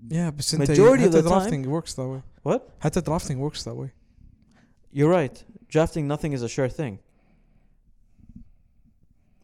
Yeah 0.10 0.30
بس 0.30 0.54
انت 0.54 0.72
Majority 0.72 1.04
of 1.06 1.12
حتى 1.14 1.22
the 1.22 1.30
time- 1.30 1.30
drafting 1.30 1.64
works 1.70 1.94
that 1.96 2.08
way. 2.08 2.22
What? 2.44 2.62
حتى 2.80 3.02
drafting 3.02 3.40
works 3.40 3.64
that 3.64 3.76
way. 3.76 3.90
you're 4.92 5.10
right. 5.10 5.44
Drafting 5.70 6.08
nothing 6.08 6.32
is 6.34 6.42
a 6.44 6.50
sure 6.50 6.70
thing. 6.70 7.00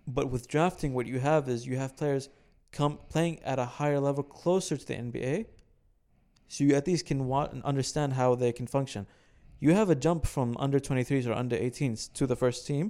But 0.08 0.30
with 0.30 0.48
drafting, 0.48 0.94
what 0.94 1.06
you 1.08 1.20
have 1.20 1.48
is 1.48 1.66
you 1.66 1.78
have 1.78 1.96
players 1.96 2.30
come 2.72 2.94
playing 3.10 3.36
at 3.44 3.58
a 3.60 3.66
higher 3.66 4.00
level, 4.00 4.24
closer 4.24 4.76
to 4.78 4.86
the 4.86 4.96
NBA, 4.96 5.46
so 6.48 6.64
you 6.64 6.76
at 6.76 6.86
least 6.88 7.06
can 7.06 7.20
wa- 7.28 7.50
understand 7.64 8.14
how 8.14 8.36
they 8.36 8.52
can 8.60 8.68
function. 8.68 9.06
You 9.66 9.72
have 9.80 9.90
a 9.90 9.96
jump 9.96 10.22
from 10.26 10.48
under 10.66 10.80
23s 10.80 11.26
or 11.30 11.34
under 11.44 11.58
18s 11.58 12.00
to 12.18 12.28
the 12.32 12.36
first 12.44 12.60
team, 12.70 12.86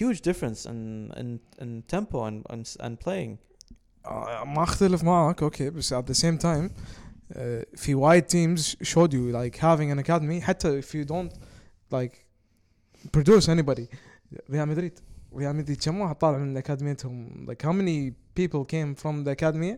huge 0.00 0.18
difference 0.28 0.60
in 0.72 0.78
in, 1.20 1.28
in 1.62 1.70
tempo 1.94 2.18
and, 2.28 2.38
and 2.52 2.62
and 2.86 2.92
playing. 3.06 3.38
آه، 4.06 4.44
ما 4.44 4.62
اختلف 4.62 5.04
معك 5.04 5.42
اوكي 5.42 5.70
بس 5.70 5.94
at 5.94 6.04
the 6.06 6.14
same 6.14 6.38
time 6.38 6.70
uh, 6.70 7.38
في 7.76 7.94
وايد 7.94 8.24
teams 8.24 8.60
showed 8.88 9.12
you 9.12 9.32
like 9.32 9.56
having 9.60 9.90
an 9.92 9.98
academy 10.04 10.40
حتى 10.42 10.82
if 10.82 10.86
you 10.86 11.04
don't 11.04 11.34
like 11.94 12.14
produce 13.16 13.48
anybody 13.48 13.86
ريال 14.50 14.68
مدريد 14.68 14.98
ريال 15.36 15.56
مدريد 15.56 15.80
كم 15.84 16.00
واحد 16.00 16.14
طالع 16.14 16.38
من 16.38 16.56
اكاديميتهم 16.56 17.46
like 17.50 17.62
how 17.66 17.72
many 17.72 18.12
people 18.40 18.64
came 18.64 18.94
from 19.02 19.24
the 19.24 19.30
academy 19.32 19.76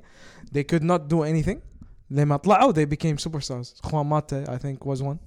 they 0.55 0.63
could 0.73 0.83
not 0.83 1.09
do 1.09 1.23
anything 1.23 1.59
لما 2.11 2.37
طلعوا 2.37 2.73
they 2.73 2.87
became 2.87 3.17
superstars 3.29 3.81
خوان 3.83 4.07
ماتا 4.07 4.45
I 4.45 4.59
think 4.59 4.85
was 4.85 5.03
one 5.03 5.19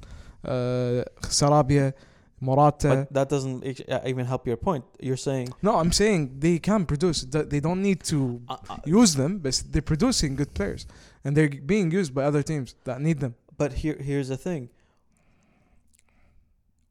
uh, 0.45 1.03
سرابيا 1.29 1.93
موراتا 2.41 3.05
But 3.05 3.13
that 3.13 3.29
doesn't 3.29 3.63
ex- 3.65 3.81
uh, 3.89 4.01
even 4.05 4.25
help 4.25 4.45
your 4.47 4.57
point. 4.57 4.83
You're 4.99 5.17
saying 5.29 5.49
no 5.63 5.75
I'm 5.81 5.91
saying 5.91 6.21
they 6.39 6.59
can 6.59 6.85
produce 6.85 7.23
Th- 7.33 7.47
they 7.53 7.59
don't 7.59 7.81
need 7.81 7.99
to 8.11 8.41
uh, 8.49 8.57
uh, 8.69 8.77
use 9.01 9.11
them, 9.15 9.39
but 9.39 9.53
they're 9.71 9.89
producing 9.93 10.35
good 10.35 10.51
players, 10.53 10.81
and 11.23 11.35
they're 11.35 11.53
being 11.73 11.87
used 11.99 12.11
by 12.17 12.23
other 12.29 12.43
teams 12.51 12.75
that 12.87 12.97
need 13.07 13.19
them. 13.23 13.33
But 13.61 13.69
here, 13.81 13.97
here's 14.09 14.27
the 14.33 14.39
thing. 14.47 14.63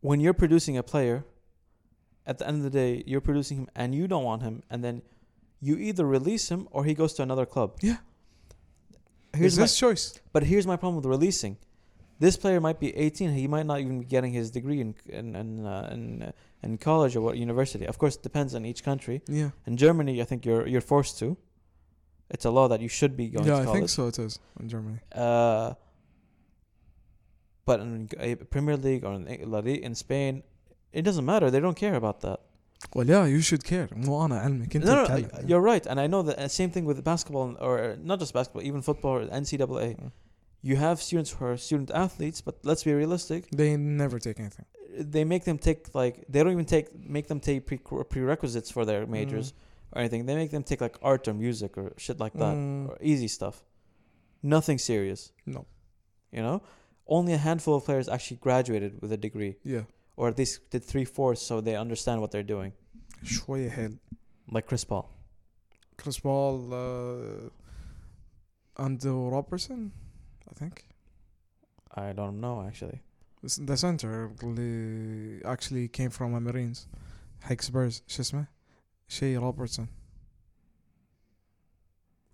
When 0.08 0.18
you're 0.20 0.38
producing 0.44 0.76
a 0.76 0.82
player, 0.82 1.24
at 2.26 2.38
the 2.38 2.46
end 2.48 2.56
of 2.58 2.64
the 2.68 2.74
day, 2.82 3.02
you're 3.06 3.20
producing 3.30 3.56
him 3.60 3.68
and 3.80 3.94
you 3.94 4.06
don't 4.12 4.24
want 4.30 4.42
him, 4.42 4.62
and 4.70 4.78
then 4.86 5.02
you 5.60 5.74
either 5.88 6.04
release 6.18 6.44
him 6.50 6.68
or 6.70 6.80
he 6.88 6.94
goes 6.94 7.12
to 7.14 7.22
another 7.22 7.46
club. 7.54 7.70
Yeah. 7.80 7.98
Here's 9.33 9.57
my, 9.57 9.63
this 9.63 9.77
choice. 9.77 10.19
but 10.33 10.43
here's 10.43 10.65
my 10.65 10.75
problem 10.75 10.97
with 10.97 11.05
releasing. 11.05 11.57
This 12.19 12.35
player 12.35 12.59
might 12.59 12.79
be 12.79 12.95
18. 12.95 13.33
He 13.33 13.47
might 13.47 13.65
not 13.65 13.79
even 13.79 13.99
be 13.99 14.05
getting 14.05 14.33
his 14.33 14.51
degree 14.51 14.81
in 14.81 14.95
in 15.07 15.35
in, 15.35 15.65
uh, 15.65 15.89
in, 15.91 16.23
uh, 16.23 16.31
in 16.63 16.77
college 16.77 17.15
or 17.15 17.21
what 17.21 17.37
university. 17.37 17.85
Of 17.85 17.97
course, 17.97 18.15
it 18.15 18.23
depends 18.23 18.53
on 18.55 18.65
each 18.65 18.83
country. 18.83 19.21
Yeah. 19.27 19.51
In 19.65 19.77
Germany, 19.77 20.21
I 20.21 20.25
think 20.25 20.45
you're 20.45 20.67
you're 20.67 20.81
forced 20.81 21.17
to. 21.19 21.37
It's 22.29 22.45
a 22.45 22.51
law 22.51 22.67
that 22.67 22.81
you 22.81 22.89
should 22.89 23.15
be 23.15 23.29
going 23.29 23.47
yeah, 23.47 23.55
to 23.55 23.61
I 23.61 23.65
college. 23.65 23.79
think 23.79 23.89
so. 23.89 24.07
It 24.07 24.19
is 24.19 24.39
in 24.59 24.69
Germany. 24.69 24.99
Uh, 25.13 25.73
but 27.65 27.79
in 27.79 28.09
a 28.19 28.35
Premier 28.35 28.77
League 28.77 29.03
or 29.05 29.13
in, 29.13 29.25
La 29.49 29.59
Liga- 29.59 29.83
in 29.83 29.95
Spain, 29.95 30.43
it 30.91 31.03
doesn't 31.03 31.25
matter. 31.25 31.49
They 31.49 31.59
don't 31.59 31.77
care 31.77 31.95
about 31.95 32.21
that. 32.21 32.39
Well, 32.94 33.06
yeah, 33.08 33.24
you 33.26 33.40
should 33.40 33.64
care. 33.64 33.88
مو 33.92 34.24
أنا 34.24 34.38
علمك 34.40 34.76
أنت 34.76 34.84
No, 34.86 34.94
no, 34.94 35.06
تتكلم. 35.06 35.48
you're 35.48 35.60
right, 35.62 35.86
and 35.86 35.98
I 36.00 36.06
know 36.06 36.22
that. 36.22 36.38
uh, 36.38 36.48
Same 36.48 36.70
thing 36.70 36.84
with 36.84 37.02
basketball, 37.04 37.56
or 37.60 37.96
not 38.02 38.18
just 38.20 38.32
basketball, 38.34 38.62
even 38.62 38.82
football 38.82 39.12
or 39.18 39.26
NCAA. 39.26 39.96
Mm. 39.96 40.10
You 40.70 40.76
have 40.76 40.96
students 41.08 41.30
who 41.34 41.40
are 41.48 41.56
student 41.68 41.90
athletes, 42.04 42.40
but 42.46 42.54
let's 42.68 42.82
be 42.88 42.92
realistic. 43.02 43.40
They 43.62 43.70
never 43.76 44.18
take 44.26 44.38
anything. 44.44 44.66
They 45.14 45.24
make 45.32 45.44
them 45.48 45.58
take 45.68 45.80
like 46.00 46.14
they 46.32 46.40
don't 46.42 46.52
even 46.58 46.68
take 46.74 46.86
make 47.16 47.26
them 47.32 47.40
take 47.48 47.60
pre- 47.68 48.04
prerequisites 48.14 48.70
for 48.76 48.82
their 48.90 49.02
majors 49.16 49.46
or 49.92 49.96
anything. 50.02 50.20
They 50.28 50.36
make 50.42 50.52
them 50.56 50.64
take 50.70 50.80
like 50.86 50.96
art 51.10 51.22
or 51.30 51.34
music 51.46 51.70
or 51.80 51.86
shit 52.04 52.18
like 52.24 52.34
that, 52.42 52.54
Mm, 52.56 52.88
or 52.90 52.96
easy 53.12 53.28
stuff. 53.38 53.56
Nothing 54.56 54.78
serious. 54.90 55.20
No. 55.54 55.60
You 56.36 56.42
know, 56.46 56.56
only 57.16 57.32
a 57.40 57.42
handful 57.48 57.74
of 57.78 57.82
players 57.88 58.06
actually 58.14 58.38
graduated 58.46 58.90
with 59.02 59.10
a 59.18 59.20
degree, 59.26 59.54
yeah. 59.74 59.84
or 60.18 60.28
at 60.28 60.38
least 60.38 60.70
did 60.70 60.82
three 60.84 61.04
fourths, 61.04 61.42
so 61.42 61.60
they 61.60 61.76
understand 61.76 62.20
what 62.20 62.30
they're 62.30 62.42
doing. 62.56 62.72
شوية 63.24 63.70
حيل. 63.70 63.98
Like 64.50 64.66
Chris 64.66 64.84
Paul. 64.84 65.08
Chris 65.96 66.18
Paul 66.18 66.72
uh, 66.74 67.50
and 68.84 69.04
uh, 69.06 69.10
Robertson, 69.36 69.92
I 70.50 70.54
think. 70.54 70.84
I 71.94 72.12
don't 72.12 72.40
know 72.40 72.64
actually. 72.68 73.00
This- 73.42 73.56
The 73.56 73.76
center 73.76 74.30
اللي 74.42 75.42
actually 75.44 75.88
came 75.88 76.10
from 76.10 76.34
a 76.34 76.40
Marines. 76.40 76.86
حق 77.42 77.60
Spurs 77.62 78.02
شو 78.06 78.22
اسمه؟ 78.22 78.46
شيء 79.08 79.38
روبرتسون. 79.38 79.88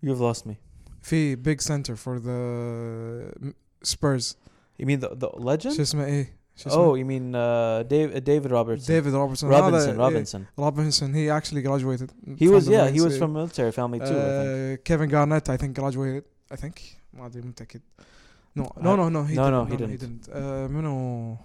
You've 0.01 0.19
lost 0.21 0.45
me. 0.45 0.55
في 1.01 1.35
big 1.35 1.61
center 1.61 1.95
for 1.95 2.19
the 2.19 3.53
Spurs. 3.83 4.35
You 4.79 4.85
mean 4.85 4.99
the 4.99 5.15
the 5.15 5.29
legend? 5.37 5.75
شو 5.75 5.81
اسمه 5.81 6.05
ايه؟ 6.05 6.34
شو 6.55 6.69
اسمه؟ 6.69 6.85
Oh, 6.85 6.95
you 6.95 7.05
mean 7.05 7.35
uh, 7.35 7.83
Dave, 7.93 8.23
David 8.23 8.51
Robertson? 8.51 8.87
David 8.95 9.13
Robertson. 9.13 9.49
Robinson. 9.49 9.95
هذا- 9.95 9.97
Robinson. 9.97 10.41
إيه، 10.59 10.65
Robinson. 10.69 11.13
He 11.13 11.29
actually 11.29 11.61
graduated. 11.67 12.11
He 12.41 12.45
from 12.47 12.53
was 12.55 12.65
the 12.65 12.71
yeah. 12.71 12.89
He 12.89 12.99
Marines, 12.99 13.03
was 13.05 13.13
إيه. 13.13 13.19
from 13.19 13.33
military 13.33 13.71
family 13.71 13.99
too. 13.99 14.05
I 14.05 14.31
think. 14.39 14.79
Uh, 14.79 14.83
Kevin 14.89 15.09
Garnett, 15.09 15.49
I 15.49 15.57
think 15.57 15.73
graduated. 15.79 16.23
I 16.51 16.55
think 16.55 16.75
ما 17.13 17.25
ادري 17.25 17.41
متأكد. 17.41 17.81
No, 18.55 18.63
no, 18.81 18.95
no, 18.95 19.07
no. 19.09 19.23
He 19.23 19.35
No, 19.35 19.43
didn't. 19.43 19.51
no, 19.51 19.65
he 19.65 19.71
He 19.71 19.77
didn't. 19.77 19.99
didn't. 19.99 20.29
Uh, 20.29 20.67
منو 20.71 21.37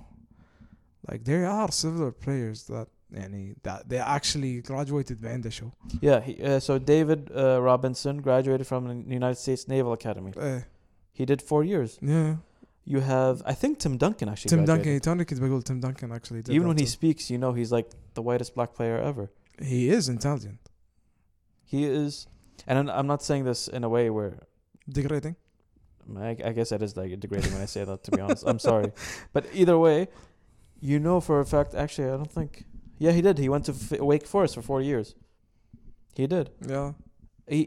like 1.08 1.24
there 1.24 1.46
are 1.46 1.70
several 1.70 2.10
players 2.10 2.64
that 2.66 2.88
يعني 3.12 3.56
that 3.62 3.88
they 3.88 3.98
actually 3.98 4.60
graduated 4.62 5.20
بعنده 5.22 5.50
شو. 5.50 5.66
Yeah. 6.02 6.20
He, 6.20 6.42
uh, 6.42 6.60
so 6.60 6.78
David 6.78 7.30
uh, 7.30 7.60
Robinson 7.62 8.20
graduated 8.22 8.66
from 8.66 8.86
the 9.08 9.14
United 9.14 9.38
States 9.38 9.68
Naval 9.68 9.92
Academy. 9.92 10.32
ايه 10.38 10.68
He 11.18 11.24
did 11.24 11.40
four 11.42 11.64
years. 11.64 11.98
yeah. 12.02 12.36
You 12.90 13.00
have 13.00 13.42
I 13.44 13.54
think 13.54 13.78
Tim 13.78 13.96
Duncan 13.98 14.28
actually. 14.28 14.50
Tim 14.50 14.64
graduated. 14.64 15.02
Duncan. 15.02 15.24
توني 15.24 15.24
كنت 15.24 15.40
بقول 15.40 15.62
Tim 15.64 15.80
Duncan 15.80 16.12
actually 16.12 16.42
did 16.42 16.50
Even 16.54 16.62
that 16.62 16.68
when 16.68 16.76
he 16.78 16.84
too. 16.84 16.90
speaks, 16.90 17.30
you 17.30 17.38
know 17.38 17.52
he's 17.52 17.72
like 17.72 17.88
the 18.14 18.22
whitest 18.22 18.54
black 18.54 18.74
player 18.74 18.98
ever. 18.98 19.30
he 19.60 19.88
is 19.88 20.08
intelligent. 20.08 20.60
He 21.64 21.84
is, 21.84 22.26
and 22.66 22.74
I'm- 22.78 22.90
I'm 22.98 23.06
not 23.06 23.22
saying 23.22 23.44
this 23.44 23.60
in 23.76 23.82
a 23.84 23.88
way 23.88 24.08
where 24.10 24.32
Degrading. 24.98 25.34
I, 26.16 26.36
I 26.48 26.52
guess 26.56 26.68
that 26.72 26.82
is 26.82 26.96
like 26.96 27.10
degrading 27.24 27.52
when 27.52 27.62
I 27.62 27.64
say 27.76 27.82
that. 27.90 28.04
To 28.04 28.10
be 28.12 28.20
honest, 28.20 28.44
I'm 28.46 28.60
sorry, 28.60 28.92
but 29.34 29.42
either 29.60 29.76
way, 29.86 29.98
you 30.90 31.00
know 31.06 31.18
for 31.20 31.36
a 31.40 31.44
fact. 31.54 31.74
Actually, 31.74 32.08
I 32.14 32.16
don't 32.20 32.30
think. 32.38 32.64
Yeah, 33.04 33.10
he 33.18 33.20
did. 33.28 33.36
He 33.38 33.48
went 33.54 33.64
to 33.68 33.72
F- 33.72 34.00
Wake 34.12 34.26
Forest 34.34 34.54
for 34.54 34.62
four 34.62 34.80
years. 34.90 35.06
He 36.14 36.24
did. 36.28 36.46
Yeah. 36.74 36.92
He 37.48 37.60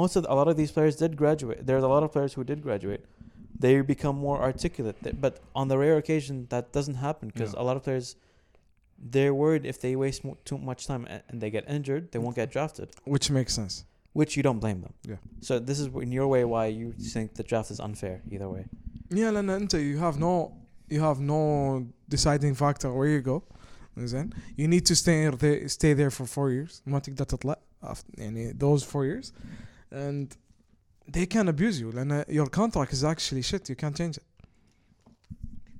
most 0.00 0.14
of 0.18 0.24
a 0.28 0.34
lot 0.40 0.46
of 0.46 0.56
these 0.56 0.70
players 0.76 0.94
did 1.02 1.16
graduate. 1.22 1.66
There's 1.68 1.82
a 1.82 1.88
lot 1.94 2.02
of 2.04 2.12
players 2.12 2.32
who 2.34 2.44
did 2.44 2.62
graduate. 2.62 3.04
They 3.58 3.80
become 3.80 4.16
more 4.16 4.38
articulate, 4.42 4.96
Th- 5.04 5.14
but 5.24 5.34
on 5.54 5.68
the 5.68 5.78
rare 5.78 5.96
occasion 5.96 6.46
that 6.50 6.72
doesn't 6.72 6.96
happen 7.06 7.28
because 7.32 7.52
Yeah. 7.54 7.62
a 7.62 7.64
lot 7.68 7.76
of 7.76 7.82
players. 7.84 8.16
They're 9.14 9.34
worried 9.34 9.64
if 9.66 9.80
they 9.80 9.96
waste 9.96 10.24
mo- 10.24 10.38
too 10.44 10.58
much 10.58 10.86
time 10.86 11.06
a- 11.06 11.22
and 11.28 11.40
they 11.40 11.50
get 11.50 11.64
injured, 11.68 12.12
they 12.12 12.18
won't 12.24 12.36
get 12.36 12.50
drafted. 12.52 12.88
Which 13.04 13.30
makes 13.30 13.52
sense. 13.54 13.84
Which 14.12 14.36
you 14.36 14.42
don't 14.42 14.60
blame 14.60 14.80
them. 14.82 14.94
Yeah. 15.12 15.16
So 15.40 15.58
this 15.58 15.78
is 15.80 15.86
in 16.06 16.12
your 16.12 16.28
way 16.28 16.44
why 16.44 16.66
you 16.66 16.92
think 16.92 17.34
the 17.34 17.42
draft 17.42 17.70
is 17.70 17.80
unfair. 17.80 18.22
Either 18.30 18.48
way. 18.48 18.66
Yeah, 19.10 19.30
لأن 19.30 19.50
أنت 19.68 19.74
you 19.74 19.98
have 19.98 20.18
no 20.18 20.52
you 20.88 21.00
have 21.00 21.20
no 21.20 21.86
deciding 22.08 22.54
factor 22.54 22.92
where 22.92 23.08
you 23.08 23.20
go. 23.20 23.42
زين 23.98 24.30
you 24.56 24.68
need 24.68 24.86
to 24.86 24.94
stay 24.94 25.28
there 25.30 25.68
stay 25.68 25.92
there 25.94 26.10
for 26.10 26.24
four 26.26 26.50
years 26.50 26.82
ما 26.86 26.98
تقدر 26.98 27.24
تطلع 27.24 27.56
after- 27.82 28.10
يعني 28.18 28.52
those 28.58 28.82
four 28.84 29.04
years 29.04 29.32
and 29.90 30.36
they 31.10 31.26
can 31.26 31.48
abuse 31.48 31.80
you 31.80 31.90
لأن 31.92 32.24
your 32.28 32.46
contract 32.46 32.92
is 32.92 33.02
actually 33.04 33.42
shit 33.42 33.68
you 33.68 33.76
can't 33.76 33.96
change 33.96 34.16
it. 34.18 34.24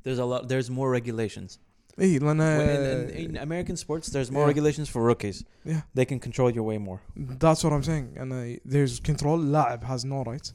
There's 0.04 0.18
a 0.18 0.24
lot. 0.24 0.48
There's 0.48 0.70
more 0.70 0.90
regulations. 0.90 1.58
إيه 1.98 2.18
لأن 2.18 2.38
When 2.38 2.68
in, 2.68 3.16
in, 3.16 3.30
in 3.30 3.36
American 3.36 3.76
sports, 3.76 4.08
there's 4.08 4.30
more 4.30 4.42
yeah. 4.44 4.48
regulations 4.48 4.88
for 4.88 5.02
rookies. 5.02 5.44
yeah 5.64 5.82
They 5.94 6.04
can 6.04 6.18
control 6.18 6.50
you 6.50 6.62
way 6.62 6.78
more. 6.78 7.00
that's 7.16 7.62
what 7.64 7.72
I'm 7.72 7.82
saying 7.82 8.06
and 8.20 8.32
uh, 8.32 8.58
there's 8.64 8.98
control 9.00 9.38
لاعب 9.38 9.84
has 9.84 10.04
no 10.04 10.22
rights. 10.24 10.52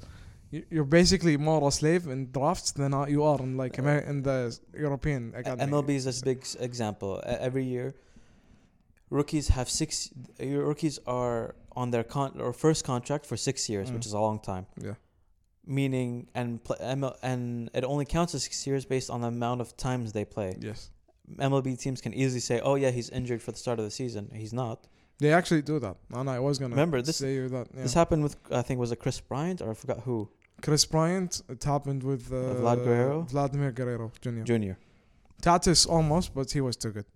You- 0.52 0.66
You're 0.74 0.92
basically 1.02 1.36
more 1.38 1.62
a 1.68 1.72
slave 1.72 2.08
in 2.08 2.20
drafts 2.32 2.72
than 2.72 2.94
uh, 2.94 3.06
you 3.16 3.22
are 3.32 3.40
in 3.46 3.52
like 3.58 3.74
Amer- 3.80 4.06
in 4.12 4.18
the 4.24 4.38
European 4.86 5.34
academy. 5.40 5.72
MLB 5.72 5.90
is 6.02 6.06
a 6.08 6.16
big 6.30 6.40
s- 6.42 6.56
example. 6.70 7.12
E- 7.18 7.40
Every 7.48 7.66
year, 7.76 7.88
rookies 9.19 9.49
have 9.49 9.69
six. 9.81 10.11
Your 10.41 10.65
rookies 10.71 10.99
are 11.07 11.55
on 11.81 11.91
their 11.91 12.05
con 12.15 12.41
or 12.41 12.53
first 12.53 12.81
contract 12.85 13.25
for 13.27 13.37
six 13.37 13.69
years, 13.73 13.87
which 13.93 14.03
Mm. 14.03 14.11
is 14.11 14.15
a 14.15 14.19
long 14.29 14.39
time. 14.53 14.67
Yeah. 14.89 14.95
Meaning, 15.65 16.29
and 16.35 16.49
ML, 16.81 17.15
and 17.23 17.71
it 17.73 17.85
only 17.85 18.05
counts 18.17 18.35
as 18.35 18.43
six 18.49 18.67
years 18.67 18.85
based 18.85 19.09
on 19.11 19.21
the 19.21 19.29
amount 19.29 19.61
of 19.61 19.77
times 19.77 20.13
they 20.13 20.25
play. 20.25 20.51
Yes. 20.61 20.91
MLB 21.39 21.77
teams 21.85 22.01
can 22.01 22.13
easily 22.23 22.41
say, 22.41 22.57
"Oh 22.69 22.75
yeah, 22.83 22.91
he's 22.91 23.11
injured 23.11 23.41
for 23.45 23.53
the 23.53 23.59
start 23.65 23.79
of 23.79 23.85
the 23.85 23.91
season." 24.03 24.25
He's 24.43 24.53
not. 24.53 24.77
They 25.19 25.33
actually 25.33 25.63
do 25.63 25.79
that. 25.79 25.97
And 26.19 26.29
I 26.29 26.41
was 26.41 26.59
gonna 26.59 26.75
Remember, 26.75 27.01
this- 27.01 27.19
say 27.19 27.35
that. 27.57 27.67
Yeah. 27.75 27.83
This 27.85 27.95
happened 27.95 28.23
with 28.25 28.37
I 28.51 28.63
think 28.67 28.81
was 28.81 28.91
it 28.91 28.99
Kris 29.05 29.21
Bryant 29.21 29.61
or 29.63 29.71
I 29.71 29.75
forgot 29.75 30.01
who 30.01 30.29
Kris 30.63 30.85
Bryant, 30.85 31.33
it 31.49 31.63
happened 31.75 32.03
with 32.03 32.23
uh, 32.33 32.37
Vlad 32.61 32.79
Guerrero? 32.85 33.23
Vladimir 33.23 33.71
Guerrero 33.79 34.07
Jr. 34.21 34.43
Junior. 34.51 34.77
Tatis 35.43 35.89
almost, 35.89 36.35
but 36.35 36.51
he 36.57 36.61
was 36.61 36.77
too 36.77 36.91
good. 36.97 37.07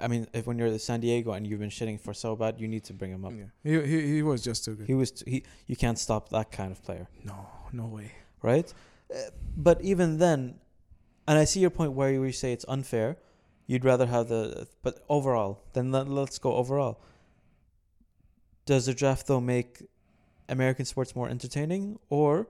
I 0.00 0.08
mean, 0.08 0.26
if 0.32 0.46
when 0.46 0.58
you're 0.58 0.68
at 0.68 0.80
San 0.80 1.00
Diego 1.00 1.32
and 1.32 1.46
you've 1.46 1.60
been 1.60 1.70
shitting 1.70 2.00
for 2.00 2.14
so 2.14 2.34
bad, 2.36 2.60
you 2.60 2.68
need 2.68 2.84
to 2.84 2.92
bring 2.92 3.10
him 3.12 3.24
up. 3.24 3.32
Yeah. 3.32 3.44
He, 3.62 3.86
he 3.86 4.14
he 4.14 4.22
was 4.22 4.42
just 4.42 4.64
too 4.64 4.74
good. 4.74 4.86
He 4.86 4.94
was 4.94 5.10
t- 5.12 5.30
he. 5.30 5.44
You 5.66 5.76
can't 5.76 5.98
stop 5.98 6.28
that 6.30 6.50
kind 6.50 6.72
of 6.72 6.82
player, 6.82 7.06
no, 7.24 7.46
no 7.72 7.86
way. 7.86 8.12
right? 8.42 8.72
Uh, 9.12 9.18
but 9.56 9.80
even 9.82 10.18
then, 10.18 10.56
and 11.26 11.38
I 11.38 11.44
see 11.44 11.60
your 11.60 11.70
point 11.70 11.92
where 11.92 12.10
you 12.10 12.32
say 12.32 12.52
it's 12.52 12.64
unfair. 12.68 13.16
You'd 13.66 13.84
rather 13.84 14.06
have 14.06 14.28
the, 14.28 14.68
but 14.82 15.02
overall, 15.08 15.62
then 15.72 15.90
let, 15.90 16.06
let's 16.08 16.38
go 16.38 16.54
overall. 16.54 17.00
Does 18.66 18.86
the 18.86 18.94
draft 18.94 19.26
though 19.26 19.40
make 19.40 19.82
American 20.48 20.84
sports 20.84 21.14
more 21.16 21.28
entertaining, 21.28 21.98
or 22.10 22.46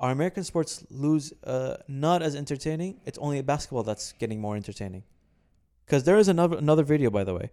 are 0.00 0.10
American 0.10 0.44
sports 0.44 0.84
lose 0.90 1.32
uh, 1.44 1.76
not 1.88 2.22
as 2.22 2.34
entertaining? 2.34 3.00
It's 3.04 3.18
only 3.18 3.40
basketball 3.42 3.82
that's 3.82 4.12
getting 4.12 4.40
more 4.40 4.56
entertaining. 4.56 5.02
Because 5.86 6.04
there 6.04 6.18
is 6.18 6.28
another 6.28 6.56
another 6.56 6.82
video, 6.82 7.10
by 7.10 7.24
the 7.24 7.34
way, 7.34 7.50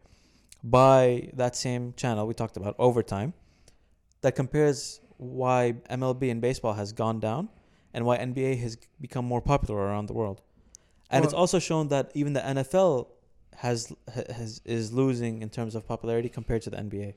by 0.63 1.29
that 1.33 1.55
same 1.55 1.93
channel 1.95 2.25
we 2.27 2.33
talked 2.33 2.57
about, 2.57 2.75
Overtime, 2.79 3.33
that 4.21 4.35
compares 4.35 4.99
why 5.17 5.75
MLB 5.89 6.31
and 6.31 6.41
baseball 6.41 6.73
has 6.73 6.91
gone 6.91 7.19
down 7.19 7.49
and 7.93 8.05
why 8.05 8.17
NBA 8.17 8.59
has 8.59 8.77
become 8.99 9.25
more 9.25 9.41
popular 9.41 9.79
around 9.79 10.07
the 10.07 10.13
world. 10.13 10.41
And 11.11 11.21
well, 11.21 11.25
it's 11.25 11.33
also 11.33 11.59
shown 11.59 11.89
that 11.89 12.11
even 12.15 12.33
the 12.33 12.39
NFL 12.39 13.07
has, 13.57 13.93
has 14.11 14.61
is 14.65 14.91
losing 14.91 15.41
in 15.43 15.49
terms 15.49 15.75
of 15.75 15.87
popularity 15.87 16.29
compared 16.29 16.63
to 16.63 16.71
the 16.71 16.77
NBA. 16.77 17.13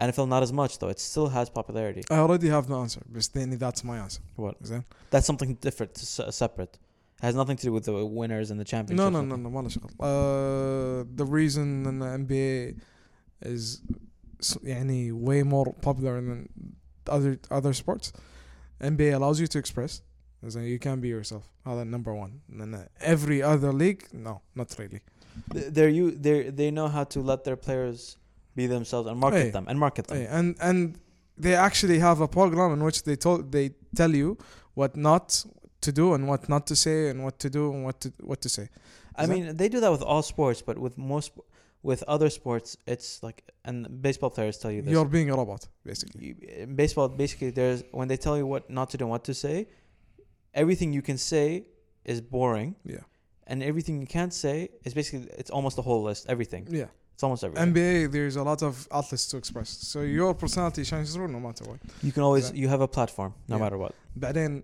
NFL 0.00 0.28
not 0.28 0.44
as 0.44 0.52
much 0.52 0.78
though. 0.78 0.88
It 0.88 1.00
still 1.00 1.28
has 1.28 1.50
popularity. 1.50 2.04
I 2.08 2.18
already 2.18 2.48
have 2.48 2.68
the 2.68 2.76
answer, 2.76 3.00
but 3.10 3.28
that's 3.58 3.82
my 3.82 3.98
answer. 3.98 4.20
What? 4.36 4.56
Is 4.62 4.70
that? 4.70 4.84
That's 5.10 5.26
something 5.26 5.54
different, 5.54 5.98
separate. 5.98 6.78
It 7.21 7.25
has 7.27 7.35
nothing 7.35 7.57
to 7.57 7.63
do 7.69 7.71
with 7.71 7.85
the 7.85 8.05
winners 8.05 8.51
and 8.51 8.59
the 8.59 8.65
championships. 8.65 8.97
no 8.97 9.09
no 9.09 9.21
no 9.21 9.35
no 9.35 9.49
ما 9.49 9.61
له 9.61 9.69
شغل 9.69 9.89
uh, 9.99 11.05
the 11.15 11.25
reason 11.25 11.87
ان 11.87 12.27
NBA 12.27 12.75
is 13.45 13.81
s- 14.41 14.57
يعني 14.63 15.11
way 15.13 15.43
more 15.43 15.73
popular 15.81 16.21
than 16.21 16.47
other 17.09 17.39
other 17.51 17.73
sports 17.73 18.11
NBA 18.81 19.13
allows 19.19 19.39
you 19.39 19.47
to 19.47 19.57
express 19.59 20.01
زين 20.45 20.63
you 20.67 20.79
can 20.79 20.99
be 21.01 21.07
yourself 21.07 21.43
هذا 21.65 21.83
number 21.85 22.13
one 22.13 22.41
and 22.49 22.61
then 22.61 22.87
every 22.99 23.41
other 23.41 23.71
league 23.71 24.03
no 24.13 24.41
not 24.55 24.75
really 24.79 25.01
Th- 25.53 25.69
They're 25.75 25.89
you. 25.99 26.05
They 26.25 26.37
they 26.59 26.69
know 26.77 26.87
how 26.95 27.05
to 27.13 27.19
let 27.31 27.39
their 27.47 27.55
players 27.67 27.99
be 28.59 28.65
themselves 28.75 29.05
and 29.09 29.17
market 29.25 29.45
Hey. 29.45 29.49
them 29.57 29.65
and 29.69 29.77
market 29.85 30.03
them. 30.07 30.17
Hey, 30.19 30.27
and 30.37 30.47
and 30.69 30.79
they 31.45 31.55
actually 31.67 31.97
have 32.07 32.17
a 32.27 32.29
program 32.39 32.69
in 32.77 32.81
which 32.87 32.99
they 33.07 33.15
told 33.25 33.39
they 33.57 33.67
tell 34.01 34.13
you 34.21 34.29
what 34.79 34.91
not 35.09 35.25
to 35.80 35.92
do 35.92 36.14
and 36.14 36.26
what 36.28 36.48
not 36.48 36.66
to 36.66 36.76
say 36.76 37.08
and 37.08 37.24
what 37.24 37.38
to 37.40 37.50
do 37.50 37.72
and 37.72 37.84
what 37.84 38.00
to 38.00 38.12
what 38.20 38.40
to 38.42 38.48
say. 38.48 38.62
Is 38.64 38.68
I 39.16 39.26
mean, 39.26 39.46
that? 39.46 39.58
they 39.58 39.68
do 39.68 39.80
that 39.80 39.90
with 39.90 40.02
all 40.02 40.22
sports, 40.22 40.62
but 40.62 40.78
with 40.78 40.96
most 40.98 41.32
with 41.82 42.02
other 42.04 42.30
sports, 42.30 42.76
it's 42.86 43.22
like 43.22 43.44
and 43.64 44.02
baseball 44.02 44.30
players 44.30 44.58
tell 44.58 44.70
you 44.70 44.82
this. 44.82 44.92
You're 44.92 45.04
being 45.04 45.30
a 45.30 45.36
robot, 45.36 45.68
basically. 45.84 46.20
You, 46.26 46.66
baseball, 46.66 47.08
basically, 47.08 47.50
there's 47.50 47.84
when 47.92 48.08
they 48.08 48.16
tell 48.16 48.36
you 48.36 48.46
what 48.46 48.68
not 48.68 48.90
to 48.90 48.96
do 48.96 49.04
and 49.04 49.10
what 49.10 49.24
to 49.24 49.34
say, 49.34 49.68
everything 50.54 50.92
you 50.92 51.02
can 51.02 51.18
say 51.18 51.66
is 52.04 52.20
boring. 52.20 52.74
Yeah. 52.84 52.98
And 53.46 53.62
everything 53.62 54.00
you 54.00 54.06
can't 54.06 54.34
say 54.34 54.68
is 54.84 54.92
basically 54.92 55.28
it's 55.38 55.50
almost 55.50 55.76
the 55.76 55.82
whole 55.82 56.02
list, 56.02 56.26
everything. 56.28 56.66
Yeah. 56.70 56.86
It's 57.14 57.22
almost 57.22 57.42
everything. 57.42 57.74
NBA, 57.74 58.12
there's 58.12 58.36
a 58.36 58.42
lot 58.42 58.62
of 58.62 58.86
athletes 58.92 59.26
to 59.28 59.38
express. 59.38 59.70
So 59.70 60.02
your 60.02 60.34
personality 60.34 60.84
shines 60.84 61.14
through 61.14 61.28
no 61.28 61.40
matter 61.40 61.64
what. 61.64 61.80
You 62.02 62.12
can 62.12 62.22
always 62.22 62.52
you 62.52 62.68
have 62.68 62.80
a 62.80 62.86
platform 62.88 63.34
no 63.48 63.56
yeah. 63.56 63.62
matter 63.62 63.78
what. 63.78 63.94
But 64.14 64.34
then 64.34 64.62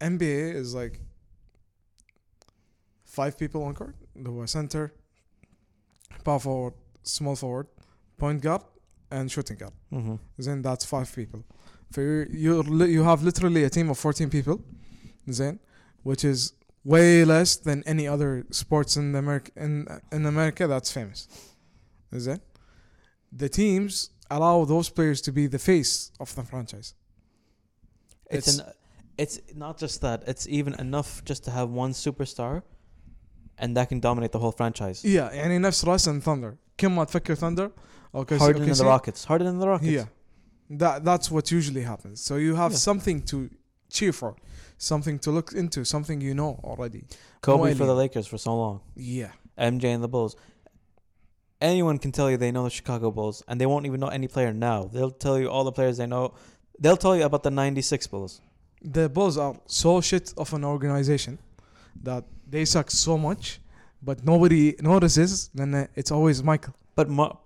NBA 0.00 0.54
is 0.54 0.74
like 0.74 1.00
five 3.04 3.36
people 3.38 3.62
on 3.64 3.74
court 3.74 3.94
اللي 4.16 4.28
هو 4.28 4.46
center 4.46 4.90
power 6.24 6.38
forward 6.38 6.74
small 7.04 7.34
forward 7.36 7.66
point 8.18 8.40
guard 8.42 8.62
and 9.10 9.30
shooting 9.30 9.56
guard 9.58 9.72
Mm-hmm. 9.92 10.16
then 10.46 10.62
that's 10.62 10.84
five 10.84 11.08
people 11.14 11.40
for 11.94 12.02
you 12.02 12.22
you 12.44 12.84
you 12.96 13.02
have 13.10 13.20
literally 13.22 13.62
a 13.64 13.70
team 13.70 13.90
of 13.90 13.98
14 13.98 14.30
people 14.30 14.56
then 15.26 15.58
which 16.02 16.24
is 16.24 16.52
way 16.84 17.24
less 17.24 17.56
than 17.56 17.82
any 17.86 18.06
other 18.14 18.44
sports 18.50 18.96
in 18.96 19.14
America 19.14 19.50
in 19.56 19.72
in 20.12 20.26
America 20.26 20.66
that's 20.72 20.90
famous 20.92 21.28
then 22.26 22.40
the 23.42 23.48
teams 23.48 24.10
allow 24.30 24.64
those 24.64 24.88
players 24.96 25.20
to 25.26 25.32
be 25.32 25.46
the 25.56 25.58
face 25.70 25.92
of 26.20 26.28
the 26.36 26.42
franchise 26.52 26.94
It's, 28.36 28.48
It's- 28.48 28.58
an, 28.58 28.72
it's 29.18 29.38
not 29.54 29.78
just 29.78 30.00
that. 30.00 30.22
It's 30.26 30.46
even 30.48 30.74
enough 30.74 31.22
just 31.24 31.44
to 31.44 31.50
have 31.50 31.68
one 31.70 31.92
superstar, 31.92 32.62
and 33.58 33.76
that 33.76 33.88
can 33.90 34.00
dominate 34.00 34.32
the 34.32 34.38
whole 34.38 34.52
franchise. 34.52 35.04
yeah 35.04 35.30
يعني 35.32 35.58
نفس 35.58 35.84
راس 35.84 36.08
and 36.08 36.22
thunder 36.22 36.56
كل 36.80 36.88
ما 36.88 37.04
تفكر 37.04 37.36
thunder 37.36 37.70
او 38.14 38.24
كيس- 38.24 38.38
Harden 38.40 38.42
أو 38.42 38.52
in 38.52 38.66
the 38.66 38.66
كيسي- 38.66 38.84
Rockets. 38.84 39.24
Harden 39.24 39.46
in 39.46 39.58
the 39.58 39.66
Rockets. 39.68 39.92
yeah 39.92 40.06
that 40.70 41.04
that's 41.04 41.30
what 41.30 41.50
usually 41.50 41.82
happens 41.82 42.20
so 42.20 42.36
you 42.36 42.54
have 42.56 42.72
Yeah. 42.72 42.78
something 42.78 43.20
to 43.22 43.50
cheer 43.90 44.12
for 44.12 44.34
something 44.78 45.18
to 45.18 45.30
look 45.30 45.52
into 45.52 45.84
something 45.84 46.20
you 46.28 46.32
know 46.40 46.52
already 46.64 47.02
Kobe 47.42 47.70
No 47.70 47.74
for 47.74 47.84
the 47.90 47.92
alien. 47.92 47.96
Lakers 47.98 48.26
for 48.26 48.38
so 48.38 48.52
long. 48.56 48.80
yeah 48.96 49.32
MJ 49.58 49.84
and 49.96 50.02
the 50.02 50.08
Bulls. 50.08 50.34
Anyone 51.60 51.98
can 51.98 52.12
tell 52.12 52.30
you 52.30 52.36
they 52.38 52.50
know 52.50 52.64
the 52.64 52.70
Chicago 52.70 53.10
Bulls, 53.10 53.42
and 53.46 53.60
they 53.60 53.66
won't 53.66 53.84
even 53.84 54.00
know 54.00 54.08
any 54.08 54.28
player 54.34 54.52
now. 54.54 54.84
They'll 54.94 55.10
tell 55.10 55.38
you 55.38 55.50
all 55.50 55.64
the 55.64 55.72
players 55.78 55.98
they 55.98 56.06
know. 56.06 56.32
They'll 56.82 56.96
tell 56.96 57.14
you 57.14 57.24
about 57.24 57.42
the 57.42 57.50
'96 57.50 58.06
Bulls. 58.06 58.40
the 58.81 59.09
Bulls 59.09 59.37
are 59.37 59.55
so 59.65 60.01
shit 60.01 60.33
of 60.37 60.53
an 60.53 60.63
organization 60.63 61.39
that 62.03 62.23
they 62.49 62.65
suck 62.65 62.91
so 62.91 63.17
much, 63.17 63.59
but 64.01 64.23
nobody 64.23 64.75
notices. 64.81 65.49
Then 65.53 65.73
uh, 65.73 65.87
it's 65.95 66.11
always 66.11 66.43
Michael. 66.43 66.73
But 66.95 67.09
mo- 67.09 67.39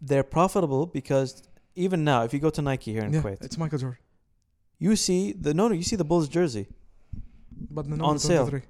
they're 0.00 0.22
profitable 0.22 0.86
because 0.86 1.42
even 1.74 2.04
now, 2.04 2.22
if 2.24 2.32
you 2.32 2.38
go 2.38 2.50
to 2.50 2.62
Nike 2.62 2.92
here 2.92 3.02
in 3.04 3.12
yeah, 3.12 3.22
Kuwait, 3.22 3.42
it's 3.44 3.58
Michael 3.58 3.78
Jordan. 3.78 3.98
you 4.78 4.94
see 4.96 5.32
the 5.32 5.52
no, 5.54 5.68
no, 5.68 5.74
you 5.74 5.82
see 5.82 5.96
the 5.96 6.04
Bulls 6.04 6.28
jersey. 6.28 6.66
But 7.70 7.86
the 7.86 7.92
On 7.92 7.98
number 7.98 8.18
sale. 8.18 8.46
23. 8.48 8.62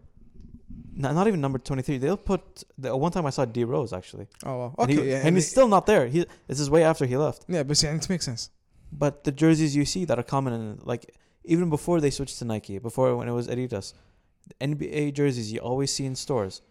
Not, 0.99 1.27
even 1.27 1.41
number 1.43 1.59
23. 1.59 1.99
They'll 1.99 2.17
put 2.17 2.65
the 2.79 2.97
one 2.97 3.13
time 3.13 3.27
I 3.27 3.31
saw 3.31 3.45
D 3.45 3.65
Rose 3.65 3.93
actually. 3.93 4.29
Oh 4.45 4.57
wow. 4.59 4.75
And, 4.79 4.91
Okay. 4.91 5.03
he- 5.03 5.11
yeah, 5.11 5.27
and 5.27 5.37
he's 5.37 5.51
still 5.51 5.69
not 5.69 5.85
there. 5.87 6.07
He 6.07 6.25
this 6.47 6.59
is 6.61 6.71
way 6.71 6.85
after 6.85 7.05
he 7.05 7.17
left. 7.17 7.45
yeah, 7.49 7.63
but 7.65 7.81
yeah, 7.83 7.95
it 7.95 8.09
makes 8.09 8.25
sense. 8.25 8.51
But 8.93 9.25
the 9.25 9.33
jerseys 9.33 9.77
you 9.77 9.85
see 9.85 10.05
that 10.07 10.19
are 10.19 10.23
common 10.23 10.53
in 10.55 10.79
like 10.85 11.15
even 11.47 11.71
before 11.71 12.01
they 12.01 12.11
switched 12.11 12.39
to 12.41 12.45
Nike, 12.45 12.79
before 12.79 13.17
when 13.17 13.29
it 13.29 13.33
was 13.33 13.49
Adidas, 13.49 13.95
NBA 14.61 15.15
jerseys 15.15 15.53
you 15.53 15.61
always 15.61 15.93
see 15.93 16.05
in 16.07 16.15
stores. 16.15 16.63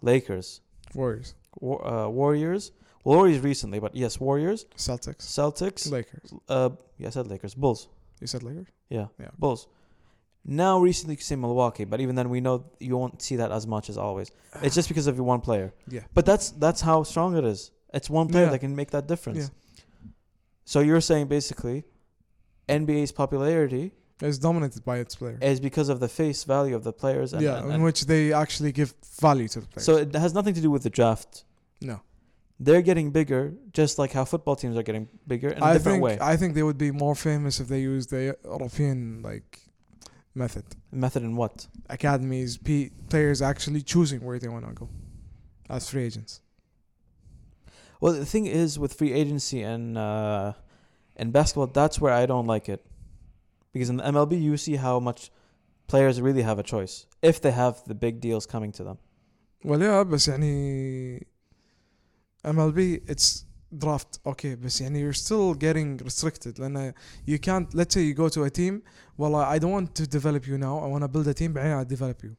Lakers, 0.00 0.60
Warriors, 0.94 1.34
War, 1.60 1.86
uh, 1.86 2.08
Warriors, 2.08 2.72
Warriors 3.04 3.40
recently, 3.40 3.78
but 3.78 3.94
yes, 3.94 4.18
Warriors, 4.18 4.64
Celtics, 4.76 5.22
Celtics. 5.38 5.90
Lakers. 5.90 6.32
Uh, 6.48 6.70
yeah, 6.98 7.06
I 7.08 7.10
said 7.10 7.26
Lakers, 7.28 7.54
Bulls. 7.54 7.88
You 8.20 8.26
said 8.26 8.42
Lakers. 8.42 8.66
Yeah, 8.88 9.06
Yeah. 9.18 9.28
Bulls. 9.38 9.68
Now 10.44 10.80
recently 10.80 11.14
you 11.14 11.20
say 11.20 11.36
Milwaukee, 11.36 11.84
but 11.84 12.00
even 12.00 12.16
then 12.16 12.28
we 12.28 12.40
know 12.40 12.64
you 12.80 12.96
won't 12.96 13.22
see 13.22 13.36
that 13.36 13.52
as 13.52 13.64
much 13.64 13.88
as 13.88 13.96
always. 13.96 14.28
It's 14.60 14.74
just 14.74 14.88
because 14.88 15.06
of 15.06 15.14
your 15.16 15.24
one 15.24 15.40
player. 15.40 15.72
Yeah. 15.88 16.00
But 16.14 16.26
that's 16.26 16.50
that's 16.50 16.80
how 16.80 17.04
strong 17.04 17.36
it 17.36 17.44
is. 17.44 17.70
It's 17.94 18.10
one 18.10 18.26
player 18.28 18.46
Yeah. 18.46 18.50
that 18.50 18.58
can 18.58 18.74
make 18.74 18.90
that 18.90 19.06
difference. 19.06 19.38
Yeah. 19.38 20.08
So 20.64 20.80
you're 20.80 21.00
saying 21.00 21.28
basically 21.28 21.84
NBA's 22.68 23.12
popularity 23.12 23.92
It's 24.20 24.38
dominated 24.38 24.84
by 24.84 24.98
its 24.98 25.14
player. 25.16 25.38
is 25.40 25.58
because 25.60 25.88
of 25.88 25.98
the 26.00 26.08
face 26.08 26.44
value 26.44 26.76
of 26.76 26.84
the 26.84 26.92
players 26.92 27.32
and, 27.32 27.42
yeah, 27.42 27.62
and- 27.62 27.72
in 27.72 27.82
which 27.82 28.06
they 28.06 28.32
actually 28.32 28.70
give 28.72 28.94
value 29.20 29.48
to 29.48 29.60
the 29.60 29.66
players. 29.66 29.84
so 29.86 29.96
it 29.96 30.14
has 30.14 30.32
nothing 30.34 30.54
to 30.54 30.60
do 30.60 30.70
with 30.70 30.82
the 30.84 30.90
draft. 30.90 31.44
no, 31.80 32.00
They're 32.60 32.82
getting 32.90 33.10
bigger 33.10 33.42
just 33.72 33.98
like 33.98 34.12
how 34.12 34.24
football 34.24 34.54
teams 34.62 34.76
are 34.76 34.84
getting 34.84 35.08
bigger 35.26 35.48
in 35.56 35.60
a 35.62 35.64
I 35.64 35.72
different 35.72 35.94
think 35.96 36.04
way. 36.04 36.18
I 36.32 36.36
think 36.36 36.54
they 36.54 36.62
would 36.62 36.78
be 36.78 36.92
more 36.92 37.16
famous 37.16 37.58
if 37.62 37.66
they 37.72 37.80
used 37.80 38.10
the 38.10 38.36
European 38.44 38.98
like 39.30 39.48
method. 40.34 40.64
Method 40.92 41.22
in 41.28 41.34
what? 41.34 41.66
Academies, 41.96 42.50
P- 42.58 42.90
players 43.12 43.42
actually 43.42 43.82
choosing 43.82 44.20
where 44.26 44.38
they 44.38 44.48
want 44.54 44.64
to 44.68 44.74
go 44.82 44.88
as 45.68 45.90
free 45.90 46.04
agents. 46.04 46.32
Well, 48.00 48.12
the 48.12 48.26
thing 48.26 48.46
is 48.46 48.78
with 48.78 48.92
free 48.94 49.12
agency 49.12 49.62
and 49.62 49.96
uh, 49.98 50.52
and 51.16 51.32
basketball, 51.32 51.68
that's 51.68 52.00
where 52.00 52.12
I 52.12 52.26
don't 52.26 52.46
like 52.46 52.68
it, 52.68 52.84
because 53.73 53.89
in 53.89 53.97
the 53.97 54.03
MLB 54.03 54.41
you 54.41 54.57
see 54.57 54.75
how 54.75 54.99
much 54.99 55.31
players 55.87 56.19
really 56.21 56.41
have 56.43 56.59
a 56.59 56.63
choice 56.63 57.05
if 57.21 57.39
they 57.41 57.51
have 57.51 57.75
the 57.87 57.95
big 57.95 58.19
deals 58.19 58.45
coming 58.45 58.71
to 58.73 58.83
them. 58.83 58.97
Well, 59.63 59.81
yeah, 59.81 60.03
بس 60.03 60.27
يعني 60.27 61.27
MLB 62.45 63.01
it's 63.09 63.43
draft 63.77 64.19
okay 64.25 64.55
بس 64.55 64.81
يعني 64.81 65.01
you're 65.01 65.13
still 65.17 65.53
getting 65.53 65.97
restricted 66.05 66.59
لأن 66.59 66.93
you 67.25 67.37
can't 67.39 67.73
let's 67.73 67.93
say 67.93 68.01
you 68.01 68.13
go 68.13 68.29
to 68.29 68.43
a 68.43 68.49
team 68.49 68.81
well 69.17 69.35
I 69.35 69.59
don't 69.59 69.71
want 69.71 69.95
to 69.95 70.07
develop 70.07 70.47
you 70.47 70.57
now 70.57 70.77
I 70.79 70.87
want 70.87 71.03
to 71.03 71.07
build 71.07 71.27
a 71.27 71.33
team 71.33 71.53
بعدين 71.53 71.79
I 71.79 71.83
develop 71.83 72.23
you. 72.23 72.35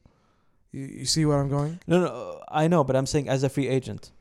you 0.71 0.85
you 0.99 1.05
see 1.05 1.25
where 1.25 1.39
I'm 1.39 1.49
going 1.49 1.79
No, 1.87 1.99
no, 2.05 2.41
I 2.49 2.67
know, 2.67 2.83
but 2.83 2.95
I'm 2.95 3.05
saying 3.05 3.27
as 3.29 3.43
a 3.43 3.49
free 3.49 3.67
agent, 3.67 4.11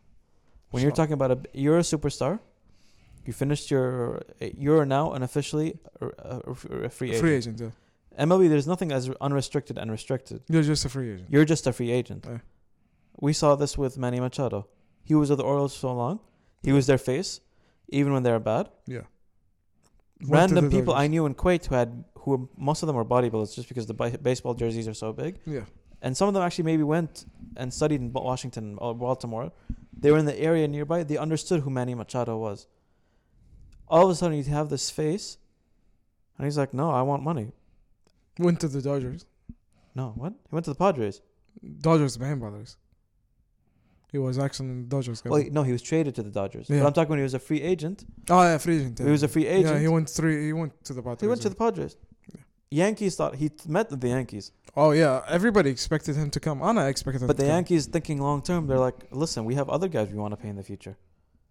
when 0.70 0.82
you're 0.82 0.90
Sure. 0.90 0.96
talking 1.00 1.14
about 1.20 1.30
a, 1.36 1.38
you're 1.64 1.78
a 1.78 1.88
superstar, 1.94 2.38
you 3.27 3.33
finished 3.33 3.71
your, 3.71 4.21
you're 4.39 4.85
now 4.85 5.13
an 5.13 5.23
officially 5.23 5.79
uh, 6.01 6.39
a, 6.45 6.89
free 6.89 7.09
agent. 7.09 7.21
free 7.21 7.35
agent 7.35 7.59
yeah. 7.59 8.25
MLB, 8.25 8.47
there's 8.49 8.67
nothing 8.67 8.91
as 8.91 9.09
unrestricted 9.21 9.77
and 9.77 9.91
restricted. 9.91 10.41
you're 10.47 10.61
just 10.63 10.85
a 10.85 10.89
free 10.89 11.13
agent 11.13 11.29
You're 11.31 11.45
just 11.45 11.65
a 11.67 11.73
free 11.73 11.91
agent. 11.91 12.25
Yeah. 12.29 12.37
We 13.19 13.33
saw 13.33 13.55
this 13.55 13.77
with 13.77 13.97
Manny 13.97 14.19
Machado. 14.19 14.67
He 15.03 15.15
was 15.15 15.29
with 15.29 15.39
the 15.39 15.45
Orioles 15.45 15.75
so 15.75 15.93
long. 15.93 16.19
He 16.61 16.71
was 16.71 16.87
their 16.87 16.97
face, 16.97 17.41
even 17.89 18.13
when 18.13 18.23
they 18.23 18.31
were 18.31 18.39
bad. 18.39 18.69
yeah 18.85 19.01
Random 20.27 20.69
people 20.69 20.93
I 20.93 21.07
knew 21.07 21.25
in 21.25 21.35
Kuwait 21.35 21.65
who 21.65 21.75
had, 21.75 22.03
who 22.19 22.31
were, 22.31 22.47
most 22.57 22.83
of 22.83 22.87
them 22.87 22.95
were 22.95 23.03
bodybuilders 23.05 23.53
just 23.55 23.67
because 23.67 23.87
the 23.87 23.93
baseball 24.21 24.53
jerseys 24.53 24.87
are 24.87 24.93
so 24.93 25.11
big. 25.11 25.39
yeah 25.45 25.65
and 26.03 26.15
some 26.15 26.27
of 26.27 26.33
them 26.33 26.43
actually 26.43 26.65
maybe 26.65 26.83
went 26.83 27.25
and 27.55 27.73
studied 27.73 28.01
in 28.01 28.11
Washington 28.11 28.77
or 28.79 28.93
Baltimore. 28.93 29.51
They 29.97 30.11
were 30.11 30.17
in 30.17 30.25
the 30.25 30.37
area 30.37 30.67
nearby. 30.67 31.03
They 31.03 31.17
understood 31.17 31.61
who 31.61 31.69
Manny 31.69 31.95
Machado 31.95 32.37
was. 32.37 32.67
All 33.93 34.05
of 34.05 34.09
a 34.09 34.15
sudden, 34.15 34.35
you 34.37 34.43
have 34.59 34.69
this 34.69 34.89
face, 34.89 35.37
and 36.37 36.45
he's 36.45 36.57
like, 36.61 36.73
"No, 36.73 36.89
I 36.99 37.03
want 37.09 37.21
money." 37.31 37.47
Went 38.39 38.59
to 38.61 38.67
the 38.75 38.81
Dodgers. 38.89 39.21
No, 39.99 40.05
what? 40.21 40.33
He 40.49 40.51
went 40.55 40.65
to 40.65 40.71
the 40.71 40.81
Padres. 40.85 41.21
Dodgers, 41.87 42.17
Band 42.17 42.39
Brothers. 42.43 42.77
He 44.11 44.17
was 44.17 44.37
actually 44.45 44.69
in 44.69 44.79
the 44.83 44.89
Dodgers. 44.95 45.23
Well, 45.23 45.41
he- 45.41 45.49
no, 45.57 45.63
he 45.69 45.71
was 45.77 45.81
traded 45.81 46.13
to 46.15 46.23
the 46.23 46.29
Dodgers. 46.39 46.65
Yeah. 46.69 46.79
But 46.79 46.87
I'm 46.87 46.93
talking 46.93 47.09
when 47.09 47.19
he 47.19 47.27
was 47.31 47.35
a 47.35 47.39
free 47.49 47.61
agent. 47.73 47.97
oh 48.29 48.41
yeah, 48.49 48.57
free 48.57 48.77
agent. 48.77 48.99
He 48.99 49.11
was 49.17 49.23
a 49.23 49.27
free 49.35 49.47
agent. 49.57 49.75
Yeah, 49.75 49.79
he 49.85 49.87
went 49.87 50.09
three. 50.09 50.37
He 50.47 50.53
went 50.53 50.73
to 50.85 50.93
the 50.93 51.01
Padres. 51.01 51.21
He 51.21 51.27
went 51.27 51.41
to 51.43 51.49
the 51.49 51.55
Padres. 51.55 51.95
Yankees 52.71 53.15
thought 53.15 53.35
he 53.35 53.51
met 53.67 53.85
the 53.89 54.07
Yankees, 54.07 54.51
Oh 54.75 54.91
yeah, 54.91 55.21
everybody 55.37 55.69
expected 55.69 56.15
him 56.15 56.31
to 56.31 56.39
come. 56.39 56.57
Anna 56.63 56.87
expected 56.87 57.21
him 57.21 57.27
but 57.27 57.37
the 57.37 57.43
come. 57.43 57.51
Yankees 57.55 57.85
thinking 57.85 58.19
long 58.19 58.41
term, 58.41 58.65
they're 58.65 58.79
like, 58.89 58.95
listen, 59.11 59.45
we 59.45 59.53
have 59.53 59.69
other 59.69 59.87
guys 59.87 60.09
we 60.09 60.17
want 60.17 60.31
to 60.35 60.37
pay 60.43 60.49
in 60.49 60.55
the 60.55 60.63
future. 60.63 60.97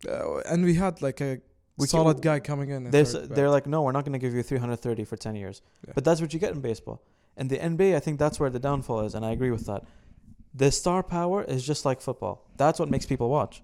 Uh, 0.09 0.39
and 0.51 0.65
we 0.65 0.75
had 0.75 1.01
like 1.01 1.21
a 1.21 1.41
We 1.79 1.87
solid 1.87 2.15
can- 2.17 2.21
guy 2.23 2.41
coming 2.41 2.71
in. 2.71 2.91
They're, 2.91 3.03
s- 3.03 3.17
they're 3.31 3.51
like, 3.51 3.67
no, 3.67 3.83
we're 3.83 3.93
not 3.93 4.05
going 4.05 4.13
to 4.13 4.19
give 4.19 4.35
you 4.35 4.43
330 4.43 5.05
for 5.05 5.17
10 5.17 5.35
years. 5.37 5.63
Yeah. 5.87 5.93
But 5.95 6.05
that's 6.05 6.21
what 6.21 6.33
you 6.35 6.39
get 6.41 6.53
in 6.53 6.61
baseball. 6.61 7.03
And 7.37 7.49
the 7.49 7.57
NBA, 7.59 7.97
I 7.97 8.01
think 8.01 8.19
that's 8.19 8.39
where 8.39 8.51
the 8.51 8.59
downfall 8.59 9.01
is, 9.01 9.15
and 9.15 9.25
I 9.25 9.31
agree 9.31 9.51
with 9.51 9.67
that. 9.67 9.85
The 10.55 10.71
star 10.71 11.03
power 11.03 11.43
is 11.45 11.65
just 11.67 11.85
like 11.87 12.01
football. 12.03 12.47
That's 12.59 12.79
what 12.79 12.91
makes 12.91 13.07
people 13.07 13.31
watch. 13.31 13.63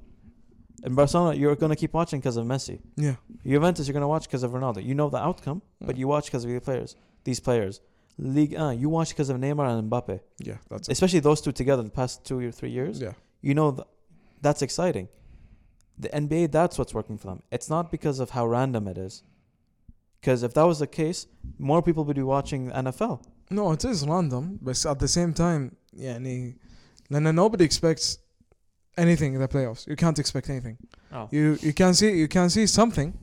In 0.84 0.94
Barcelona, 0.94 1.36
you're 1.36 1.54
going 1.56 1.70
to 1.70 1.76
keep 1.76 1.92
watching 1.92 2.18
because 2.20 2.36
of 2.38 2.46
Messi. 2.46 2.80
yeah, 2.96 3.16
Juventus, 3.44 3.86
you're 3.86 3.92
going 3.92 4.00
to 4.02 4.08
watch 4.08 4.24
because 4.28 4.42
of 4.42 4.52
Ronaldo. 4.52 4.82
You 4.82 4.94
know 4.94 5.10
the 5.10 5.18
outcome, 5.18 5.60
but 5.80 5.96
Mm. 5.96 5.98
you 5.98 6.08
watch 6.08 6.26
because 6.26 6.44
of 6.44 6.50
the 6.50 6.60
players. 6.60 6.96
These 7.24 7.40
players. 7.40 7.80
League 8.16 8.54
1, 8.56 8.80
you 8.80 8.88
watch 8.88 9.10
because 9.10 9.28
of 9.28 9.36
Neymar 9.36 9.68
and 9.78 9.90
Mbappe. 9.90 10.20
yeah, 10.38 10.54
that's 10.70 10.88
it. 10.88 10.92
Especially 10.92 11.20
those 11.20 11.40
two 11.40 11.52
together 11.52 11.82
the 11.82 11.90
past 11.90 12.24
two 12.24 12.38
or 12.40 12.50
three 12.52 12.70
years. 12.70 13.00
Yeah, 13.00 13.12
You 13.42 13.54
know 13.54 13.72
th- 13.72 13.86
that's 14.40 14.62
exciting. 14.62 15.08
The 15.99 16.09
NBA, 16.09 16.51
that's 16.51 16.77
what's 16.77 16.93
working 16.93 17.17
for 17.17 17.27
them. 17.27 17.43
It's 17.51 17.69
not 17.69 17.91
because 17.91 18.19
of 18.19 18.31
how 18.31 18.45
random 18.47 18.87
it 18.87 18.97
is. 18.97 19.23
Because 20.19 20.41
if 20.43 20.53
that 20.53 20.63
was 20.63 20.79
the 20.79 20.87
case, 20.87 21.27
more 21.59 21.81
people 21.81 22.03
would 22.05 22.15
be 22.15 22.23
watching 22.23 22.71
NFL. 22.71 23.23
no, 23.51 23.71
it 23.73 23.83
is 23.85 24.07
random, 24.07 24.57
but 24.61 24.83
at 24.85 24.99
the 24.99 25.07
same 25.07 25.33
time, 25.33 25.75
يعني 25.95 26.55
لأن 27.11 27.35
nobody 27.35 27.63
expects 27.63 28.17
anything 28.97 29.33
in 29.35 29.39
the 29.41 29.47
playoffs. 29.47 29.85
You 29.87 29.95
can't 29.95 30.17
expect 30.17 30.49
anything. 30.49 30.77
Oh, 31.11 31.27
You 31.31 31.57
you 31.61 31.73
can 31.73 31.93
see 31.93 32.11
you 32.17 32.27
can 32.27 32.49
see 32.49 32.65
something, 32.65 33.13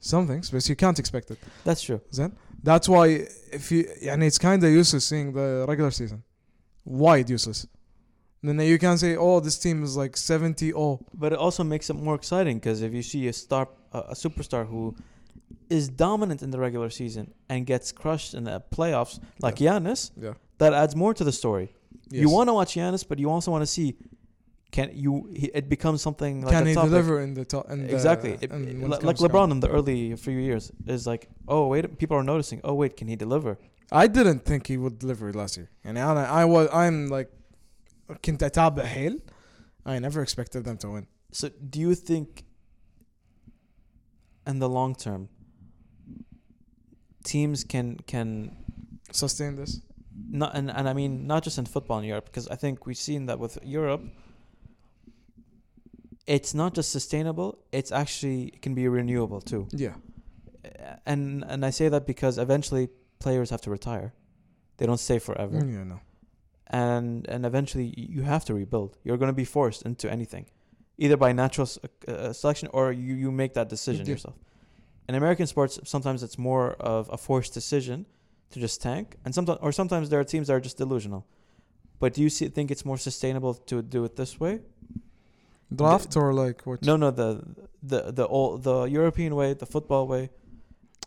some 0.00 0.26
things, 0.26 0.50
but 0.50 0.68
you 0.68 0.74
can't 0.76 0.98
expect 0.98 1.30
it. 1.30 1.38
that's 1.64 1.82
true. 1.82 2.00
Then 2.12 2.32
that's 2.62 2.88
why 2.88 3.28
if 3.52 3.70
you 3.70 3.80
and 4.10 4.24
it's 4.24 4.38
kind 4.38 4.64
of 4.64 4.70
useless 4.70 5.04
seeing 5.04 5.32
the 5.32 5.64
regular 5.68 5.90
season, 5.92 6.22
wide 6.84 7.28
useless. 7.30 7.66
Then 8.43 8.59
you 8.59 8.79
can't 8.79 8.99
say, 8.99 9.15
oh, 9.15 9.39
this 9.39 9.59
team 9.59 9.83
is 9.83 9.95
like 9.95 10.17
70 10.17 10.73
oh 10.73 10.99
But 11.13 11.31
it 11.33 11.37
also 11.39 11.63
makes 11.63 11.89
it 11.89 11.93
more 11.93 12.15
exciting 12.15 12.57
because 12.57 12.81
if 12.81 12.91
you 12.93 13.03
see 13.03 13.27
a 13.27 13.33
star, 13.33 13.67
a, 13.93 13.99
a 13.99 14.13
superstar 14.13 14.67
who 14.67 14.95
is 15.69 15.87
dominant 15.89 16.41
in 16.41 16.49
the 16.51 16.59
regular 16.59 16.89
season 16.89 17.33
and 17.49 17.65
gets 17.65 17.91
crushed 17.91 18.33
in 18.33 18.45
the 18.45 18.61
playoffs, 18.71 19.19
like 19.41 19.57
Giannis, 19.57 20.11
yeah. 20.19 20.33
that 20.57 20.73
adds 20.73 20.95
more 20.95 21.13
to 21.13 21.23
the 21.23 21.31
story. 21.31 21.73
You 22.09 22.29
want 22.29 22.49
to 22.49 22.53
watch 22.53 22.75
Giannis, 22.75 23.07
but 23.07 23.19
you 23.19 23.29
also 23.29 23.51
want 23.51 23.61
to 23.61 23.67
see 23.67 23.95
can 24.71 24.89
you? 24.93 25.29
It 25.33 25.67
becomes 25.67 26.01
something 26.01 26.41
like 26.41 26.53
can 26.53 26.65
he 26.65 26.73
deliver 26.73 27.19
in 27.19 27.33
the 27.33 27.43
top? 27.43 27.69
In 27.69 27.87
the, 27.87 27.93
exactly. 27.93 28.37
It- 28.41 28.43
it- 28.43 28.51
it 28.51 29.03
like 29.03 29.17
LeBron 29.17 29.31
down? 29.33 29.51
in 29.51 29.59
the 29.59 29.69
early 29.69 30.15
few 30.15 30.37
years 30.39 30.71
is 30.87 31.05
like, 31.05 31.27
oh 31.47 31.67
wait, 31.67 31.97
people 31.99 32.15
are 32.17 32.23
noticing. 32.23 32.61
Oh 32.63 32.73
wait, 32.73 32.95
can 32.95 33.07
he 33.09 33.17
deliver? 33.17 33.57
I 33.91 34.07
didn't 34.07 34.45
think 34.45 34.67
he 34.67 34.77
would 34.77 34.97
deliver 34.99 35.33
last 35.33 35.57
year. 35.57 35.69
And 35.83 35.99
I, 35.99 36.23
I 36.41 36.45
was 36.45 36.69
I'm 36.71 37.09
like 37.09 37.29
كنت 38.24 38.42
اتابع 38.42 38.86
حيل 38.86 39.20
I 39.86 39.98
never 40.00 40.20
expected 40.20 40.64
them 40.64 40.76
to 40.78 40.88
win. 40.90 41.06
So 41.30 41.48
do 41.70 41.78
you 41.80 41.94
think, 41.94 42.44
in 44.46 44.58
the 44.58 44.68
long 44.68 44.94
term, 44.94 45.28
teams 47.24 47.64
can 47.64 47.96
can 48.12 48.28
Sustain 49.12 49.54
this. 49.56 49.80
not 50.42 50.50
and, 50.56 50.70
and 50.70 50.88
I 50.88 50.92
mean 51.00 51.26
not 51.26 51.44
just 51.44 51.56
in 51.58 51.66
football 51.66 51.98
in 52.00 52.04
Europe 52.04 52.26
because 52.26 52.48
I 52.48 52.56
think 52.56 52.74
we've 52.86 53.02
seen 53.10 53.26
that 53.26 53.38
with 53.38 53.58
Europe. 53.62 54.02
It's 56.26 56.52
not 56.54 56.74
just 56.74 56.90
sustainable; 56.90 57.50
it's 57.78 57.92
actually 57.92 58.38
it 58.54 58.60
can 58.62 58.74
be 58.74 58.88
renewable 58.88 59.40
too. 59.40 59.68
Yeah. 59.70 59.94
And 61.12 61.44
and 61.50 61.64
I 61.64 61.70
say 61.70 61.88
that 61.88 62.04
because 62.06 62.38
eventually 62.38 62.88
players 63.20 63.50
have 63.50 63.62
to 63.66 63.70
retire; 63.70 64.08
they 64.78 64.86
don't 64.86 64.98
stay 65.08 65.18
forever. 65.20 65.56
Yeah, 65.56 65.84
no. 65.84 66.00
and 66.71 67.27
and 67.33 67.45
eventually 67.45 67.93
you 68.15 68.23
have 68.23 68.43
to 68.45 68.53
rebuild. 68.53 68.91
You're 69.03 69.17
going 69.17 69.33
to 69.35 69.41
be 69.43 69.49
forced 69.57 69.81
into 69.89 70.05
anything, 70.17 70.45
either 70.97 71.17
by 71.17 71.31
natural 71.33 71.67
uh, 72.07 72.33
selection 72.33 72.67
or 72.73 72.91
you 72.91 73.13
you 73.23 73.31
make 73.31 73.53
that 73.53 73.69
decision 73.69 74.05
Yeah. 74.05 74.13
yourself. 74.13 74.35
In 75.09 75.15
American 75.15 75.47
sports, 75.47 75.79
sometimes 75.83 76.23
it's 76.23 76.37
more 76.37 76.67
of 76.95 77.09
a 77.11 77.17
forced 77.17 77.53
decision 77.53 78.05
to 78.51 78.59
just 78.59 78.81
tank, 78.81 79.05
and 79.25 79.33
sometimes 79.35 79.59
or 79.61 79.71
sometimes 79.71 80.05
there 80.09 80.19
are 80.19 80.27
teams 80.33 80.47
that 80.47 80.53
are 80.55 80.63
just 80.63 80.77
delusional. 80.77 81.21
But 81.99 82.13
do 82.15 82.21
you 82.21 82.29
see, 82.29 82.49
think 82.49 82.71
it's 82.71 82.85
more 82.85 82.97
sustainable 82.97 83.53
to 83.69 83.81
do 83.81 84.03
it 84.05 84.15
this 84.15 84.39
way? 84.39 84.61
Draft 85.73 86.15
or 86.17 86.33
like 86.33 86.65
what? 86.65 86.83
No, 86.85 86.97
no, 86.97 87.11
the 87.11 87.41
the 87.83 88.11
the 88.11 88.27
old, 88.27 88.63
the 88.63 88.83
European 88.85 89.35
way, 89.35 89.53
the 89.53 89.65
football 89.65 90.05
way, 90.07 90.29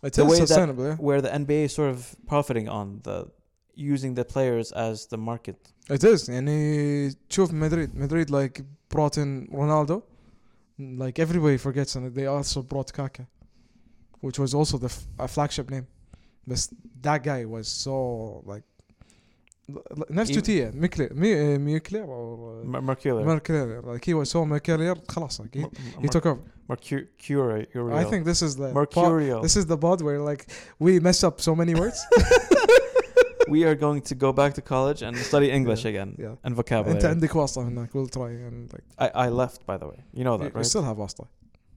It 0.02 0.12
the 0.14 0.24
way 0.24 0.38
that- 0.38 0.46
sustainable, 0.48 0.84
yeah. 0.84 0.96
where 0.96 1.20
the 1.20 1.28
NBA 1.28 1.64
is 1.64 1.74
sort 1.74 1.90
of 1.90 2.16
profiting 2.26 2.68
on 2.68 3.00
the 3.02 3.26
using 3.75 4.13
the 4.13 4.25
players 4.25 4.71
as 4.71 5.07
the 5.07 5.17
market. 5.17 5.57
It 5.89 6.03
is. 6.03 6.29
يعني 6.29 7.15
تشوف 7.29 7.51
Madrid 7.53 7.95
Madrid 7.95 8.29
like 8.29 8.61
brought 8.89 9.17
in 9.17 9.47
Ronaldo 9.51 10.01
like 10.79 11.19
everybody 11.19 11.57
forgets 11.57 11.95
and 11.95 12.13
they 12.15 12.25
also 12.25 12.61
brought 12.61 12.91
Kaka 12.93 13.27
which 14.21 14.37
was 14.39 14.53
also 14.53 14.77
the 14.77 14.91
f- 14.97 15.05
a 15.19 15.27
flagship 15.27 15.69
name 15.69 15.87
but 16.47 16.59
that 17.01 17.23
guy 17.23 17.45
was 17.45 17.67
so 17.67 17.95
like 18.45 18.63
نفس 20.09 20.29
Even- 20.29 20.41
توتيا 20.41 20.71
ميكلير 20.75 21.13
مي 21.13 21.57
ميكلير 21.57 22.05
or 22.05 22.63
Mer- 22.65 22.81
Mercurial. 22.81 23.25
Mercurial 23.25 23.83
like 23.93 24.03
he 24.05 24.13
was 24.13 24.29
so 24.29 24.45
Mercurial 24.45 24.95
خلاص 25.07 25.41
like 25.41 25.53
he, 25.55 25.61
Mer- 25.61 25.69
he 25.99 26.01
Mer- 26.03 26.07
took 26.11 26.25
over 26.25 26.41
Mercurial. 26.69 27.93
I 27.93 28.03
think 28.03 28.25
this 28.25 28.41
is 28.41 28.55
the 28.55 28.67
pod, 28.73 28.75
Mercurial. 28.75 29.41
this 29.41 29.55
is 29.55 29.65
the 29.65 29.77
pod 29.77 30.01
where 30.01 30.19
like 30.31 30.43
we 30.79 30.99
mess 30.99 31.23
up 31.23 31.35
so 31.41 31.55
many 31.55 31.73
words 31.75 31.99
we 33.47 33.63
are 33.63 33.75
going 33.75 34.01
to 34.01 34.15
go 34.15 34.31
back 34.31 34.53
to 34.53 34.61
college 34.61 35.01
and 35.01 35.15
study 35.17 35.49
English 35.51 35.83
Yeah, 35.85 35.89
again 35.93 36.15
yeah. 36.19 36.35
and 36.43 36.53
انت 36.53 36.57
vocabulary. 36.57 37.05
عندك 37.05 37.35
واسطة 37.35 37.61
هناك 37.67 37.89
we'll 37.93 38.07
try 38.09 38.29
and 38.47 38.71
like 38.73 38.83
I, 38.99 39.25
I 39.25 39.29
left, 39.29 39.65
by 39.65 39.77
the 39.77 39.87
way. 39.87 39.99
You 40.13 40.23
know 40.23 40.33
you, 40.33 40.43
that, 40.43 40.53
you 40.53 40.59
right? 40.59 40.65
still 40.65 40.83
have 40.83 40.97
واسطة 40.97 41.25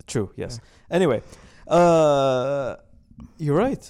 True. 0.07 0.31
Yes. 0.37 0.59
Anyway, 0.91 1.23
uh, 1.69 2.77
you're 3.39 3.57
right, 3.57 3.85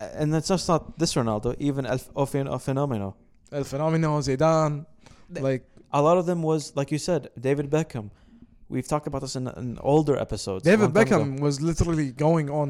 and 0.00 0.34
it's 0.34 0.48
just 0.48 0.66
not 0.68 0.98
this 0.98 1.14
Ronaldo. 1.14 1.54
Even 1.58 1.86
El 1.86 1.98
Ofin 2.22 2.46
Fenomeno. 2.66 3.14
El 3.52 3.64
Fenomeno 3.64 4.10
Zidane 4.28 4.84
The- 5.30 5.40
like 5.48 5.64
A 5.92 6.02
lot 6.02 6.18
of 6.18 6.26
them 6.26 6.42
was 6.42 6.62
like 6.78 6.90
you 6.94 6.98
said, 6.98 7.22
David 7.48 7.66
Beckham. 7.70 8.06
We've 8.68 8.88
talked 8.92 9.06
about 9.06 9.20
this 9.26 9.36
in, 9.36 9.46
in 9.62 9.78
older 9.92 10.16
episodes. 10.26 10.62
a 10.66 10.70
David 10.72 10.86
long 10.92 10.92
time 10.94 11.02
ago. 11.06 11.16
Beckham 11.24 11.40
was 11.46 11.54
literally 11.70 12.08
going 12.26 12.50
on 12.50 12.68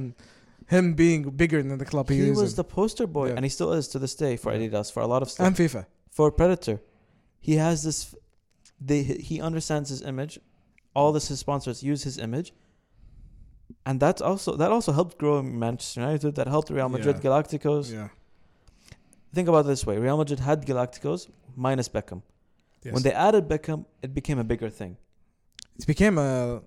him 0.68 0.94
being 0.94 1.24
bigger 1.32 1.62
than 1.64 1.78
the 1.78 1.86
club 1.86 2.10
he, 2.10 2.16
He 2.26 2.32
was 2.32 2.52
in. 2.52 2.56
the 2.58 2.64
poster 2.64 3.08
boy, 3.08 3.28
Yeah. 3.30 3.36
and 3.36 3.46
he 3.46 3.50
still 3.50 3.74
is 3.74 3.88
to 3.90 4.00
this 4.00 4.16
day 4.16 4.38
for. 4.38 4.52
Adidas 4.52 4.92
for 4.92 5.02
a 5.02 5.08
lot 5.08 5.22
of 5.22 5.30
stuff. 5.32 5.46
and 5.48 5.56
FIFA. 5.56 5.86
for 6.10 6.32
Predator, 6.32 6.80
he 7.40 7.56
has 7.56 7.84
this. 7.84 8.16
They 8.80 9.04
he 9.04 9.42
understands 9.42 9.90
his 9.90 10.02
image. 10.02 10.40
All 10.96 11.12
this 11.12 11.28
his 11.30 11.40
sponsors 11.40 11.84
use 11.84 12.04
his 12.04 12.18
image, 12.18 12.54
and 13.86 14.00
that's 14.00 14.22
also 14.22 14.56
that 14.56 14.72
also 14.72 14.92
helped 14.92 15.18
grow 15.18 15.42
Manchester 15.42 16.02
United. 16.02 16.36
That 16.36 16.48
helped 16.48 16.70
Real 16.70 16.90
Madrid 16.90 17.18
Yeah. 17.18 17.24
Galacticos. 17.30 17.92
Yeah. 17.92 18.10
Think 19.34 19.48
about 19.48 19.66
it 19.66 19.68
this 19.70 19.86
way: 19.86 19.98
Real 19.98 20.18
Madrid 20.18 20.40
had 20.40 20.66
Galacticos 20.66 21.30
minus 21.56 21.88
Beckham. 21.90 22.22
Yes. 22.84 22.94
When 22.94 23.04
they 23.04 23.14
added 23.14 23.48
Beckham, 23.48 23.86
it 24.02 24.14
became 24.14 24.40
a 24.40 24.44
bigger 24.44 24.70
thing. 24.70 24.98
it 25.80 25.86
became 25.88 26.18
a 26.18 26.62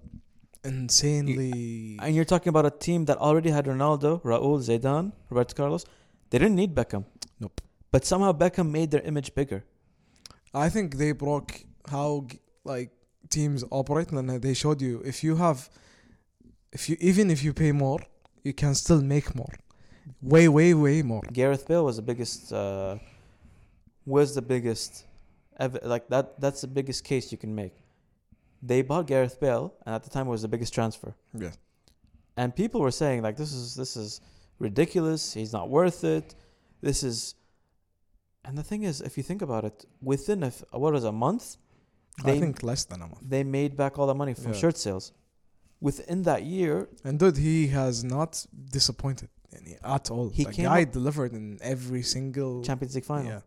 insanely 0.65 1.99
And 2.01 2.15
you're 2.15 2.25
talking 2.25 2.51
about 2.51 2.67
a 2.67 2.71
team 2.71 3.05
that 3.07 3.19
already 3.19 3.51
had 3.51 3.67
Ronaldo, 3.67 4.23
Raúl, 4.23 4.59
Zidane, 4.69 5.13
Roberto 5.31 5.55
Carlos. 5.55 5.85
They 6.31 6.39
didn't 6.39 6.57
need 6.57 6.75
Beckham. 6.75 7.05
Nope. 7.41 7.61
But 7.91 8.05
somehow 8.05 8.33
Beckham 8.33 8.71
made 8.71 8.91
their 8.91 9.03
image 9.03 9.35
bigger. 9.35 9.65
I 10.53 10.69
think 10.69 10.97
they 10.97 11.13
broke 11.13 11.65
how 11.91 12.27
like 12.65 12.91
teams 13.29 13.65
operate 13.71 14.11
and 14.13 14.29
they 14.43 14.55
showed 14.55 14.81
you 14.81 15.03
if 15.05 15.25
you 15.25 15.37
have 15.37 15.69
if 16.73 16.89
you 16.89 16.97
even 17.01 17.31
if 17.31 17.43
you 17.43 17.53
pay 17.53 17.73
more 17.73 18.01
you 18.43 18.53
can 18.53 18.75
still 18.75 19.03
make 19.03 19.35
more 19.35 19.55
way 20.23 20.47
way 20.49 20.73
way 20.75 21.03
more 21.03 21.23
Gareth 21.33 21.67
Bale 21.67 21.85
was 21.85 21.97
the 21.97 22.03
biggest. 22.03 22.53
Uh, 22.53 22.99
was 24.07 24.35
the 24.35 24.43
biggest, 24.43 25.05
ev- 25.59 25.79
like 25.83 26.09
that. 26.09 26.41
That's 26.41 26.61
the 26.61 26.67
biggest 26.67 27.05
case 27.05 27.33
you 27.33 27.39
can 27.39 27.55
make. 27.55 27.75
They 28.71 28.81
bought 28.91 29.05
Gareth 29.13 29.37
Bale, 29.45 29.67
and 29.85 29.95
at 29.97 30.03
the 30.07 30.11
time 30.15 30.25
it 30.29 30.31
was 30.37 30.43
the 30.47 30.53
biggest 30.55 30.73
transfer. 30.79 31.11
yeah 31.45 31.55
And 32.41 32.49
people 32.63 32.79
were 32.87 32.97
saying 33.03 33.19
like, 33.27 33.37
"This 33.43 33.53
is 33.61 33.67
this 33.83 33.93
is 34.03 34.11
ridiculous. 34.67 35.23
He's 35.39 35.53
not 35.59 35.67
worth 35.79 36.01
it. 36.17 36.27
This 36.87 36.99
is." 37.11 37.17
And 38.47 38.53
the 38.61 38.67
thing 38.71 38.83
is, 38.91 38.95
if 39.09 39.13
you 39.19 39.25
think 39.31 39.43
about 39.49 39.63
it, 39.71 39.77
within 40.13 40.39
a 40.49 40.51
f- 40.57 40.65
what 40.83 40.93
was 40.99 41.05
a 41.05 41.17
month, 41.27 41.45
I 42.21 42.23
they 42.29 42.39
think 42.45 42.57
less 42.71 42.83
than 42.91 43.01
a 43.07 43.09
month. 43.13 43.23
they 43.35 43.43
made 43.59 43.73
back 43.83 43.93
all 43.99 44.09
the 44.13 44.19
money 44.23 44.35
from 44.43 44.53
Yeah. 44.53 44.59
shirt 44.63 44.77
sales. 44.87 45.07
Within 45.89 46.19
that 46.31 46.41
year, 46.57 46.77
And 47.07 47.15
dude, 47.21 47.39
he 47.51 47.59
has 47.81 47.95
not 48.17 48.33
disappointed 48.79 49.29
any- 49.57 49.77
at 49.97 50.05
all. 50.13 50.27
He 50.39 50.45
the 50.45 50.53
came 50.57 50.67
guy 50.73 50.83
delivered 50.99 51.33
in 51.41 51.47
every 51.75 52.03
single 52.17 52.55
Champions 52.69 52.95
League 52.97 53.05
final, 53.13 53.31
Yeah. 53.33 53.41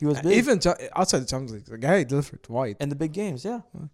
he 0.00 0.04
was 0.10 0.16
Uh, 0.18 0.22
big 0.22 0.38
Even 0.42 0.56
outside 1.00 1.20
the 1.24 1.30
Champions 1.32 1.52
League, 1.56 1.66
the 1.74 1.78
guy 1.88 1.96
delivered 2.12 2.44
wide. 2.58 2.76
in 2.84 2.88
the 2.92 2.96
big 3.04 3.12
games. 3.22 3.40
Yeah. 3.50 3.60
Yeah. 3.74 3.88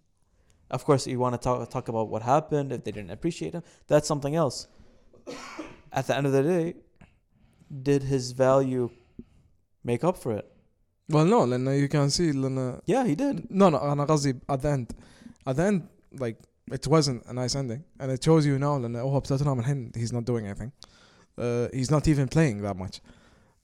Of 0.70 0.84
course, 0.84 1.06
you 1.06 1.18
want 1.18 1.34
to 1.34 1.40
talk 1.46 1.70
talk 1.70 1.88
about 1.88 2.08
what 2.08 2.22
happened 2.22 2.72
if 2.72 2.82
they 2.84 2.92
didn't 2.92 3.10
appreciate 3.18 3.52
him. 3.54 3.62
That's 3.88 4.08
something 4.08 4.34
else. 4.34 4.66
At 5.92 6.06
the 6.08 6.16
end 6.16 6.26
of 6.26 6.32
the 6.32 6.42
day, 6.42 6.74
did 7.88 8.02
his 8.02 8.32
value 8.32 8.90
make 9.84 10.02
up 10.04 10.16
for 10.18 10.32
it? 10.32 10.46
Well, 11.08 11.24
no, 11.24 11.40
لأن 11.46 11.80
you 11.80 11.88
can 11.88 12.10
see 12.10 12.32
لأن 12.32 12.80
Yeah, 12.86 13.04
he 13.06 13.14
did. 13.14 13.48
no, 13.50 13.68
no, 13.70 13.78
أنا 13.78 14.06
قصدي 14.06 14.40
at 14.48 14.60
the 14.62 14.68
end, 14.68 14.94
at 15.46 15.56
the 15.56 15.62
end, 15.62 15.88
like 16.18 16.36
it 16.72 16.86
wasn't 16.88 17.24
a 17.26 17.32
nice 17.32 17.54
ending, 17.54 17.84
and 18.00 18.10
it 18.10 18.22
shows 18.24 18.44
you 18.44 18.58
now 18.58 18.76
لأن 18.78 18.96
هو 18.96 19.20
بتوتنهام 19.20 19.60
الحين 19.60 19.92
he's 19.96 20.12
not 20.12 20.24
doing 20.24 20.46
anything. 20.46 20.72
Uh, 21.38 21.68
he's 21.72 21.90
not 21.90 22.08
even 22.08 22.26
playing 22.28 22.62
that 22.62 22.76
much. 22.76 23.00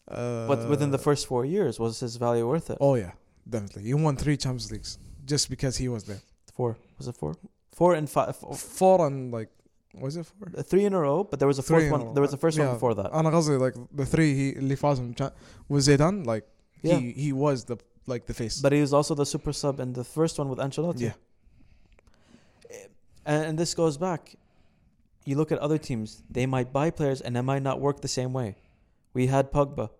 Uh, 0.09 0.47
But 0.47 0.68
within 0.68 0.90
the 0.90 0.99
first 0.99 1.26
four 1.26 1.45
years, 1.45 1.80
was 1.80 1.99
his 2.01 2.16
value 2.16 2.47
worth 2.47 2.70
it? 2.70 2.78
oh 2.80 2.95
yeah, 2.95 3.12
definitely, 3.49 3.82
he 3.84 3.95
won 3.95 4.16
three 4.16 4.36
Champions 4.36 4.70
Leagues 4.70 4.99
just 5.24 5.51
because 5.51 5.76
he 5.78 5.88
was 5.88 6.05
there. 6.05 6.20
Four. 6.57 6.76
Was 6.99 7.09
it 7.09 7.16
four? 7.16 7.34
Four 7.72 7.95
and 7.95 8.09
five. 8.09 8.36
Four 8.36 9.07
and 9.07 9.32
like, 9.32 9.51
was 9.95 10.16
it 10.16 10.26
four? 10.26 10.49
Three 10.62 10.84
in 10.84 10.93
a 10.95 11.01
row, 11.01 11.24
but 11.24 11.38
there 11.38 11.49
was 11.49 11.59
a 11.59 11.62
Three 11.62 11.74
fourth 11.80 11.84
in 11.86 11.93
a 11.93 11.97
one. 11.97 12.07
row. 12.09 12.12
There 12.14 12.22
was 12.22 12.32
a 12.32 12.36
first 12.36 12.59
one 12.59 12.68
Yeah. 12.68 12.74
before 12.74 12.95
that. 12.95 13.11
أنا 13.12 13.30
قصدي 13.30 13.59
like 13.59 13.74
the 13.93 14.07
three 14.07 14.34
he 14.34 14.59
اللي 14.59 14.76
فازهم 14.76 15.14
cha- 15.16 15.32
with 15.68 15.84
Zidane 15.86 16.26
like 16.26 16.45
Yeah. 16.82 16.99
he 16.99 17.12
he 17.12 17.32
was 17.32 17.64
the 17.64 17.76
like 18.07 18.26
the 18.26 18.34
face. 18.34 18.61
But 18.61 18.72
he 18.72 18.80
was 18.80 18.93
also 18.93 19.14
the 19.14 19.26
super 19.26 19.53
sub 19.53 19.80
in 19.80 19.93
the 19.93 20.05
first 20.05 20.38
one 20.38 20.49
with 20.49 20.59
Ancelotti. 20.59 21.01
yeah, 21.09 21.12
And, 23.24 23.45
and 23.47 23.59
this 23.59 23.74
goes 23.74 23.97
back. 23.97 24.36
You 25.24 25.36
look 25.36 25.53
at 25.53 25.59
other 25.59 25.78
teams, 25.78 26.22
they 26.28 26.47
might 26.47 26.72
buy 26.72 26.90
players 26.90 27.20
and 27.20 27.36
it 27.36 27.43
might 27.43 27.62
not 27.62 27.80
work 27.80 28.01
the 28.01 28.09
same 28.09 28.32
way. 28.32 28.57
We 29.14 29.28
had 29.28 29.53
Pogba. 29.53 29.90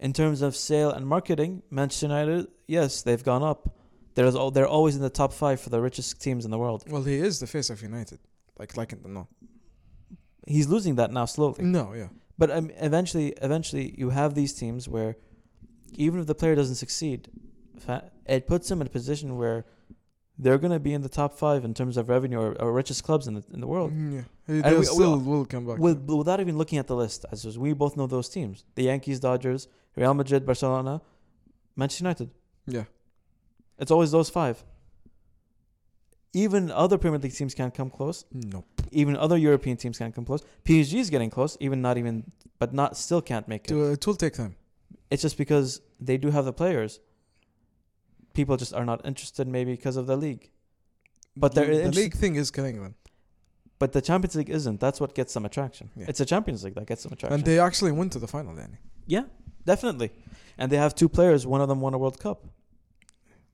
In 0.00 0.12
terms 0.12 0.40
of 0.42 0.56
sale 0.56 0.90
and 0.90 1.06
marketing, 1.06 1.62
Manchester 1.70 2.06
United, 2.06 2.46
yes, 2.66 3.02
they've 3.02 3.22
gone 3.22 3.42
up. 3.42 3.75
There's 4.17 4.35
al- 4.41 4.51
they're 4.55 4.71
always 4.77 4.95
in 4.99 5.03
the 5.09 5.15
top 5.21 5.31
five 5.43 5.57
for 5.63 5.69
the 5.75 5.79
richest 5.87 6.09
teams 6.25 6.43
in 6.47 6.51
the 6.55 6.57
world. 6.63 6.79
well 6.93 7.03
he 7.13 7.17
is 7.29 7.33
the 7.43 7.49
face 7.55 7.69
of 7.73 7.77
United. 7.91 8.19
Like 8.59 8.71
like 8.79 8.89
it 8.95 8.99
or 9.07 9.11
not. 9.19 9.27
He's 10.55 10.67
losing 10.75 10.95
that 10.99 11.09
now 11.17 11.25
slowly. 11.25 11.63
No, 11.63 11.85
yeah. 12.01 12.09
But 12.41 12.49
um, 12.57 12.67
eventually, 12.89 13.27
eventually, 13.49 13.85
you 14.01 14.09
have 14.19 14.29
these 14.39 14.53
teams 14.61 14.81
where 14.95 15.11
even 16.05 16.19
if 16.21 16.25
the 16.31 16.35
player 16.41 16.55
doesn't 16.61 16.79
succeed, 16.85 17.19
it 18.35 18.47
puts 18.47 18.65
them 18.69 18.79
in 18.81 18.87
a 18.87 18.89
position 18.99 19.37
where 19.41 19.59
they're 20.43 20.57
going 20.63 20.71
to 20.79 20.79
be 20.89 20.93
in 20.97 21.01
the 21.07 21.09
top 21.21 21.31
five 21.43 21.65
in 21.65 21.73
terms 21.73 21.95
of 21.97 22.03
revenue 22.15 22.39
or, 22.45 22.49
or 22.61 22.71
richest 22.81 23.01
clubs 23.07 23.25
in 23.29 23.33
the 23.37 23.43
in 23.55 23.59
the 23.65 23.67
world. 23.73 23.91
Mm, 23.91 24.13
yeah. 24.17 24.25
He 24.47 24.53
And 24.65 24.71
we- 24.73 24.79
we- 24.79 24.85
still 24.85 25.17
will 25.31 25.45
come 25.45 25.65
back. 25.67 25.77
With, 25.85 25.99
without 26.21 26.39
even 26.39 26.55
looking 26.61 26.79
at 26.83 26.87
the 26.91 26.95
list, 27.03 27.19
as 27.33 27.45
as 27.45 27.55
we 27.65 27.69
both 27.73 27.93
know 27.97 28.07
those 28.07 28.29
teams: 28.37 28.55
the 28.75 28.83
Yankees, 28.91 29.19
Dodgers, 29.19 29.61
Real 29.95 30.13
Madrid, 30.13 30.41
Barcelona, 30.45 31.01
Manchester 31.75 32.03
United. 32.03 32.29
yeah. 32.77 32.85
It's 33.79 33.91
always 33.91 34.11
those 34.11 34.29
five. 34.29 34.63
Even 36.33 36.71
other 36.71 36.97
Premier 36.97 37.19
League 37.19 37.33
teams 37.33 37.53
can't 37.53 37.73
come 37.73 37.89
close. 37.89 38.25
No. 38.31 38.65
Even 38.91 39.15
other 39.15 39.37
European 39.37 39.77
teams 39.77 39.97
can't 39.97 40.13
come 40.13 40.25
close. 40.25 40.43
PSG 40.65 40.99
is 40.99 41.09
getting 41.09 41.29
close, 41.29 41.57
even 41.59 41.81
not 41.81 41.97
even, 41.97 42.31
but 42.59 42.73
not 42.73 42.97
still 42.97 43.21
can't 43.21 43.47
make 43.47 43.69
it. 43.69 43.73
Uh, 43.73 43.91
it 43.91 44.05
will 44.05 44.15
take 44.15 44.33
time. 44.33 44.55
It's 45.09 45.21
just 45.21 45.37
because 45.37 45.81
they 45.99 46.17
do 46.17 46.29
have 46.31 46.45
the 46.45 46.53
players. 46.53 46.99
People 48.33 48.57
just 48.57 48.73
are 48.73 48.85
not 48.85 49.05
interested, 49.05 49.47
maybe 49.47 49.71
because 49.71 49.95
of 49.95 50.05
the 50.05 50.15
league. 50.17 50.49
But 51.35 51.53
they're 51.55 51.83
the 51.83 51.91
league 51.91 52.13
thing 52.13 52.35
is 52.35 52.51
killing 52.51 52.81
them. 52.81 52.95
But 53.79 53.93
the 53.93 54.01
Champions 54.01 54.35
League 54.35 54.49
isn't. 54.49 54.79
That's 54.79 54.99
what 54.99 55.13
gets 55.13 55.31
some 55.31 55.45
attraction. 55.45 55.91
Yeah. 55.95 56.05
It's 56.07 56.19
a 56.19 56.25
Champions 56.25 56.63
League 56.63 56.75
that 56.75 56.87
gets 56.87 57.03
some 57.03 57.11
attraction. 57.11 57.35
And 57.35 57.45
they 57.45 57.59
actually 57.59 57.91
went 57.91 58.11
to 58.13 58.19
the 58.19 58.27
final 58.27 58.55
then. 58.55 58.77
yeah, 59.05 59.23
definitely. 59.65 60.11
And 60.57 60.71
they 60.71 60.77
have 60.77 60.95
two 60.95 61.07
players. 61.07 61.45
One 61.45 61.61
of 61.61 61.67
them 61.69 61.79
won 61.79 61.93
a 61.93 61.97
World 61.99 62.19
Cup 62.19 62.43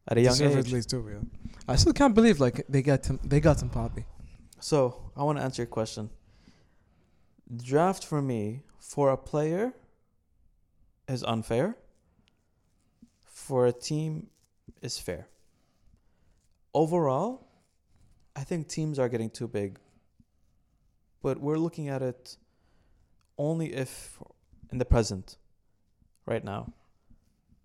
at 0.08 0.18
a 0.18 0.22
young 0.22 0.42
age. 0.42 0.88
Too, 0.88 1.06
yeah. 1.10 1.20
I 1.68 1.76
still 1.76 1.94
can't 1.94 2.14
believe 2.14 2.40
like 2.40 2.66
they 2.68 2.82
got 2.82 3.06
him 3.06 3.20
they 3.24 3.40
got 3.40 3.58
Papi. 3.58 4.06
So 4.60 5.12
I 5.16 5.24
want 5.24 5.38
to 5.38 5.44
answer 5.44 5.62
your 5.62 5.68
question. 5.68 6.10
Draft 7.56 8.06
for 8.06 8.22
me 8.22 8.64
for 8.80 9.12
a 9.12 9.18
player 9.18 9.74
is 11.08 11.24
unfair. 11.24 11.78
For 13.26 13.68
a 13.68 13.74
team 13.74 14.28
is 14.82 14.98
fair. 14.98 15.28
Overall, 16.74 17.48
I 18.36 18.44
think 18.44 18.68
teams 18.68 18.98
are 19.00 19.10
getting 19.10 19.30
too 19.30 19.48
big. 19.48 19.80
But 21.22 21.40
we're 21.40 21.58
looking 21.58 21.88
at 21.90 22.02
it 22.02 22.38
only 23.38 23.74
if 23.74 24.20
in 24.72 24.78
the 24.78 24.86
present, 24.86 25.38
right 26.26 26.44
now. 26.44 26.74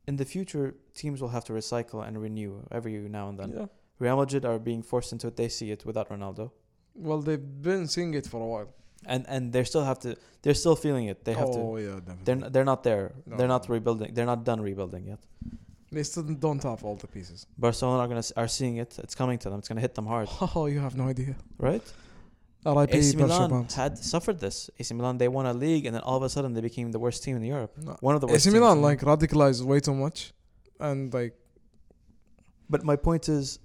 In 0.06 0.16
the 0.16 0.24
future, 0.24 0.74
teams 1.02 1.16
will 1.22 1.32
have 1.36 1.44
to 1.48 1.52
recycle 1.62 2.00
and 2.06 2.12
renew 2.26 2.52
every 2.78 2.92
now 3.18 3.24
and 3.30 3.36
then. 3.40 3.50
Yeah. 3.58 3.66
Real 4.04 4.16
Madrid 4.22 4.42
are 4.50 4.58
being 4.70 4.82
forced 4.92 5.10
into 5.14 5.26
it. 5.30 5.34
They 5.42 5.48
see 5.58 5.68
it 5.76 5.80
without 5.88 6.06
Ronaldo. 6.14 6.44
Well, 7.06 7.20
they've 7.26 7.48
been 7.70 7.84
seeing 7.94 8.10
it 8.20 8.26
for 8.32 8.40
a 8.46 8.50
while. 8.54 8.68
and 9.14 9.22
and 9.34 9.42
they 9.54 9.62
still 9.72 9.84
have 9.90 9.98
to 10.04 10.08
they're 10.42 10.60
still 10.64 10.76
feeling 10.86 11.04
it 11.12 11.18
they 11.26 11.34
have 11.42 11.50
to 11.56 11.60
oh 11.66 11.74
yeah, 11.86 11.98
definitely. 12.06 12.24
they're 12.26 12.50
they're 12.52 12.70
not 12.72 12.80
there 12.88 13.04
No, 13.30 13.34
they're 13.38 13.52
not 13.56 13.62
no. 13.68 13.74
rebuilding 13.76 14.08
they're 14.14 14.30
not 14.34 14.40
done 14.50 14.60
rebuilding 14.70 15.02
yet 15.12 15.20
they 15.96 16.04
still 16.10 16.24
don't 16.46 16.62
have 16.70 16.80
all 16.86 16.96
the 17.04 17.10
pieces. 17.16 17.38
barcelona 17.66 17.98
are 18.02 18.08
gonna 18.12 18.28
are 18.42 18.50
seeing 18.58 18.74
it 18.84 18.90
it's 19.04 19.16
coming 19.22 19.38
to 19.42 19.46
them 19.50 19.58
it's 19.60 19.70
gonna 19.70 19.84
hit 19.88 19.94
them 19.98 20.08
hard 20.14 20.26
Oh, 20.56 20.64
you 20.74 20.80
have 20.86 20.94
no 21.02 21.06
idea. 21.14 21.32
right 21.68 21.86
R.I.P. 22.66 22.92
AC 22.98 23.08
Milan 23.22 23.50
Barcelona. 23.50 23.82
had 23.82 23.92
suffered 24.14 24.38
this 24.46 24.56
AC 24.80 24.88
Milan 24.98 25.14
they 25.22 25.30
won 25.38 25.46
a 25.54 25.56
league 25.66 25.84
and 25.86 25.92
then 25.94 26.02
all 26.08 26.16
of 26.20 26.24
a 26.28 26.30
sudden 26.36 26.50
they 26.56 26.64
became 26.70 26.88
the 26.96 27.02
worst 27.04 27.18
team 27.24 27.34
in 27.40 27.44
Europe 27.54 27.72
No. 27.88 27.92
one 28.08 28.14
of 28.16 28.20
the 28.22 28.26
worst 28.30 28.46
AC 28.46 28.50
Milan 28.56 28.76
like 28.88 29.00
radicalized 29.12 29.62
way 29.70 29.78
too 29.88 29.96
much, 30.06 30.18
and 30.80 31.12
like. 31.12 31.34
But 32.70 32.84
my 32.84 32.96
point 32.96 33.28
is, 33.28 33.58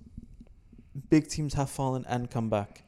big 1.10 1.28
teams 1.28 1.54
have 1.56 1.70
fallen 1.70 2.06
and 2.08 2.30
come 2.30 2.50
back. 2.50 2.84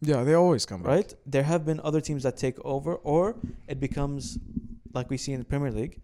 Yeah, 0.00 0.22
they 0.24 0.34
always 0.34 0.64
come 0.66 0.82
back. 0.82 0.88
Right? 0.88 1.14
There 1.26 1.42
have 1.42 1.64
been 1.64 1.80
other 1.82 2.00
teams 2.00 2.22
that 2.22 2.36
take 2.36 2.58
over, 2.64 2.94
or 2.96 3.36
it 3.68 3.80
becomes 3.80 4.38
like 4.92 5.10
we 5.10 5.16
see 5.16 5.32
in 5.32 5.40
the 5.40 5.44
Premier 5.46 5.70
League 5.70 6.00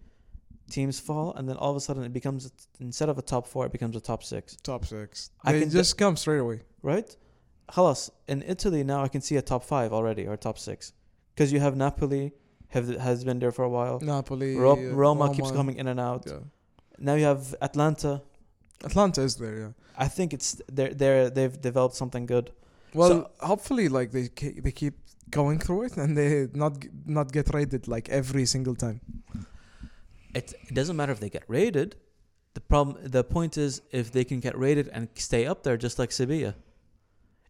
teams 0.70 1.00
fall, 1.00 1.34
and 1.34 1.48
then 1.48 1.56
all 1.56 1.70
of 1.70 1.76
a 1.76 1.80
sudden 1.80 2.04
it 2.04 2.12
becomes 2.12 2.50
instead 2.80 3.08
of 3.08 3.18
a 3.18 3.22
top 3.22 3.46
four, 3.46 3.66
it 3.66 3.72
becomes 3.72 3.96
a 3.96 4.00
top 4.00 4.22
six. 4.22 4.56
Top 4.62 4.84
six. 4.84 5.30
I 5.44 5.52
they 5.52 5.60
can 5.60 5.70
just 5.70 5.96
d- 5.96 6.04
come 6.04 6.16
straight 6.16 6.38
away. 6.38 6.60
Right? 6.82 7.14
Halas 7.70 8.10
in 8.28 8.42
Italy 8.42 8.82
now, 8.84 9.02
I 9.02 9.08
can 9.08 9.20
see 9.20 9.36
a 9.36 9.42
top 9.42 9.64
five 9.64 9.92
already 9.92 10.26
or 10.26 10.36
top 10.36 10.58
six, 10.58 10.92
because 11.34 11.52
you 11.52 11.60
have 11.60 11.76
Napoli 11.76 12.32
have 12.68 12.88
has 12.98 13.24
been 13.24 13.38
there 13.38 13.52
for 13.52 13.64
a 13.64 13.68
while. 13.68 14.00
Napoli, 14.00 14.56
Ro- 14.56 14.76
Roma, 14.76 14.94
Roma, 14.94 15.34
keeps 15.34 15.50
coming 15.50 15.76
in 15.76 15.86
and 15.88 16.00
out. 16.00 16.24
Yeah. 16.26 16.38
Now 17.00 17.14
you 17.14 17.24
have 17.24 17.54
Atalanta. 17.62 18.22
Atalanta 18.84 19.22
is 19.22 19.36
there. 19.36 19.56
Yeah. 19.58 19.72
I 19.96 20.08
think 20.08 20.32
it's 20.32 20.60
they're 20.72 20.94
they're 20.94 21.30
they've 21.30 21.60
developed 21.60 21.94
something 21.96 22.26
good. 22.26 22.50
Well, 22.94 23.08
So- 23.08 23.30
hopefully, 23.46 23.88
like 23.88 24.10
they 24.12 24.28
ke- 24.28 24.62
they 24.64 24.72
keep 24.72 24.94
going 25.30 25.58
through 25.60 25.82
it 25.86 25.96
and 25.96 26.16
they 26.16 26.48
not 26.54 26.80
g- 26.80 26.88
not 27.06 27.32
get 27.32 27.52
raided 27.54 27.86
like 27.88 28.08
every 28.08 28.46
single 28.46 28.74
time. 28.74 29.00
It, 30.34 30.54
it 30.68 30.74
doesn't 30.74 30.96
matter 30.96 31.12
if 31.12 31.20
they 31.20 31.30
get 31.30 31.44
raided. 31.48 31.96
The 32.54 32.60
problem, 32.60 32.96
the 33.10 33.22
point 33.24 33.56
is, 33.56 33.82
if 33.90 34.10
they 34.12 34.24
can 34.24 34.40
get 34.40 34.56
raided 34.58 34.88
and 34.92 35.08
stay 35.14 35.46
up 35.46 35.62
there, 35.62 35.76
just 35.76 35.98
like 35.98 36.12
Sevilla. 36.12 36.54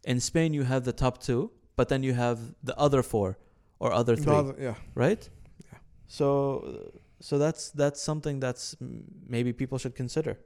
In 0.05 0.21
Spain, 0.21 0.55
you 0.55 0.65
have 0.65 0.85
the 0.85 0.93
top 0.93 1.23
two, 1.23 1.51
but 1.77 1.89
then 1.89 2.03
you 2.03 2.15
have 2.15 2.39
the 2.63 2.77
other 2.79 3.03
four 3.03 3.39
or 3.79 3.93
other 3.93 4.17
three. 4.17 4.35
other- 4.35 4.57
yeah. 4.59 4.75
right? 4.95 5.29
Yeah. 5.73 5.79
So, 6.09 6.93
so 7.21 7.39
that's 7.39 7.71
that's 7.71 8.01
something 8.03 8.41
that's 8.41 8.77
maybe 8.81 9.53
people 9.53 9.79
should 9.79 9.95
consider. 9.95 10.39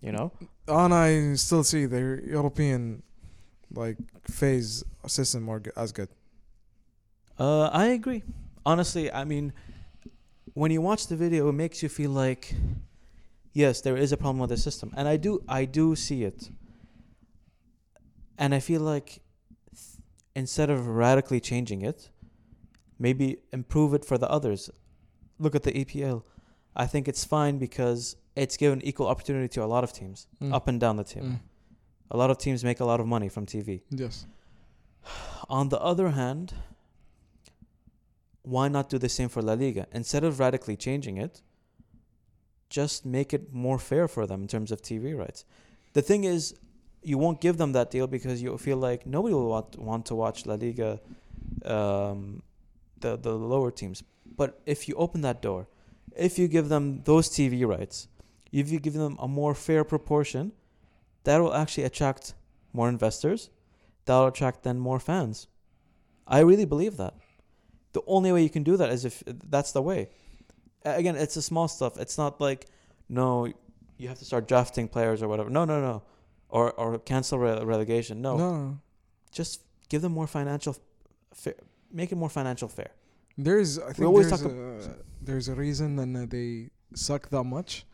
You 0.00 0.12
know, 0.12 0.32
And 0.68 0.94
I 0.94 1.34
still 1.34 1.64
see 1.64 1.86
the 1.86 2.22
European 2.24 3.02
like 3.72 3.98
phase 4.28 4.84
system 5.06 5.42
more 5.44 5.62
as 5.76 5.92
good. 5.92 6.08
uh, 7.38 7.68
I 7.72 7.86
agree. 7.86 8.22
Honestly, 8.66 9.10
I 9.10 9.24
mean, 9.24 9.52
when 10.54 10.70
you 10.70 10.80
watch 10.80 11.06
the 11.06 11.16
video, 11.16 11.48
it 11.48 11.52
makes 11.52 11.82
you 11.82 11.88
feel 11.88 12.10
like, 12.10 12.54
yes, 13.52 13.80
there 13.80 13.96
is 13.96 14.12
a 14.12 14.16
problem 14.16 14.38
with 14.38 14.50
the 14.50 14.56
system, 14.56 14.92
and 14.96 15.08
I 15.08 15.16
do, 15.16 15.42
I 15.48 15.64
do 15.64 15.94
see 15.96 16.24
it. 16.24 16.50
And 18.38 18.54
I 18.54 18.60
feel 18.60 18.80
like 18.80 19.20
th- 19.74 19.98
instead 20.34 20.70
of 20.70 20.86
radically 20.86 21.40
changing 21.40 21.82
it, 21.82 22.10
maybe 22.98 23.38
improve 23.52 23.94
it 23.94 24.04
for 24.04 24.18
the 24.18 24.30
others. 24.30 24.70
Look 25.38 25.54
at 25.54 25.62
the 25.62 25.72
EPL. 25.72 26.22
I 26.76 26.86
think 26.86 27.08
it's 27.08 27.24
fine 27.24 27.58
because 27.58 28.16
it's 28.36 28.56
given 28.56 28.82
equal 28.82 29.06
opportunity 29.08 29.48
to 29.48 29.64
a 29.64 29.66
lot 29.66 29.84
of 29.84 29.92
teams, 29.92 30.26
Mm. 30.40 30.52
up 30.52 30.68
and 30.68 30.78
down 30.80 30.96
the 30.96 31.04
team. 31.04 31.22
Mm. 31.24 31.40
A 32.10 32.16
lot 32.16 32.30
of 32.30 32.38
teams 32.38 32.62
make 32.64 32.80
a 32.80 32.84
lot 32.84 33.00
of 33.00 33.06
money 33.06 33.28
from 33.28 33.46
TV. 33.46 33.82
Yes. 33.90 34.26
On 35.48 35.68
the 35.68 35.80
other 35.80 36.10
hand, 36.10 36.54
why 38.42 38.68
not 38.68 38.88
do 38.88 38.98
the 38.98 39.08
same 39.08 39.28
for 39.28 39.42
La 39.42 39.54
Liga? 39.54 39.86
Instead 39.92 40.24
of 40.24 40.38
radically 40.40 40.76
changing 40.76 41.16
it, 41.18 41.42
just 42.70 43.04
make 43.04 43.32
it 43.34 43.52
more 43.52 43.78
fair 43.78 44.08
for 44.08 44.26
them 44.26 44.42
in 44.42 44.48
terms 44.48 44.70
of 44.72 44.80
TV 44.82 45.16
rights. 45.16 45.44
The 45.94 46.02
thing 46.02 46.24
is, 46.24 46.54
you 47.02 47.18
won't 47.18 47.40
give 47.40 47.56
them 47.56 47.72
that 47.72 47.90
deal 47.90 48.06
because 48.06 48.42
you 48.42 48.56
feel 48.58 48.76
like 48.76 49.06
nobody 49.06 49.34
will 49.34 49.48
want 49.48 49.78
want 49.78 50.06
to 50.06 50.14
watch 50.14 50.46
La 50.46 50.54
Liga, 50.54 51.00
um, 51.64 52.42
the 53.00 53.16
the 53.16 53.32
lower 53.34 53.70
teams. 53.70 54.02
But 54.36 54.60
if 54.66 54.88
you 54.88 54.94
open 54.94 55.20
that 55.22 55.42
door, 55.42 55.68
if 56.16 56.38
you 56.38 56.48
give 56.48 56.68
them 56.68 57.02
those 57.04 57.28
TV 57.28 57.66
rights, 57.66 58.08
if 58.52 58.70
you 58.70 58.78
give 58.80 58.94
them 58.94 59.16
a 59.20 59.28
more 59.28 59.54
fair 59.54 59.84
proportion, 59.84 60.52
that 61.24 61.38
will 61.38 61.54
actually 61.54 61.84
attract 61.84 62.34
more 62.72 62.88
investors. 62.88 63.50
That 64.04 64.14
will 64.16 64.26
attract 64.26 64.62
then 64.62 64.78
more 64.78 64.98
fans. 64.98 65.48
I 66.26 66.40
really 66.40 66.64
believe 66.64 66.96
that. 66.96 67.14
The 67.92 68.02
only 68.06 68.32
way 68.32 68.42
you 68.42 68.50
can 68.50 68.62
do 68.62 68.76
that 68.76 68.90
is 68.90 69.04
if 69.04 69.22
that's 69.26 69.72
the 69.72 69.82
way. 69.82 70.10
Again, 70.84 71.16
it's 71.16 71.34
the 71.34 71.42
small 71.42 71.68
stuff. 71.68 71.98
It's 71.98 72.16
not 72.18 72.40
like 72.40 72.66
no, 73.08 73.52
you 73.96 74.08
have 74.08 74.18
to 74.18 74.24
start 74.24 74.46
drafting 74.46 74.88
players 74.88 75.22
or 75.22 75.28
whatever. 75.28 75.50
No, 75.50 75.64
no, 75.64 75.80
no, 75.80 76.02
or 76.48 76.72
or 76.72 76.98
cancel 76.98 77.38
re- 77.38 77.64
relegation. 77.64 78.20
No, 78.22 78.36
no. 78.36 78.78
just 79.32 79.62
give 79.88 80.02
them 80.02 80.12
more 80.12 80.26
financial, 80.26 80.76
fair, 81.34 81.54
make 81.90 82.12
it 82.12 82.16
more 82.16 82.28
financial 82.28 82.68
fair. 82.68 82.90
There's 83.38 83.78
I 83.78 83.92
think 83.92 84.14
there's 84.16 84.32
a, 84.32 84.96
there's 85.22 85.48
a 85.48 85.54
reason 85.54 85.98
and 86.00 86.16
uh, 86.16 86.26
they 86.28 86.70
suck 86.94 87.28
that 87.30 87.44
much. 87.44 87.86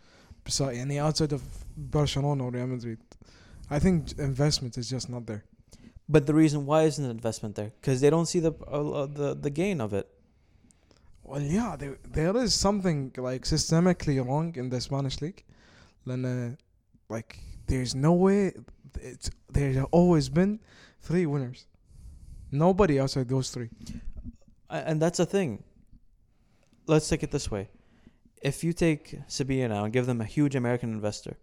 So 0.49 0.69
any 0.69 0.99
outside 0.99 1.33
of 1.33 1.43
Barcelona 1.77 2.45
or 2.45 2.51
Real 2.51 2.67
Madrid, 2.67 2.99
I 3.71 3.79
think 3.79 4.19
investment 4.19 4.77
is 4.79 4.89
just 4.89 5.09
not 5.09 5.27
there. 5.27 5.45
But 6.09 6.27
the 6.27 6.35
reason 6.35 6.67
why 6.67 6.83
isn't 6.83 7.05
investment 7.05 7.55
there? 7.57 7.73
Because 7.81 8.01
they 8.01 8.11
don't 8.11 8.27
see 8.27 8.41
the 8.41 8.53
uh, 8.67 8.91
uh, 8.91 9.07
the 9.07 9.35
the 9.35 9.51
gain 9.51 9.81
of 9.81 9.93
it. 9.93 10.09
Well, 11.23 11.41
yeah, 11.41 11.77
there, 11.77 11.97
there 12.11 12.37
is 12.37 12.53
something 12.53 13.13
like 13.17 13.43
systemically 13.45 14.25
wrong 14.25 14.55
in 14.57 14.69
the 14.69 14.81
Spanish 14.81 15.23
league. 15.23 15.43
Then, 16.05 16.25
uh, 16.27 16.57
like, 17.09 17.39
there's 17.67 17.95
no 17.95 18.13
way. 18.13 18.53
It's 19.01 19.31
there's 19.51 19.79
always 19.91 20.29
been 20.29 20.61
three 21.01 21.25
winners. 21.25 21.67
Nobody 22.53 23.01
outside 23.01 23.29
those 23.29 23.49
three. 23.51 23.71
And 24.71 25.01
that's 25.01 25.19
the 25.19 25.27
thing. 25.27 25.63
Let's 26.87 27.09
take 27.09 27.23
it 27.23 27.31
this 27.31 27.51
way. 27.51 27.69
If 28.43 28.63
you 28.65 28.73
take 28.73 29.17
Sevilla 29.27 29.69
now 29.69 29.85
and 29.85 29.93
give 29.93 30.07
them 30.07 30.21
a 30.21 30.25
huge 30.25 30.55
American 30.55 30.93
investor, 30.93 31.37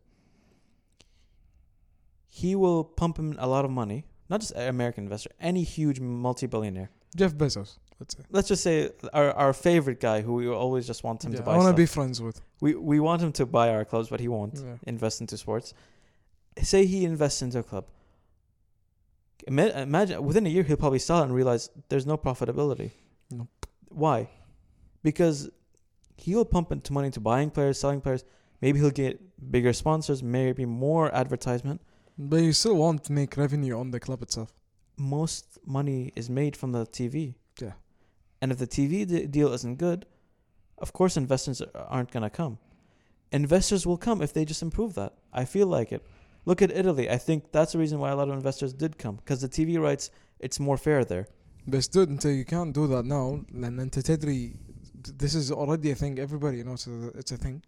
he 2.27 2.55
will 2.55 2.83
pump 2.83 3.17
him 3.17 3.35
a 3.39 3.47
lot 3.47 3.65
of 3.65 3.71
money. 3.71 4.05
Not 4.29 4.39
just 4.41 4.51
an 4.53 4.67
American 4.69 5.03
investor, 5.05 5.29
any 5.39 5.63
huge 5.63 5.99
multi-billionaire. 5.99 6.89
Jeff 7.15 7.33
Bezos. 7.33 7.77
Let's 7.99 8.15
say. 8.15 8.23
Let's 8.31 8.47
just 8.47 8.63
say 8.63 8.89
our, 9.13 9.31
our 9.33 9.53
favorite 9.53 9.99
guy 9.99 10.21
who 10.21 10.33
we 10.35 10.47
always 10.47 10.87
just 10.87 11.03
want 11.03 11.23
him 11.23 11.33
to 11.33 11.41
buy 11.43 11.53
I 11.53 11.57
want 11.57 11.69
to 11.69 11.75
be 11.75 11.85
friends 11.85 12.21
with. 12.21 12.41
we, 12.61 12.73
we 12.75 12.99
want 12.99 13.21
him 13.21 13.31
to 13.33 13.45
buy 13.45 13.69
our 13.69 13.83
clubs, 13.85 14.09
but 14.09 14.19
he 14.19 14.27
won't 14.27 14.55
Yeah. 14.55 14.75
invest 14.87 15.21
into 15.21 15.37
sports. 15.37 15.73
Say 16.61 16.85
he 16.85 17.03
invests 17.05 17.41
into 17.41 17.59
a 17.59 17.63
club. 17.63 17.85
Imagine 19.47 20.23
within 20.23 20.45
a 20.45 20.49
year 20.49 20.63
he'll 20.63 20.77
probably 20.77 20.99
sell 20.99 21.19
it 21.21 21.23
and 21.25 21.33
realize 21.35 21.69
there's 21.89 22.05
no 22.05 22.17
profitability. 22.17 22.91
Why? 23.93 24.29
Because 25.03 25.49
he'll 26.17 26.45
pump 26.45 26.71
into 26.71 26.93
money 26.93 27.07
into 27.07 27.19
buying 27.19 27.49
players, 27.49 27.79
selling 27.79 28.01
players. 28.01 28.23
Maybe 28.61 28.79
he'll 28.79 28.91
get 28.91 29.19
bigger 29.51 29.73
sponsors, 29.73 30.21
maybe 30.21 30.65
more 30.65 31.13
advertisement. 31.13 31.81
But 32.17 32.37
you 32.37 32.53
still 32.53 32.75
won't 32.75 33.09
make 33.09 33.37
revenue 33.37 33.79
on 33.79 33.91
the 33.91 33.99
club 33.99 34.21
itself. 34.21 34.53
Most 34.97 35.57
money 35.65 36.13
is 36.15 36.29
made 36.29 36.55
from 36.55 36.71
the 36.71 36.85
TV. 36.85 37.35
Yeah. 37.59 37.73
And 38.41 38.51
if 38.51 38.59
the 38.59 38.67
TV 38.67 39.07
de- 39.07 39.27
deal 39.27 39.51
isn't 39.53 39.77
good, 39.77 40.05
of 40.77 40.93
course 40.93 41.17
investors 41.17 41.61
aren't 41.73 42.11
going 42.11 42.23
to 42.23 42.29
come. 42.29 42.59
Investors 43.31 43.87
will 43.87 43.97
come 43.97 44.21
if 44.21 44.33
they 44.33 44.45
just 44.45 44.61
improve 44.61 44.93
that. 44.95 45.13
I 45.31 45.45
feel 45.45 45.67
like 45.67 45.91
it. 45.91 46.05
Look 46.45 46.61
at 46.61 46.71
Italy. 46.71 47.09
I 47.09 47.17
think 47.17 47.51
that's 47.51 47.71
the 47.71 47.77
reason 47.77 47.99
why 47.99 48.09
a 48.09 48.15
lot 48.15 48.27
of 48.27 48.33
investors 48.35 48.73
did 48.73 48.97
come 48.97 49.15
because 49.15 49.41
the 49.41 49.49
TV 49.49 49.79
rights, 49.79 50.09
it's 50.39 50.59
more 50.59 50.77
fair 50.77 51.05
there. 51.05 51.27
But 51.68 51.88
dude, 51.92 52.08
until 52.10 52.30
you 52.32 52.44
can't 52.44 52.72
do 52.72 52.86
that 52.88 53.04
now, 53.04 53.40
لأن 53.54 53.80
أنت 53.90 53.98
تدري 53.98 54.54
this 55.18 55.34
is 55.34 55.50
already 55.52 55.90
a 55.90 55.94
thing. 55.94 56.18
Everybody 56.18 56.62
knows 56.64 56.86
it's 56.86 57.14
a, 57.14 57.18
it's 57.18 57.32
a 57.32 57.36
thing. 57.36 57.62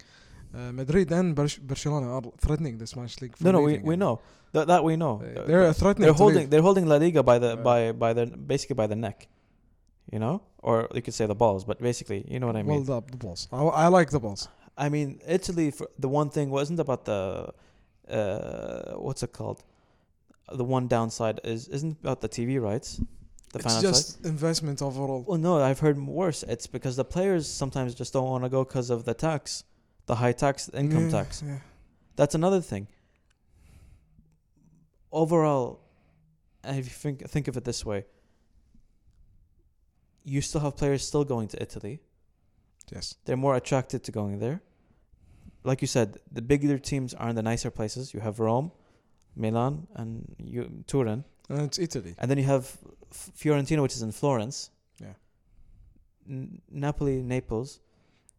Uh, 0.54 0.72
Madrid 0.72 1.12
and 1.12 1.36
Barsh- 1.36 1.60
Barcelona 1.64 2.08
are 2.16 2.22
threatening 2.38 2.78
the 2.78 2.86
Spanish 2.86 3.20
league. 3.20 3.36
for 3.36 3.44
No, 3.44 3.50
no, 3.52 3.60
we, 3.60 3.72
leaving 3.72 3.86
we 3.86 3.94
it. 3.94 3.98
know 3.98 4.20
that 4.52 4.66
that 4.66 4.82
we 4.82 4.96
know. 4.96 5.14
Uh, 5.22 5.44
They're 5.46 5.72
threatening. 5.72 6.04
they're 6.06 6.12
to 6.12 6.18
holding 6.24 6.38
leave. 6.38 6.50
they're 6.50 6.62
holding 6.62 6.86
La 6.86 6.96
Liga 6.96 7.22
by 7.22 7.38
the 7.38 7.50
Yeah. 7.56 7.62
by 7.70 7.92
by 7.92 8.12
the 8.12 8.26
basically 8.26 8.74
by 8.82 8.86
the 8.86 8.96
neck, 8.96 9.28
you 10.12 10.18
know, 10.18 10.40
or 10.62 10.88
you 10.94 11.02
could 11.02 11.14
say 11.14 11.26
the 11.26 11.34
balls, 11.44 11.64
but 11.64 11.76
basically 11.80 12.24
you 12.32 12.38
know 12.40 12.46
what 12.46 12.56
I 12.56 12.62
mean. 12.62 12.70
Well, 12.86 13.00
the, 13.02 13.10
the 13.12 13.16
balls. 13.18 13.46
I, 13.52 13.62
I 13.84 13.86
like 13.88 14.10
the 14.10 14.20
balls. 14.20 14.48
I 14.76 14.88
mean, 14.88 15.20
Italy. 15.26 15.70
For 15.70 15.86
the 15.98 16.08
one 16.08 16.28
thing 16.30 16.50
wasn't 16.50 16.80
about 16.80 17.04
the, 17.04 17.52
uh, 18.08 18.92
what's 19.06 19.22
it 19.22 19.32
called? 19.32 19.62
The 20.52 20.64
one 20.64 20.86
downside 20.88 21.40
is 21.44 21.68
isn't 21.68 21.98
about 22.00 22.20
the 22.22 22.28
TV 22.28 22.60
rights, 22.60 23.00
the 23.53 23.59
it's 23.59 23.81
just 23.81 24.25
investment 24.25 24.81
overall. 24.81 25.23
well, 25.27 25.37
no, 25.37 25.61
I've 25.61 25.79
heard 25.79 25.97
worse. 25.99 26.43
It's 26.43 26.67
because 26.67 26.95
the 26.95 27.05
players 27.05 27.47
sometimes 27.47 27.93
just 27.95 28.11
don't 28.13 28.27
want 28.33 28.43
to 28.43 28.49
go 28.49 28.63
because 28.63 28.89
of 28.89 29.05
the 29.05 29.13
tax, 29.13 29.63
the 30.07 30.15
high 30.15 30.31
tax, 30.33 30.65
the 30.67 30.79
income 30.79 31.05
Yeah, 31.05 31.11
tax. 31.19 31.43
Yeah. 31.45 31.59
That's 32.15 32.35
another 32.35 32.61
thing. 32.61 32.87
Overall, 35.11 35.79
if 36.63 36.85
you 36.85 36.91
think 36.91 37.27
think 37.29 37.47
of 37.47 37.55
it 37.57 37.63
this 37.63 37.85
way, 37.85 38.05
you 40.23 40.41
still 40.41 40.61
have 40.61 40.75
players 40.75 41.07
still 41.07 41.23
going 41.23 41.47
to 41.49 41.61
Italy. 41.61 41.99
Yes. 42.91 43.15
They're 43.25 43.37
more 43.37 43.55
attracted 43.55 44.03
to 44.05 44.11
going 44.11 44.39
there. 44.39 44.61
Like 45.63 45.81
you 45.81 45.87
said, 45.87 46.17
the 46.31 46.41
bigger 46.41 46.77
teams 46.77 47.13
are 47.13 47.29
in 47.29 47.35
the 47.35 47.41
nicer 47.43 47.71
places. 47.71 48.13
You 48.13 48.19
have 48.21 48.39
Rome, 48.39 48.71
Milan, 49.35 49.87
and 49.95 50.35
you, 50.37 50.83
Turin, 50.87 51.23
And 51.49 51.61
it's 51.61 51.79
Italy. 51.79 52.15
and 52.17 52.29
then 52.29 52.37
you 52.37 52.43
have 52.45 52.77
Fiorentina, 53.13 53.81
which 53.81 53.93
is 53.95 54.01
in 54.01 54.11
Florence. 54.11 54.69
Yeah. 54.99 55.13
N- 56.29 56.61
Napoli, 56.71 57.21
Naples. 57.21 57.79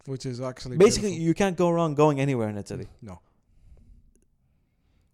Which 0.06 0.26
is 0.26 0.40
actually 0.40 0.76
Basically, 0.76 1.10
beautiful. 1.10 1.26
you 1.28 1.34
can't 1.34 1.56
go 1.56 1.70
wrong 1.70 1.94
going 1.94 2.20
anywhere 2.20 2.48
in 2.48 2.58
Italy. 2.58 2.88
No. 3.00 3.20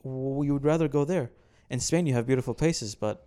W- 0.05 0.45
You 0.47 0.53
would 0.55 0.65
rather 0.65 0.89
go 0.89 1.05
there. 1.05 1.31
In 1.69 1.81
Spain, 1.81 2.07
you 2.07 2.15
have 2.15 2.27
beautiful 2.27 2.55
places, 2.55 2.95
but 2.95 3.27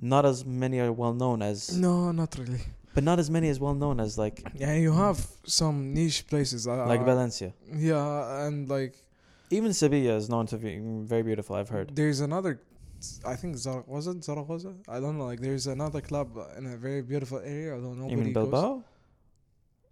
not 0.00 0.26
as 0.26 0.44
many 0.44 0.78
are 0.80 0.92
well 0.92 1.14
known 1.14 1.40
as. 1.42 1.76
No, 1.76 2.12
not 2.12 2.36
really. 2.38 2.60
But 2.94 3.04
not 3.04 3.18
as 3.18 3.30
many 3.30 3.48
as 3.48 3.60
well 3.60 3.74
known 3.74 4.00
as 4.00 4.18
like 4.18 4.42
Yeah, 4.54 4.74
you 4.74 4.92
have 4.92 5.24
some 5.44 5.94
niche 5.94 6.26
places. 6.26 6.66
Uh, 6.66 6.86
like 6.86 7.04
Valencia. 7.04 7.54
Yeah, 7.72 8.44
and 8.46 8.68
like 8.68 8.94
Even 9.50 9.72
Sevilla 9.72 10.16
is 10.16 10.28
known 10.28 10.46
to 10.46 10.56
be 10.58 10.78
very 10.82 11.22
beautiful. 11.22 11.56
I've 11.56 11.68
heard. 11.68 11.94
there's 11.94 12.20
another. 12.20 12.60
I 13.24 13.34
think 13.36 13.56
Zara- 13.56 13.84
was 13.86 14.06
it 14.06 14.22
Zaragoza? 14.24 14.74
I 14.88 15.00
don't 15.00 15.16
know. 15.18 15.26
Like 15.26 15.40
there's 15.40 15.66
another 15.66 16.00
club 16.00 16.28
in 16.58 16.66
a 16.66 16.76
very 16.76 17.02
beautiful 17.02 17.38
area. 17.38 17.74
Although 17.74 17.94
nobody 17.94 18.10
You 18.16 18.16
mean 18.24 18.32
goes. 18.32 18.44
Bilbao? 18.44 18.84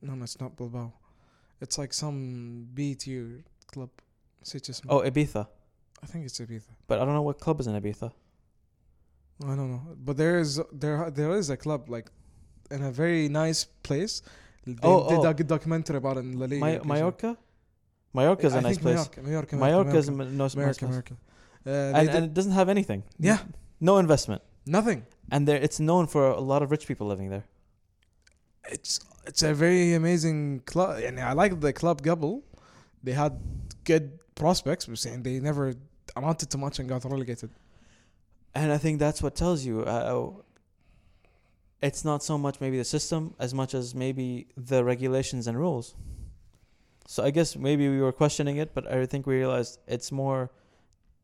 No, 0.02 0.14
no, 0.14 0.22
it's 0.24 0.40
not 0.40 0.56
Bilbao. 0.56 0.92
It's 1.61 1.76
like 1.78 1.92
some 1.92 2.68
B 2.74 2.94
tier 2.94 3.42
club. 3.72 3.90
Such 4.42 4.68
as 4.70 4.80
Oh, 4.88 5.00
Ibiza. 5.00 5.46
I 6.02 6.06
think 6.06 6.24
it's 6.26 6.38
Ibiza. 6.38 6.70
But 6.86 7.00
I 7.00 7.04
don't 7.04 7.14
know 7.14 7.22
what 7.22 7.40
club 7.40 7.59
is 7.61 7.66
in 7.66 7.74
Ibiza. 7.80 8.12
I 9.44 9.54
don't 9.54 9.70
know, 9.70 9.82
but 10.04 10.16
there 10.16 10.38
is 10.38 10.61
there 10.72 11.11
there 11.11 11.30
is 11.40 11.48
a 11.50 11.56
club 11.56 11.88
like 11.88 12.11
in 12.70 12.82
a 12.82 12.90
very 12.90 13.28
nice 13.28 13.64
place. 13.88 14.22
They 14.66 14.74
Oh, 14.82 15.09
did 15.09 15.18
oh. 15.24 15.30
a 15.30 15.44
documentary 15.56 15.96
about 15.96 16.16
it 16.18 16.20
in 16.20 16.38
La 16.38 16.46
Liga. 16.46 16.56
Occasionally. 16.66 16.88
Mallorca? 16.88 17.38
Mallorca 18.12 18.46
is 18.48 18.54
a 18.54 18.61
nice 18.61 18.78
place. 18.78 18.96
Mallorca, 18.96 19.22
Mallorca, 19.22 19.56
Mallorca, 19.56 19.84
Mallorca 19.90 19.98
is 19.98 20.09
a 20.09 20.12
Mallorca, 20.12 20.36
nice 20.36 20.56
Mallorca, 20.56 20.78
place. 20.78 20.90
Mallorca. 20.90 21.16
Uh, 21.68 21.98
And, 21.98 22.08
and 22.16 22.24
it 22.28 22.34
doesn't 22.38 22.52
have 22.60 22.68
anything. 22.76 23.00
yeah, 23.30 23.38
No 23.80 23.98
investment. 23.98 24.42
nothing. 24.78 25.00
And 25.30 25.46
there, 25.48 25.60
it's 25.66 25.78
known 25.88 26.06
for 26.14 26.22
a 26.28 26.40
lot 26.52 26.60
of 26.64 26.70
rich 26.70 26.84
people 26.90 27.06
living 27.06 27.28
there. 27.34 27.44
It's 28.74 28.92
it's 29.30 29.42
a 29.42 29.52
very 29.64 29.94
amazing 30.00 30.38
club. 30.72 30.90
And 31.06 31.14
I 31.20 31.32
like 31.42 31.52
the 31.60 31.72
club 31.72 31.96
Gabel. 32.02 32.34
They 33.06 33.14
had 33.24 33.32
good 33.84 34.04
prospects, 34.42 34.86
but 34.86 34.98
saying 34.98 35.22
they 35.22 35.36
never 35.50 35.64
amounted 36.16 36.48
to 36.52 36.58
much 36.58 36.78
and 36.78 36.88
got 36.88 37.04
relegated. 37.04 37.50
And 38.54 38.68
I 38.76 38.78
think 38.84 38.94
that's 39.04 39.20
what 39.24 39.34
tells 39.44 39.60
you 39.68 39.74
uh, 39.82 40.30
it's 41.88 42.02
not 42.10 42.20
so 42.30 42.34
much 42.38 42.56
maybe 42.60 42.76
the 42.78 42.84
system 42.96 43.34
as 43.38 43.52
much 43.60 43.72
as 43.74 43.94
maybe 43.94 44.26
the 44.70 44.82
regulations 44.92 45.46
and 45.48 45.54
rules. 45.58 45.94
So 47.06 47.18
I 47.28 47.30
guess 47.36 47.56
maybe 47.56 47.84
we 47.94 48.00
were 48.00 48.12
questioning 48.22 48.56
it, 48.62 48.68
but 48.74 48.84
I 48.90 49.06
think 49.06 49.26
we 49.26 49.34
realized 49.36 49.78
it's 49.86 50.10
more 50.22 50.50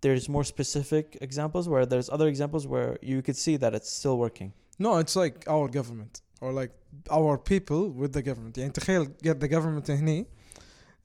There's 0.04 0.30
more 0.30 0.46
specific 0.46 1.18
examples 1.22 1.68
where 1.68 1.86
there's 1.86 2.10
other 2.10 2.28
examples 2.28 2.66
where 2.66 2.98
you 3.02 3.22
could 3.22 3.36
see 3.36 3.58
that 3.58 3.74
it's 3.74 3.92
still 3.92 4.18
working. 4.18 4.54
No, 4.80 4.98
it's 4.98 5.16
like 5.16 5.38
our 5.48 5.68
government 5.68 6.22
or 6.42 6.54
like 6.54 6.72
our 7.12 7.38
people 7.38 7.90
with 7.90 8.14
the 8.14 8.22
government. 8.22 8.56
يعني 8.58 8.72
تخيل 8.74 9.12
get 9.24 9.40
the 9.40 9.48
government 9.48 9.88
هني 9.90 10.26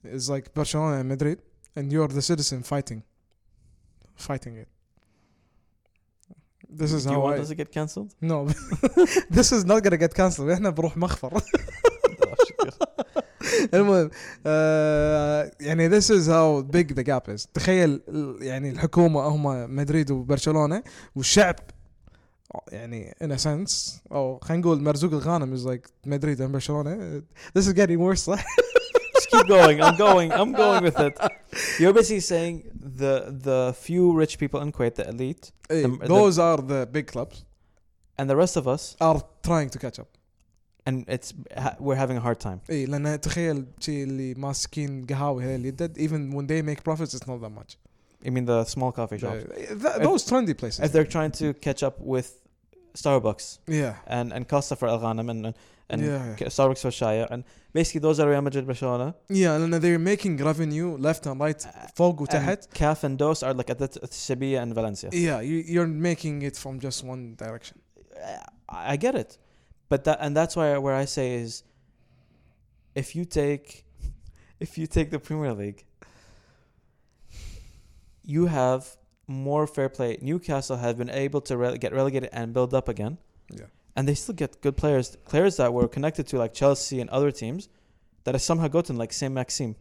is 0.05 0.29
like 0.29 0.53
Barcelona 0.53 0.99
and 0.99 1.09
Madrid 1.09 1.39
and 1.75 1.91
you 1.91 2.01
are 2.01 2.07
the 2.07 2.21
citizen 2.21 2.63
fighting 2.63 3.03
fighting 4.15 4.55
it. 4.55 4.69
This 6.69 6.93
is 6.93 7.03
Do 7.03 7.11
you 7.11 7.15
how 7.15 7.21
want 7.21 7.37
I 7.37 7.41
us 7.41 7.49
to 7.49 7.55
get 7.55 7.71
cancelled? 7.71 8.15
No 8.21 8.47
this 9.29 9.51
is 9.51 9.65
not 9.65 9.83
gonna 9.83 9.97
get 9.97 10.13
cancelled 10.13 10.49
احنا 10.49 10.69
بروح 10.69 10.97
مخفر 10.97 11.41
المهم 13.73 14.09
آه 14.45 15.51
يعني 15.59 15.89
this 15.89 16.03
is 16.03 16.27
how 16.27 16.61
big 16.75 16.95
the 16.95 17.03
gap 17.03 17.35
is 17.35 17.47
تخيل 17.53 18.01
ال- 18.07 18.37
يعني 18.41 18.69
الحكومه 18.69 19.21
هم 19.21 19.75
مدريد 19.75 20.11
وبرشلونه 20.11 20.83
والشعب 21.15 21.55
يعني 22.71 23.15
in 23.23 23.27
a 23.27 23.37
sense 23.39 23.93
او 24.11 24.39
خلينا 24.43 24.61
نقول 24.63 24.81
مرزوق 24.81 25.11
الغانم 25.13 25.57
is 25.57 25.61
like 25.67 25.89
مدريد 26.05 26.37
and 26.41 26.49
برشلونه 26.51 27.21
this 27.59 27.61
is 27.61 27.73
getting 27.73 27.99
worse 27.99 28.19
صح؟ 28.19 28.45
Just 29.15 29.29
keep 29.29 29.47
going. 29.47 29.77
I'm 29.81 29.97
going. 29.97 30.29
I'm 30.39 30.51
going 30.63 30.83
with 30.87 30.99
it. 31.07 31.15
You're 31.81 31.95
basically 31.99 32.25
saying 32.33 32.55
the 33.01 33.13
the 33.47 33.59
few 33.85 34.03
rich 34.21 34.33
people 34.41 34.59
in 34.65 34.71
Kuwait, 34.71 34.95
the 34.95 35.05
elite, 35.13 35.51
إيه، 35.71 35.85
the- 35.87 36.07
those 36.07 36.37
are 36.37 36.61
the 36.61 36.85
big 36.97 37.07
clubs 37.13 37.35
and 38.19 38.29
the 38.29 38.35
rest 38.35 38.55
of 38.61 38.67
us, 38.67 38.95
are 39.01 39.21
trying 39.47 39.69
to 39.75 39.79
catch 39.79 39.99
up 39.99 40.09
and 40.89 41.05
it's 41.15 41.33
ha- 41.57 41.75
we're 41.79 41.95
having 42.03 42.17
a 42.17 42.21
hard 42.21 42.39
time. 42.39 42.59
اي 42.69 42.85
لان 42.85 43.21
تخيل 43.21 43.65
شي 43.79 44.03
اللي 44.03 44.33
ماسكين 44.33 45.05
قهاوي 45.05 45.43
هذول 45.43 45.55
اللي 45.55 45.71
dead 45.71 45.97
even 45.97 46.33
when 46.35 46.45
they 46.47 46.61
make 46.69 46.83
profits 46.83 47.13
it's 47.13 47.27
not 47.27 47.41
that 47.41 47.51
much 47.61 47.77
I 48.25 48.29
mean 48.29 48.45
the 48.45 48.63
small 48.75 48.91
coffee 48.91 49.19
shops. 49.23 49.43
The- 49.43 49.75
th- 49.83 49.97
those 50.07 50.23
trendy 50.29 50.55
places 50.61 50.79
If 50.85 50.91
they're 50.93 51.11
trying 51.17 51.31
to 51.41 51.47
catch 51.67 51.81
up 51.87 51.95
with 52.13 52.27
Starbucks 53.03 53.45
yeah 53.67 53.95
and 54.17 54.27
and 54.35 54.47
Costa 54.53 54.75
for 54.79 54.87
Al 54.93 54.99
Ghanem 55.05 55.27
and 55.33 55.53
and 55.91 55.99
yeah 56.01 56.35
K- 56.39 56.45
Starbucks 56.57 56.81
for 56.85 56.93
Shaya 57.01 57.25
and 57.33 57.43
basically 57.73 58.01
those 58.07 58.17
are 58.21 58.27
Real 58.29 58.41
Madrid, 58.41 58.65
Barcelona. 58.71 59.07
yeah 59.29 59.57
لان 59.57 59.79
they're 59.81 59.99
making 60.13 60.37
revenue 60.51 60.97
left 61.07 61.25
and 61.27 61.39
right 61.41 61.61
فوق 61.95 62.21
وتحت 62.21 62.63
And 62.63 62.77
CAF 62.79 63.03
and 63.03 63.17
DOS 63.17 63.43
are 63.43 63.53
like 63.53 63.69
at 63.69 63.79
the 63.79 64.07
Sevilla 64.11 64.61
and 64.61 64.73
Valencia. 64.73 65.09
yeah 65.13 65.41
you, 65.41 65.57
you're 65.73 65.87
making 66.09 66.41
it 66.41 66.55
from 66.63 66.79
just 66.79 67.03
one 67.03 67.35
direction 67.43 67.77
I 68.69 68.93
I 68.93 68.95
get 69.05 69.15
it, 69.23 69.31
but 69.90 70.04
that 70.04 70.18
and 70.22 70.34
that's 70.34 70.56
why 70.56 70.78
where 70.78 70.94
I 70.94 71.04
say 71.04 71.34
is, 71.34 71.62
if 72.94 73.14
you 73.14 73.26
take, 73.26 73.84
if 74.58 74.78
you 74.78 74.86
take 74.86 75.10
the 75.10 75.18
Premier 75.18 75.52
League, 75.52 75.84
you 78.24 78.46
have 78.46 78.96
more 79.26 79.66
fair 79.66 79.90
play. 79.90 80.18
Newcastle 80.22 80.78
have 80.78 80.96
been 80.96 81.10
able 81.10 81.42
to 81.42 81.76
get 81.78 81.92
relegated 81.92 82.30
and 82.32 82.54
build 82.54 82.72
up 82.72 82.88
again, 82.88 83.18
yeah 83.52 83.66
and 83.96 84.08
they 84.08 84.14
still 84.14 84.34
get 84.34 84.60
good 84.62 84.76
players, 84.76 85.16
players 85.26 85.56
that 85.56 85.72
were 85.74 85.88
connected 85.88 86.26
to 86.28 86.38
like 86.38 86.54
Chelsea 86.54 87.00
and 87.00 87.10
other 87.10 87.30
teams, 87.30 87.68
that 88.24 88.34
have 88.34 88.42
somehow 88.42 88.68
gotten 88.68 88.96
like 88.96 89.12
Saint-Maximin, 89.12 89.76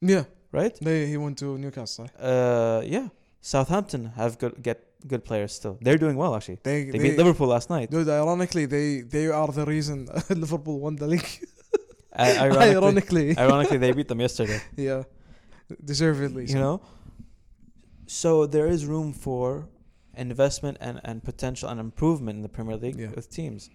yeah 0.00 0.24
right? 0.52 0.76
they 0.80 1.06
he 1.06 1.16
went 1.16 1.38
to 1.38 1.58
Newcastle 1.58 2.08
Uh, 2.18 2.82
yeah. 2.84 3.08
Southampton 3.40 4.12
have 4.16 4.38
good 4.38 4.62
get 4.62 4.78
good 5.06 5.24
players 5.24 5.52
still. 5.52 5.78
They're 5.80 5.98
doing 5.98 6.16
well 6.16 6.34
actually. 6.36 6.58
they, 6.62 6.84
They, 6.84 6.98
beat 6.98 7.16
Liverpool 7.18 7.48
last 7.48 7.68
night. 7.70 7.90
dude 7.90 8.08
ironically 8.08 8.66
they 8.66 9.00
they 9.14 9.26
are 9.28 9.48
the 9.60 9.64
reason 9.64 9.96
Liverpool 10.44 10.78
won 10.80 10.96
the 10.96 11.06
league 11.06 11.30
I- 12.12 12.38
ironically, 12.46 12.76
ironically 12.76 13.38
ironically, 13.44 13.78
they 13.78 13.92
beat 13.92 14.08
them 14.08 14.20
yesterday. 14.20 14.60
yeah 14.76 15.02
deservedly 15.92 16.44
you 16.46 16.56
know 16.66 16.76
so 18.06 18.46
there 18.46 18.66
is 18.66 18.84
room 18.86 19.12
for 19.12 19.68
investment 20.16 20.76
and, 20.80 21.00
and 21.04 21.24
potential 21.24 21.68
and 21.70 21.80
improvement 21.80 22.36
in 22.36 22.42
the 22.42 22.48
premier 22.48 22.76
league 22.76 22.96
Yeah. 22.98 23.10
with 23.16 23.30
teams 23.30 23.70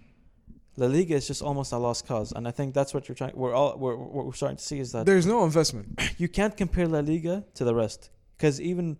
la 0.75 0.85
liga 0.85 1.15
is 1.15 1.25
just 1.25 1.41
almost 1.41 1.71
a 1.71 1.77
lost 1.77 2.05
cause 2.07 2.31
and 2.31 2.47
i 2.47 2.51
think 2.51 2.75
that's 2.75 2.93
what 2.93 3.07
you're 3.07 3.15
trying 3.15 3.35
we're 3.35 3.55
all 3.55 3.75
we're, 3.79 3.95
what 3.95 4.23
we're 4.27 4.33
starting 4.33 4.57
to 4.57 4.63
see 4.63 4.79
is 4.79 4.91
that 4.91 5.05
there's 5.07 5.25
no 5.25 5.43
investment 5.43 5.87
you 6.23 6.27
can't 6.27 6.55
compare 6.55 6.87
la 6.87 6.99
liga 6.99 7.43
to 7.55 7.63
the 7.63 7.73
rest 7.73 8.11
because 8.37 8.61
even 8.61 8.97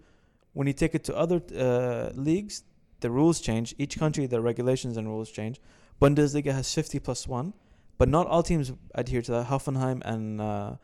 when 0.58 0.68
you 0.68 0.74
take 0.84 0.94
it 1.00 1.04
to 1.10 1.16
other 1.24 1.40
uh, 1.56 2.10
leagues 2.28 2.56
the 3.04 3.10
rules 3.20 3.40
change 3.48 3.76
each 3.78 3.96
country 4.04 4.26
the 4.36 4.42
regulations 4.52 4.98
and 4.98 5.08
rules 5.08 5.30
change 5.40 5.62
bundesliga 6.02 6.52
has 6.60 6.74
50 6.74 7.00
plus 7.00 7.28
1 7.28 7.54
but 7.98 8.08
not 8.10 8.28
all 8.28 8.44
teams 8.44 8.72
adhere 9.02 9.22
to 9.28 9.32
that 9.32 9.48
hoffenheim 9.48 10.02
and 10.12 10.42
uh, 10.42 10.76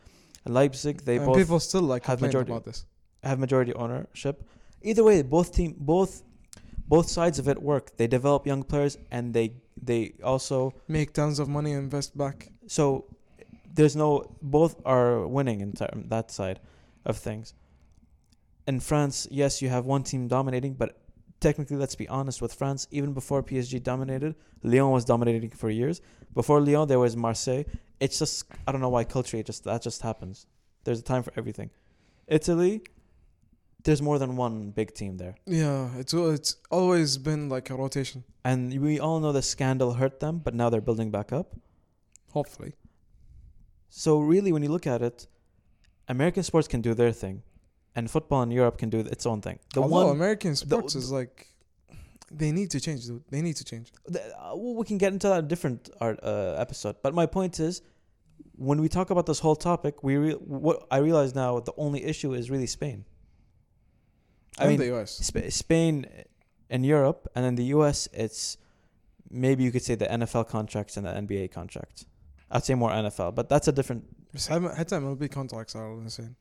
leipzig 0.46 1.02
they 1.10 1.18
and 1.18 1.26
both 1.26 1.38
people 1.44 1.60
still 1.60 1.86
like 1.94 2.06
have 2.12 2.22
majority. 2.22 2.52
about 2.52 2.66
this 2.66 2.86
have 3.24 3.40
majority 3.40 3.74
ownership. 3.74 4.44
Either 4.82 5.04
way, 5.04 5.22
both 5.22 5.54
team 5.56 5.76
both 5.78 6.24
both 6.88 7.08
sides 7.10 7.40
of 7.40 7.48
it 7.48 7.62
work. 7.62 7.96
They 7.96 8.08
develop 8.08 8.46
young 8.46 8.64
players 8.64 8.98
and 9.12 9.34
they 9.34 9.54
they 9.82 10.14
also 10.24 10.74
make 10.88 11.14
tons 11.14 11.40
of 11.40 11.48
money 11.48 11.72
and 11.72 11.84
invest 11.84 12.18
back 12.18 12.50
so 12.68 13.06
there's 13.74 13.96
no 13.96 14.10
both 14.42 14.76
are 14.86 15.28
winning 15.28 15.62
in 15.62 15.74
term, 15.74 16.06
that 16.10 16.32
side 16.32 16.60
of 17.06 17.18
things. 17.18 17.54
In 18.68 18.80
France, 18.80 19.28
yes, 19.30 19.62
you 19.62 19.70
have 19.70 19.86
one 19.86 20.04
team 20.04 20.28
dominating, 20.28 20.74
but 20.74 20.98
technically, 21.40 21.78
let's 21.78 21.96
be 21.96 22.08
honest 22.08 22.42
with 22.42 22.54
France. 22.54 22.88
Even 22.92 23.14
before 23.14 23.44
PSG 23.44 23.82
dominated, 23.84 24.36
Lyon 24.64 24.92
was 24.92 25.06
dominating 25.06 25.50
for 25.52 25.70
years. 25.70 26.02
Before 26.34 26.62
Lyon, 26.62 26.88
there 26.88 27.00
was 27.00 27.16
Marseille. 27.18 27.64
It's 28.00 28.20
just 28.20 28.46
I 28.66 28.72
don't 28.72 28.82
know 28.82 28.90
why 28.90 29.04
culture. 29.04 29.38
It 29.38 29.46
just 29.46 29.64
that 29.66 29.82
just 29.82 30.02
happens. 30.02 30.46
There's 30.84 31.00
a 31.00 31.04
time 31.04 31.24
for 31.24 31.34
everything. 31.36 31.70
Italy, 32.28 32.84
there's 33.84 34.02
more 34.02 34.18
than 34.18 34.36
one 34.38 34.72
big 34.72 34.94
team 34.94 35.18
there. 35.18 35.36
yeah 35.46 35.90
it's 35.98 36.14
it's 36.14 36.56
always 36.72 37.18
been 37.18 37.50
like 37.50 37.70
a 37.70 37.76
rotation 37.76 38.24
And 38.46 38.80
we 38.82 39.00
all 39.00 39.20
know 39.20 39.34
the 39.34 39.42
scandal 39.42 39.94
hurt 39.94 40.20
them, 40.20 40.40
but 40.46 40.54
now 40.54 40.70
they're 40.70 40.88
building 40.90 41.12
back 41.12 41.32
up. 41.34 41.48
hopefully 42.32 42.74
So 43.90 44.20
really, 44.20 44.52
when 44.52 44.64
you 44.64 44.70
look 44.70 44.88
at 44.88 45.02
it, 45.02 45.28
American 46.08 46.44
sports 46.44 46.68
can 46.68 46.82
do 46.82 46.94
their 46.94 47.12
thing, 47.12 47.44
and 47.97 48.11
football 48.11 48.43
in 48.43 48.51
Europe 48.51 48.77
can 48.79 48.91
do 48.91 49.01
its 49.01 49.25
own 49.27 49.41
thing. 49.41 49.59
The 49.75 49.83
Although 49.83 50.07
one, 50.07 50.17
American 50.17 50.55
sports 50.57 50.93
the- 50.95 51.01
is 51.01 51.11
like 51.11 51.35
they 52.31 52.53
need 52.59 52.71
to 52.75 52.81
change 52.87 53.01
dude 53.07 53.25
they 53.31 53.41
need 53.47 53.57
to 53.57 53.65
change 53.65 53.87
the, 54.07 54.21
uh, 54.23 54.55
well, 54.55 54.75
we 54.81 54.85
can 54.91 54.99
get 54.99 55.11
into 55.15 55.27
that 55.29 55.39
in 55.41 55.45
a 55.47 55.49
different 55.49 55.81
art, 56.01 56.19
uh, 56.23 56.55
episode. 56.65 56.97
But 57.05 57.15
my 57.15 57.27
point 57.39 57.55
is, 57.69 57.75
when 58.69 58.79
we 58.85 58.89
talk 58.99 59.09
about 59.15 59.27
this 59.31 59.41
whole 59.45 59.57
topic, 59.57 59.95
we 60.03 60.17
re- 60.25 60.33
what 60.59 60.77
I 60.91 60.99
realize 60.99 61.35
now 61.35 61.51
the 61.61 61.73
only 61.87 62.01
issue 62.13 62.31
is 62.35 62.51
really 62.51 62.67
Spain. 62.67 62.99
I 64.59 64.65
and 64.65 64.69
mean, 64.71 64.79
the 64.81 64.91
US 64.97 65.11
Sp- 65.31 65.49
Spain 65.51 66.07
in 66.69 66.85
Europe, 66.85 67.21
and 67.35 67.43
in 67.47 67.55
the 67.55 67.65
US, 67.77 68.09
it's 68.13 68.59
maybe 69.31 69.63
you 69.65 69.71
could 69.75 69.83
say 69.89 69.95
the 69.95 70.07
NFL 70.19 70.45
contracts 70.49 70.97
and 70.97 71.07
the 71.07 71.11
NBA 71.25 71.51
contracts. 71.59 72.05
I'd 72.51 72.65
say 72.65 72.75
more 72.75 72.91
NFL, 72.91 73.35
but 73.35 73.49
that's 73.49 73.69
a 73.69 73.73
different. 73.73 74.05
بس 74.35 74.49
حتى 74.49 74.69
حتى 74.75 74.97
MLB 75.01 75.29
contracts 75.31 75.75
are 75.77 75.93
insane 76.03 76.35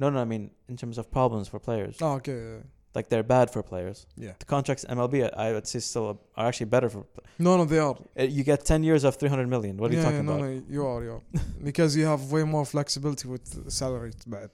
No, 0.00 0.10
no, 0.10 0.18
I 0.20 0.24
mean 0.24 0.50
in 0.68 0.76
terms 0.76 0.96
of 0.98 1.04
problems 1.10 1.48
for 1.48 1.58
players. 1.58 1.96
oh 2.00 2.14
okay 2.18 2.62
like 2.94 3.08
they're 3.10 3.22
bad 3.38 3.50
for 3.54 3.62
players. 3.62 4.06
yeah 4.16 4.32
The 4.38 4.44
contracts 4.54 4.84
MLB, 4.96 5.14
I 5.46 5.52
would 5.54 5.66
say, 5.66 5.78
still 5.80 6.06
are 6.36 6.46
actually 6.48 6.70
better 6.76 6.88
for. 6.94 7.04
no 7.38 7.56
no 7.56 7.64
they 7.72 7.78
are 7.86 7.96
Uh, 8.20 8.22
You 8.36 8.42
get 8.44 8.64
ten 8.72 8.82
years 8.88 9.02
of 9.04 9.12
three 9.20 9.28
hundred 9.34 9.48
million. 9.54 9.76
What 9.80 9.90
are 9.90 9.94
you 9.94 10.00
yeah, 10.02 10.08
talking 10.10 10.24
yeah, 10.28 10.34
about? 10.36 10.40
no, 10.46 10.54
no 10.54 10.62
you 10.76 10.82
are 10.90 11.00
you 11.06 11.12
are 11.16 11.22
because 11.70 11.90
you 11.98 12.06
have 12.12 12.20
way 12.34 12.44
more 12.44 12.64
flexibility 12.74 13.26
with 13.28 13.44
the 13.64 13.70
salary 13.70 14.10
it's 14.14 14.24
bad 14.36 14.50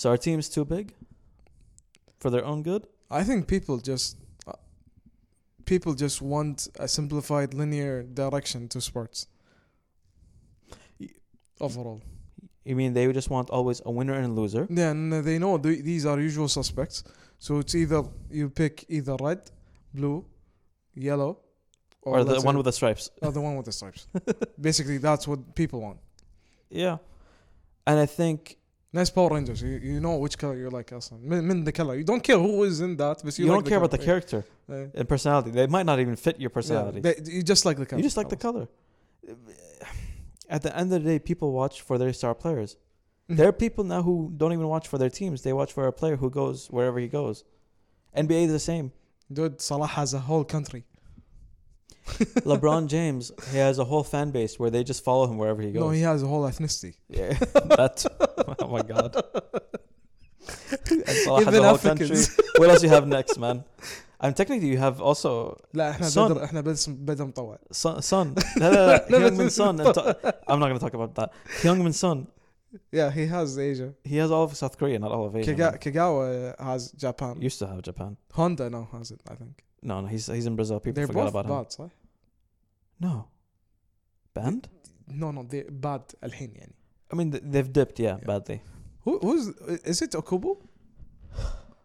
So 0.00 0.04
our 0.10 0.18
team's 0.26 0.48
too 0.56 0.64
big 0.76 0.86
for 2.20 2.28
their 2.34 2.44
own 2.50 2.62
good. 2.70 2.82
I 3.20 3.22
think 3.28 3.40
people 3.54 3.76
just 3.92 4.08
uh, 4.50 4.52
people 5.72 5.92
just 6.06 6.18
want 6.34 6.56
a 6.78 6.86
simplified 6.98 7.50
linear 7.60 7.94
direction 8.22 8.68
to 8.68 8.78
sports 8.80 9.18
Y- 11.00 11.08
overall 11.66 12.00
You 12.69 12.75
mean 12.75 12.93
they 12.93 13.11
just 13.19 13.29
want 13.35 13.49
always 13.49 13.81
a 13.85 13.91
winner 13.97 14.13
and 14.13 14.25
a 14.31 14.33
loser? 14.41 14.63
yeah 14.69 14.91
and 14.91 15.11
they 15.27 15.37
know 15.43 15.53
th- 15.57 15.83
these 15.89 16.03
are 16.05 16.19
usual 16.29 16.47
suspects 16.59 17.03
so 17.45 17.51
it's 17.61 17.73
either 17.81 18.01
you 18.39 18.45
pick 18.61 18.73
either 18.97 19.15
red 19.27 19.41
blue 19.97 20.17
yellow 21.09 21.31
Or, 22.03 22.23
the 22.23 22.31
let's 22.33 22.43
one 22.49 22.53
say- 22.55 22.57
with 22.61 22.65
the 22.71 22.75
stripes? 22.79 23.05
or 23.25 23.31
the 23.37 23.41
one 23.47 23.55
with 23.57 23.65
the 23.69 23.75
stripes 23.79 24.01
basically 24.69 24.97
that's 25.07 25.25
what 25.29 25.39
people 25.61 25.79
want 25.87 25.99
Yeah. 26.83 26.97
And 27.89 27.97
I 28.05 28.07
think 28.19 28.39
nice 28.99 29.09
Power 29.17 29.29
Rangers 29.35 29.59
you, 29.67 29.75
you 29.91 29.99
know 30.05 30.15
which 30.23 30.35
color 30.41 30.55
you 30.63 30.69
like 30.77 30.89
اصلا 30.99 31.17
من, 31.31 31.43
من 31.47 31.65
the 31.65 31.71
color 31.79 31.95
you 31.99 32.03
don't 32.11 32.23
care 32.29 32.39
who 32.45 32.63
is 32.69 32.79
in 32.87 32.91
that 33.03 33.17
but 33.25 33.33
you, 33.37 33.45
you, 33.45 33.51
like 33.51 33.57
don't 33.57 33.67
care 33.71 33.79
about 33.83 33.91
the 33.91 33.97
color. 33.97 34.09
character 34.11 34.39
Yeah. 34.69 34.97
and 34.99 35.05
personality. 35.13 35.49
They 35.59 35.67
might 35.75 35.87
not 35.91 35.99
even 36.03 36.15
fit 36.25 36.35
your 36.43 36.51
Yeah, 36.51 36.57
personality. 36.59 36.99
they- 37.05 37.19
you 37.37 37.41
just 37.53 37.63
like 37.67 37.77
the 37.83 37.87
color 37.89 37.99
you 37.99 38.05
just 38.09 38.17
like 38.21 38.29
the 38.35 38.41
color. 38.47 38.65
At 40.48 40.62
the 40.62 40.76
end 40.76 40.92
of 40.92 41.02
the 41.02 41.10
day, 41.10 41.18
people 41.18 41.52
watch 41.52 41.80
for 41.82 41.98
their 41.98 42.12
star 42.12 42.34
players. 42.34 42.76
Mhm. 43.28 43.36
There 43.38 43.48
are 43.48 43.52
people 43.52 43.82
now 43.84 44.02
who 44.02 44.32
don't 44.36 44.52
even 44.52 44.68
watch 44.68 44.86
for 44.88 44.98
their 44.98 45.10
teams. 45.10 45.42
They 45.42 45.52
watch 45.52 45.72
for 45.72 45.86
a 45.86 45.92
player 45.92 46.16
who 46.16 46.30
goes 46.30 46.68
wherever 46.68 46.98
he 47.00 47.08
goes. 47.08 47.42
NBA 48.16 48.44
is 48.44 48.52
the 48.52 48.58
same. 48.60 48.92
dude 49.32 49.60
Salah 49.60 49.88
has 49.88 50.14
a 50.14 50.20
whole 50.20 50.44
country 50.44 50.84
LeBron 52.50 52.86
James, 52.86 53.32
he 53.50 53.58
has 53.58 53.80
a 53.80 53.84
whole 53.84 54.04
fan 54.04 54.30
base 54.30 54.56
where 54.60 54.70
they 54.70 54.84
just 54.84 55.02
follow 55.02 55.26
him 55.28 55.36
wherever 55.38 55.60
he 55.60 55.72
goes. 55.72 55.80
no 55.80 55.90
he 55.90 56.02
has 56.02 56.22
a 56.22 56.26
whole 56.28 56.42
ethnicity 56.44 56.94
yeah, 57.08 57.32
that. 57.78 58.06
Oh 58.60 58.68
my 58.68 58.82
god. 58.82 59.16
and 60.80 61.08
Salah 61.24 61.44
has 61.44 61.48
Even 61.48 61.60
a 61.60 61.62
whole 61.64 61.74
Africans. 61.74 62.28
country. 62.36 62.44
What 62.58 62.70
else 62.70 62.82
you 62.84 62.88
have 62.90 63.06
next, 63.08 63.36
man? 63.38 63.64
I'm 64.20 64.32
technically 64.32 64.68
you 64.68 64.78
have 64.78 65.00
also 65.00 65.56
لا 65.74 65.90
احنا 65.90 66.08
sun. 66.10 66.18
بدر 66.18 66.44
احنا 66.44 66.60
بس 66.60 66.88
بدر 66.88 67.24
مطوع 67.24 67.58
Son. 67.72 68.26
لا 68.56 68.70
لا 68.70 68.86
لا 68.86 69.06
Heung-min 69.30 69.50
Son 69.50 69.80
and 69.80 69.88
I'm 70.48 70.58
not 70.60 70.68
going 70.68 70.78
to 70.78 70.84
talk 70.86 70.94
about 70.94 71.14
that. 71.14 71.30
Heung-min 71.62 71.92
Son. 71.92 72.26
yeah 72.92 73.10
he 73.18 73.24
has 73.26 73.58
Asia. 73.58 73.90
He 74.04 74.16
has 74.22 74.30
all 74.30 74.44
of 74.48 74.52
South 74.62 74.76
Korea 74.80 74.98
not 74.98 75.10
all 75.16 75.24
of 75.28 75.36
Asia 75.36 75.54
Kaga- 75.54 75.78
Kagawa 75.84 76.26
has 76.70 76.82
Japan. 77.04 77.34
Used 77.50 77.58
to 77.62 77.66
have 77.70 77.80
Japan. 77.90 78.16
Honda 78.38 78.66
now 78.70 78.84
has 78.92 79.10
it 79.14 79.20
I 79.32 79.34
think. 79.40 79.54
No 79.90 79.94
no 80.02 80.06
he's 80.14 80.26
he's 80.36 80.46
in 80.50 80.56
Brazil. 80.60 80.78
People 80.80 80.94
They're 80.96 81.06
forgot 81.12 81.24
both 81.32 81.34
about 81.34 81.46
bad, 81.54 81.66
him 81.66 81.76
صح? 81.78 81.90
no. 83.06 83.14
Banned 84.36 84.64
no 85.22 85.28
no 85.36 85.42
they 85.52 85.62
bad 85.86 86.02
الحين 86.24 86.50
يعني 86.54 86.72
I 87.12 87.16
mean 87.16 87.28
they've 87.52 87.72
dipped 87.78 87.98
yeah, 88.00 88.16
yeah. 88.18 88.26
badly. 88.30 88.58
Who 89.04 89.12
who's 89.26 89.44
is 89.92 89.98
it 90.02 90.12
Okubo? 90.22 90.50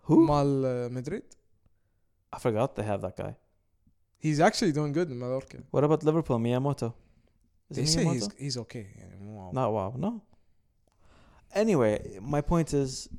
Who? 0.08 0.16
Mal 0.26 0.66
uh, 0.66 0.90
Madrid? 0.98 1.24
I 2.34 2.40
forgot 2.40 2.76
they 2.76 2.84
have 2.84 3.02
that 3.02 3.18
guy. 3.18 3.36
He's 4.18 4.40
actually 4.40 4.72
doing 4.72 4.94
good 4.94 5.10
in 5.10 5.20
Mallorca. 5.20 5.58
What 5.72 5.84
about 5.84 6.04
Liverpool? 6.04 6.38
Miyamoto. 6.38 6.94
Is 7.70 7.78
they 7.78 7.86
say 7.86 8.06
he's 8.06 8.30
he's 8.38 8.58
okay. 8.58 8.88
Wow. 9.20 9.52
Not 9.54 9.74
wow. 9.74 9.94
No. 9.98 10.22
Anyway, 11.54 12.20
my 12.22 12.42
point 12.42 12.74
is, 12.74 13.10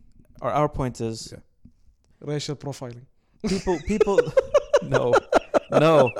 or 0.40 0.50
our 0.50 0.68
point 0.68 1.00
is, 1.00 1.32
yeah. 1.32 1.38
racial 2.20 2.56
profiling. 2.56 3.06
People, 3.46 3.78
people, 3.86 4.20
no, 4.82 5.12
no. 5.70 6.10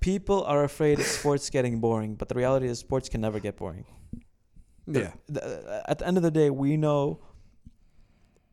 People 0.00 0.42
are 0.44 0.64
afraid 0.64 0.98
of 0.98 1.06
sports 1.06 1.48
getting 1.50 1.80
boring, 1.80 2.14
but 2.16 2.28
the 2.28 2.34
reality 2.34 2.66
is 2.66 2.78
sports 2.78 3.08
can 3.08 3.20
never 3.20 3.38
get 3.38 3.56
boring. 3.56 3.84
Yeah. 4.86 5.12
The, 5.28 5.40
the, 5.40 5.82
at 5.86 5.98
the 5.98 6.06
end 6.06 6.16
of 6.16 6.22
the 6.22 6.30
day, 6.30 6.50
we 6.50 6.76
know 6.76 7.20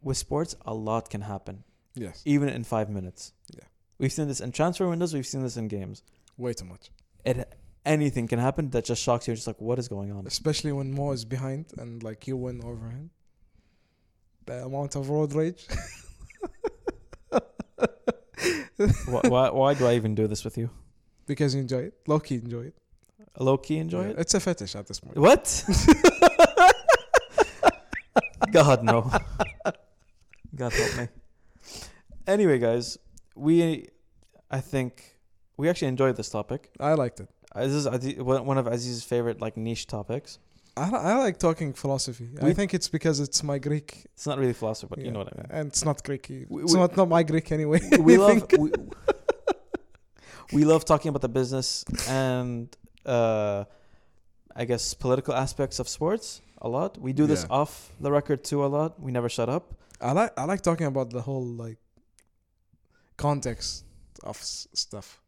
with 0.02 0.18
sports 0.18 0.56
a 0.66 0.74
lot 0.74 1.10
can 1.10 1.22
happen 1.22 1.64
yes 1.96 2.22
even 2.26 2.50
in 2.50 2.64
five 2.64 2.90
minutes. 2.90 3.34
Yeah. 3.54 3.66
We've 4.00 4.12
seen 4.12 4.28
this 4.28 4.40
in 4.42 4.52
transfer 4.52 4.88
windows. 4.88 5.14
We've 5.14 5.26
seen 5.28 5.44
this 5.44 5.58
in 5.58 5.68
games. 5.68 6.04
way 6.38 6.54
too 6.54 6.66
much 6.66 6.90
It 7.26 7.48
anything 7.86 8.28
can 8.28 8.40
happen 8.40 8.70
that 8.72 8.86
just 8.86 9.02
shocks 9.02 9.28
you. 9.28 9.36
Just 9.36 9.48
like, 9.48 9.62
what 9.62 9.80
is 9.80 9.88
going 9.88 10.12
on? 10.12 10.26
especially 10.28 10.72
when 10.72 10.92
Mo 10.94 11.12
is 11.12 11.26
behind 11.26 11.66
and 11.78 12.02
like 12.04 12.28
you 12.28 12.38
win 12.38 12.62
over 12.64 12.90
him 12.90 13.10
the 14.46 14.64
amount 14.66 14.96
of 14.96 15.10
road 15.10 15.34
rage 15.34 15.68
why, 19.06 19.22
why, 19.28 19.50
why 19.52 19.74
do 19.76 19.86
I 19.86 19.94
even 19.96 20.16
do 20.16 20.28
this 20.28 20.44
with 20.44 20.58
you? 20.58 20.70
because 21.28 21.54
you 21.54 21.62
enjoy 21.62 21.84
it 21.90 21.94
low-key 22.08 22.36
enjoy 22.36 22.62
it 22.72 22.76
Low 23.40 23.58
key 23.58 23.78
enjoy 23.78 24.02
Yeah, 24.04 24.10
it. 24.10 24.20
it's 24.20 24.34
a 24.34 24.40
fetish 24.40 24.76
at 24.76 24.88
this 24.88 25.00
point 25.00 25.16
What? 25.18 25.64
God 28.52 28.84
no. 28.84 29.10
God 30.54 30.74
help 30.74 30.98
me. 30.98 31.08
Anyway, 32.28 32.60
guys, 32.60 32.98
we 33.36 33.88
I 34.50 34.60
think 34.62 35.18
we 35.58 35.70
actually 35.70 35.88
enjoyed 35.90 36.16
this 36.18 36.30
topic. 36.30 36.70
I 36.80 36.94
liked 36.94 37.20
it 37.20 37.30
Uh, 37.56 37.62
This 37.68 37.74
is 37.74 37.86
Aziz- 37.86 38.18
one 38.22 38.58
of 38.58 38.66
Aziz's 38.68 39.04
favorite 39.04 39.42
like 39.42 39.58
niche 39.58 39.88
topics. 39.88 40.40
I, 40.78 40.90
I 40.90 41.16
like 41.18 41.38
talking 41.38 41.74
philosophy. 41.74 42.30
I 42.42 42.46
We- 42.46 42.54
think 42.54 42.74
it's 42.74 42.88
because 42.90 43.20
it's 43.20 43.44
my 43.44 43.58
Greek. 43.60 44.06
It's 44.14 44.26
not 44.26 44.38
really 44.40 44.54
philosophy, 44.54 44.88
but 44.90 45.00
you 45.00 45.06
yeah, 45.06 45.12
know 45.14 45.20
what 45.20 45.34
I 45.34 45.38
mean. 45.42 45.48
And 45.58 45.68
it's 45.72 45.84
not 45.84 45.98
Greek. 46.04 46.28
We- 46.30 46.64
It's 46.64 46.74
we- 46.74 46.80
not, 46.80 46.96
not 46.96 47.10
my 47.10 47.24
Greek 47.24 47.52
anyway. 47.52 47.80
we 48.00 48.14
I 48.16 48.18
love 48.18 48.40
think. 48.50 48.62
we, 48.62 48.70
we 50.54 50.64
love 50.66 50.86
talking 50.86 51.10
about 51.10 51.22
the 51.22 51.34
business 51.42 51.84
and 52.08 52.68
uh, 53.06 53.64
I 54.56 54.64
guess 54.66 54.94
political 54.94 55.34
aspects 55.34 55.80
of 55.80 55.88
sports 55.90 56.42
a 56.62 56.70
lot. 56.70 56.98
We 56.98 57.12
do 57.14 57.26
this 57.28 57.44
Yeah. 57.44 57.58
off 57.60 57.92
the 58.00 58.12
record 58.12 58.44
too 58.44 58.64
a 58.64 58.70
lot. 58.78 59.00
We 59.06 59.12
never 59.12 59.30
shut 59.30 59.50
up. 59.50 59.74
I 60.00 60.12
like 60.14 60.32
I 60.38 60.46
like 60.46 60.62
talking 60.62 60.88
about 60.88 61.08
the 61.12 61.22
whole 61.22 61.46
like 61.66 61.78
context 63.22 63.86
of 64.24 64.38
stuff. 64.84 65.22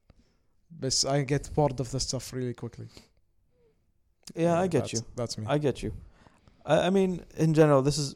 But 0.79 1.05
I 1.07 1.23
get 1.23 1.43
bored 1.53 1.79
of 1.79 1.91
the 1.91 1.99
stuff 1.99 2.33
really 2.33 2.53
quickly. 2.53 2.87
Yeah, 4.35 4.59
I 4.59 4.67
get 4.67 4.83
that's, 4.83 4.93
you. 4.93 4.99
That's 5.15 5.37
me. 5.37 5.45
I 5.47 5.57
get 5.57 5.83
you. 5.83 5.91
I, 6.65 6.87
I, 6.87 6.89
mean, 6.89 7.23
in 7.37 7.53
general, 7.53 7.81
this 7.81 7.97
is 7.97 8.15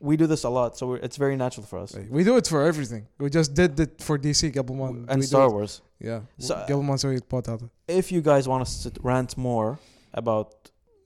we 0.00 0.16
do 0.16 0.26
this 0.26 0.44
a 0.44 0.48
lot, 0.50 0.76
so 0.76 0.94
it's 0.94 1.16
very 1.16 1.36
natural 1.36 1.64
for 1.64 1.78
us. 1.78 1.96
We 2.10 2.24
do 2.24 2.36
it 2.36 2.46
for 2.48 2.62
everything. 2.62 3.06
We 3.18 3.30
just 3.30 3.54
did 3.54 3.78
it 3.78 4.02
for 4.02 4.18
DC 4.18 4.52
couple 4.52 4.74
months 4.74 5.06
and 5.08 5.20
we 5.20 5.26
Star 5.26 5.48
Wars. 5.48 5.80
Yeah, 6.00 6.20
so, 6.38 6.54
couple 6.56 6.82
months 6.82 7.04
we 7.04 7.20
bought 7.20 7.48
out. 7.48 7.62
If 7.86 8.10
you 8.10 8.20
guys 8.20 8.48
want 8.48 8.62
us 8.62 8.82
to 8.82 8.92
rant 9.02 9.36
more 9.36 9.78
about 10.12 10.48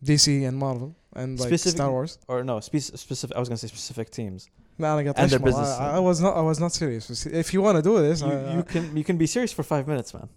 DC 0.02 0.48
and 0.48 0.56
Marvel 0.56 0.96
and 1.14 1.38
like 1.38 1.58
Star 1.58 1.90
Wars, 1.90 2.18
or 2.28 2.42
no, 2.42 2.60
spe- 2.60 2.96
specific. 3.04 3.36
I 3.36 3.40
was 3.40 3.48
gonna 3.48 3.58
say 3.58 3.68
specific 3.68 4.10
teams. 4.10 4.48
Man, 4.78 4.98
I 4.98 5.02
got 5.04 5.18
and 5.18 5.30
their 5.30 5.38
business. 5.38 5.68
I, 5.68 5.96
I, 5.96 5.98
was 5.98 6.20
not. 6.20 6.36
I 6.36 6.42
was 6.42 6.60
not 6.60 6.72
serious. 6.72 7.24
If 7.24 7.54
you 7.54 7.62
want 7.62 7.76
to 7.76 7.82
do 7.82 7.98
this, 7.98 8.20
you, 8.20 8.28
I, 8.28 8.54
you 8.54 8.60
uh, 8.60 8.62
can. 8.62 8.96
You 8.96 9.04
can 9.04 9.16
be 9.16 9.26
serious 9.26 9.52
for 9.52 9.62
five 9.62 9.88
minutes, 9.88 10.12
man. 10.12 10.28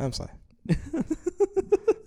I'm 0.00 0.12
sorry. 0.12 0.32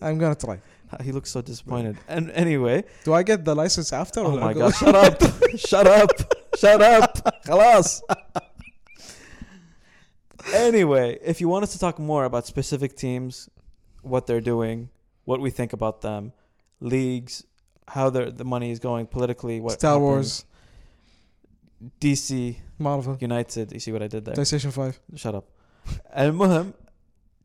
I'm 0.01 0.17
gonna 0.17 0.35
try. 0.35 0.59
Ah, 0.91 1.01
he 1.01 1.11
looks 1.11 1.29
so 1.29 1.41
disappointed. 1.41 1.97
And 2.07 2.31
anyway, 2.31 2.83
do 3.03 3.13
I 3.13 3.23
get 3.23 3.45
the 3.45 3.55
license 3.55 3.93
after? 3.93 4.21
Oh 4.21 4.37
my 4.37 4.53
god! 4.53 4.75
shut 4.75 4.95
up! 4.95 5.21
shut 5.55 5.87
up! 5.87 6.09
Shut 6.57 6.81
up! 6.81 7.43
Halas. 7.45 8.01
anyway, 10.53 11.17
if 11.23 11.39
you 11.39 11.47
want 11.47 11.63
us 11.63 11.71
to 11.73 11.79
talk 11.79 11.99
more 11.99 12.25
about 12.25 12.45
specific 12.47 12.95
teams, 12.95 13.49
what 14.01 14.25
they're 14.27 14.41
doing, 14.41 14.89
what 15.25 15.39
we 15.39 15.49
think 15.49 15.73
about 15.73 16.01
them, 16.01 16.33
leagues, 16.81 17.45
how 17.87 18.09
the 18.09 18.45
money 18.45 18.71
is 18.71 18.79
going 18.79 19.05
politically, 19.05 19.59
what 19.59 19.73
Star 19.73 19.99
Wars, 19.99 20.45
DC, 22.00 22.56
Marvel, 22.78 23.16
United. 23.20 23.72
You 23.72 23.80
see 23.80 23.92
what 23.92 24.02
I 24.02 24.08
did 24.08 24.24
there? 24.24 24.34
PlayStation 24.34 24.72
5. 24.72 25.00
Shut 25.16 25.34
up. 25.34 25.44
المهم, 26.16 26.72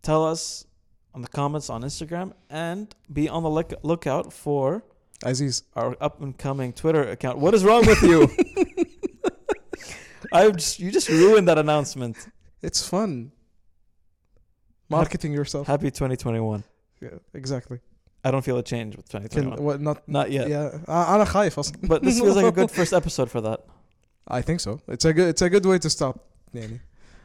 tell 0.01 0.23
us 0.25 0.65
on 1.13 1.21
the 1.21 1.27
comments 1.27 1.69
on 1.69 1.81
Instagram 1.83 2.33
and 2.49 2.93
be 3.11 3.27
on 3.27 3.43
the 3.43 3.49
look- 3.49 3.73
lookout 3.83 4.31
for 4.31 4.83
Aziz. 5.25 5.63
our 5.75 5.97
up 5.99 6.21
and 6.21 6.37
coming 6.37 6.71
Twitter 6.71 7.03
account. 7.09 7.37
What 7.39 7.53
is 7.53 7.63
wrong 7.65 7.85
with 7.85 8.01
you? 8.03 8.19
I 10.31 10.49
just 10.51 10.79
you 10.79 10.91
just 10.91 11.09
ruined 11.09 11.47
that 11.47 11.57
announcement. 11.57 12.15
It's 12.61 12.87
fun. 12.87 13.31
Marketing 14.89 15.33
yourself. 15.33 15.67
Happy 15.67 15.89
2021. 15.91 16.63
Yeah, 17.01 17.09
exactly. 17.33 17.79
I 18.23 18.31
don't 18.31 18.41
feel 18.43 18.57
a 18.57 18.63
change 18.63 18.97
with 18.97 19.07
Can, 19.09 19.21
2021. 19.21 19.63
what, 19.63 19.79
not 19.81 20.07
Not 20.07 20.31
yet. 20.31 20.49
yeah. 20.49 20.77
I- 20.87 21.15
أنا 21.15 21.25
خايف 21.25 21.59
أصلا. 21.59 21.87
But 21.87 22.01
this 22.03 22.19
feels 22.19 22.35
like 22.35 22.45
a 22.45 22.51
good 22.51 22.69
first 22.71 22.93
episode 22.93 23.29
for 23.31 23.41
that. 23.41 23.59
I 24.27 24.41
think 24.41 24.59
so. 24.59 24.79
It's 24.87 25.05
a 25.05 25.13
good 25.13 25.29
it's 25.29 25.41
a 25.41 25.49
good 25.49 25.65
way 25.65 25.79
to 25.79 25.89
start. 25.89 26.19
يعني. 26.53 26.79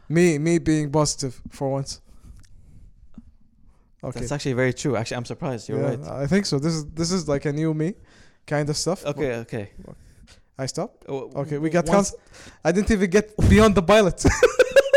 Me 0.09 0.39
me 0.39 0.59
being 0.59 0.91
positive 0.91 1.41
for 1.51 1.71
once. 1.71 2.01
Okay. 4.03 4.21
That's 4.21 4.33
actually 4.33 4.53
very 4.53 4.73
true. 4.75 4.97
Actually, 4.97 5.17
I'm 5.17 5.25
surprised. 5.25 5.69
You're 5.69 5.81
Yeah, 5.81 5.89
right. 5.97 6.25
I 6.25 6.27
think 6.27 6.45
so. 6.47 6.59
This 6.59 6.75
is 6.75 6.85
this 7.01 7.11
is 7.11 7.27
like 7.29 7.45
a 7.47 7.53
new 7.53 7.73
me 7.75 7.95
kind 8.47 8.69
of 8.69 8.77
stuff. 8.77 9.05
Okay, 9.07 9.37
okay. 9.45 9.71
I 10.59 10.67
stop. 10.67 10.91
Oh, 11.09 11.31
Okay, 11.43 11.59
we 11.59 11.69
got 11.71 11.87
once- 11.89 12.13
canc- 12.13 12.51
I 12.65 12.71
didn't 12.73 12.91
even 12.91 13.11
get 13.11 13.27
beyond 13.49 13.75
the 13.75 13.83
pilot. 13.83 14.19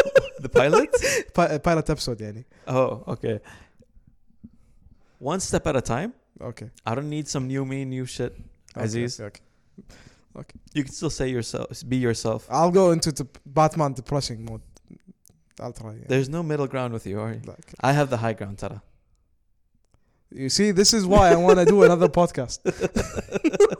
the 0.45 0.49
pilot. 0.49 0.91
Pi- 1.33 1.57
pilot 1.59 1.89
episode 1.89 2.19
يعني. 2.19 2.43
oh, 2.67 3.03
okay. 3.13 3.39
One 5.19 5.39
step 5.39 5.65
at 5.67 5.75
a 5.75 5.81
time. 5.81 6.13
Okay. 6.39 6.69
I 6.85 6.93
don't 6.93 7.09
need 7.09 7.27
some 7.27 7.47
new 7.47 7.65
me, 7.65 7.85
new 7.85 8.05
shit. 8.05 8.33
Okay, 8.75 8.85
Aziz. 8.85 9.19
Okay. 10.36 10.58
You 10.74 10.82
can 10.84 10.92
still 10.92 11.10
say 11.10 11.28
yourself, 11.28 11.82
be 11.88 11.96
yourself. 11.98 12.46
I'll 12.50 12.70
go 12.70 12.90
into 12.92 13.12
the 13.12 13.26
Batman 13.44 13.92
depressing 13.92 14.44
mode. 14.44 14.62
I'll 15.60 15.72
try. 15.72 15.92
Yeah. 15.92 16.04
There's 16.08 16.28
no 16.28 16.42
middle 16.42 16.66
ground 16.66 16.92
with 16.94 17.06
you, 17.06 17.20
are 17.20 17.32
you? 17.32 17.40
Like, 17.44 17.72
I 17.80 17.92
have 17.92 18.08
the 18.10 18.16
high 18.16 18.32
ground, 18.32 18.58
Tara. 18.58 18.82
you 20.30 20.48
see, 20.48 20.70
this 20.70 20.94
is 20.94 21.04
why 21.06 21.30
I 21.30 21.36
want 21.36 21.58
to 21.58 21.64
do 21.66 21.82
another 21.82 22.08
podcast. 22.20 22.60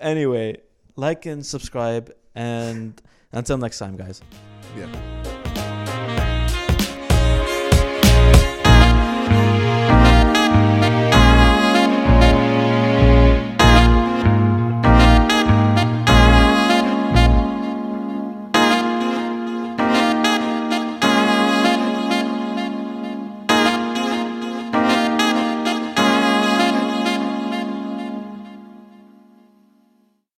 Anyway, 0.00 0.56
like 0.96 1.26
and 1.26 1.44
subscribe, 1.44 2.10
and 2.34 3.00
until 3.32 3.58
next 3.58 3.78
time, 3.78 3.96
guys. 3.98 4.22
Yeah. 4.74 5.39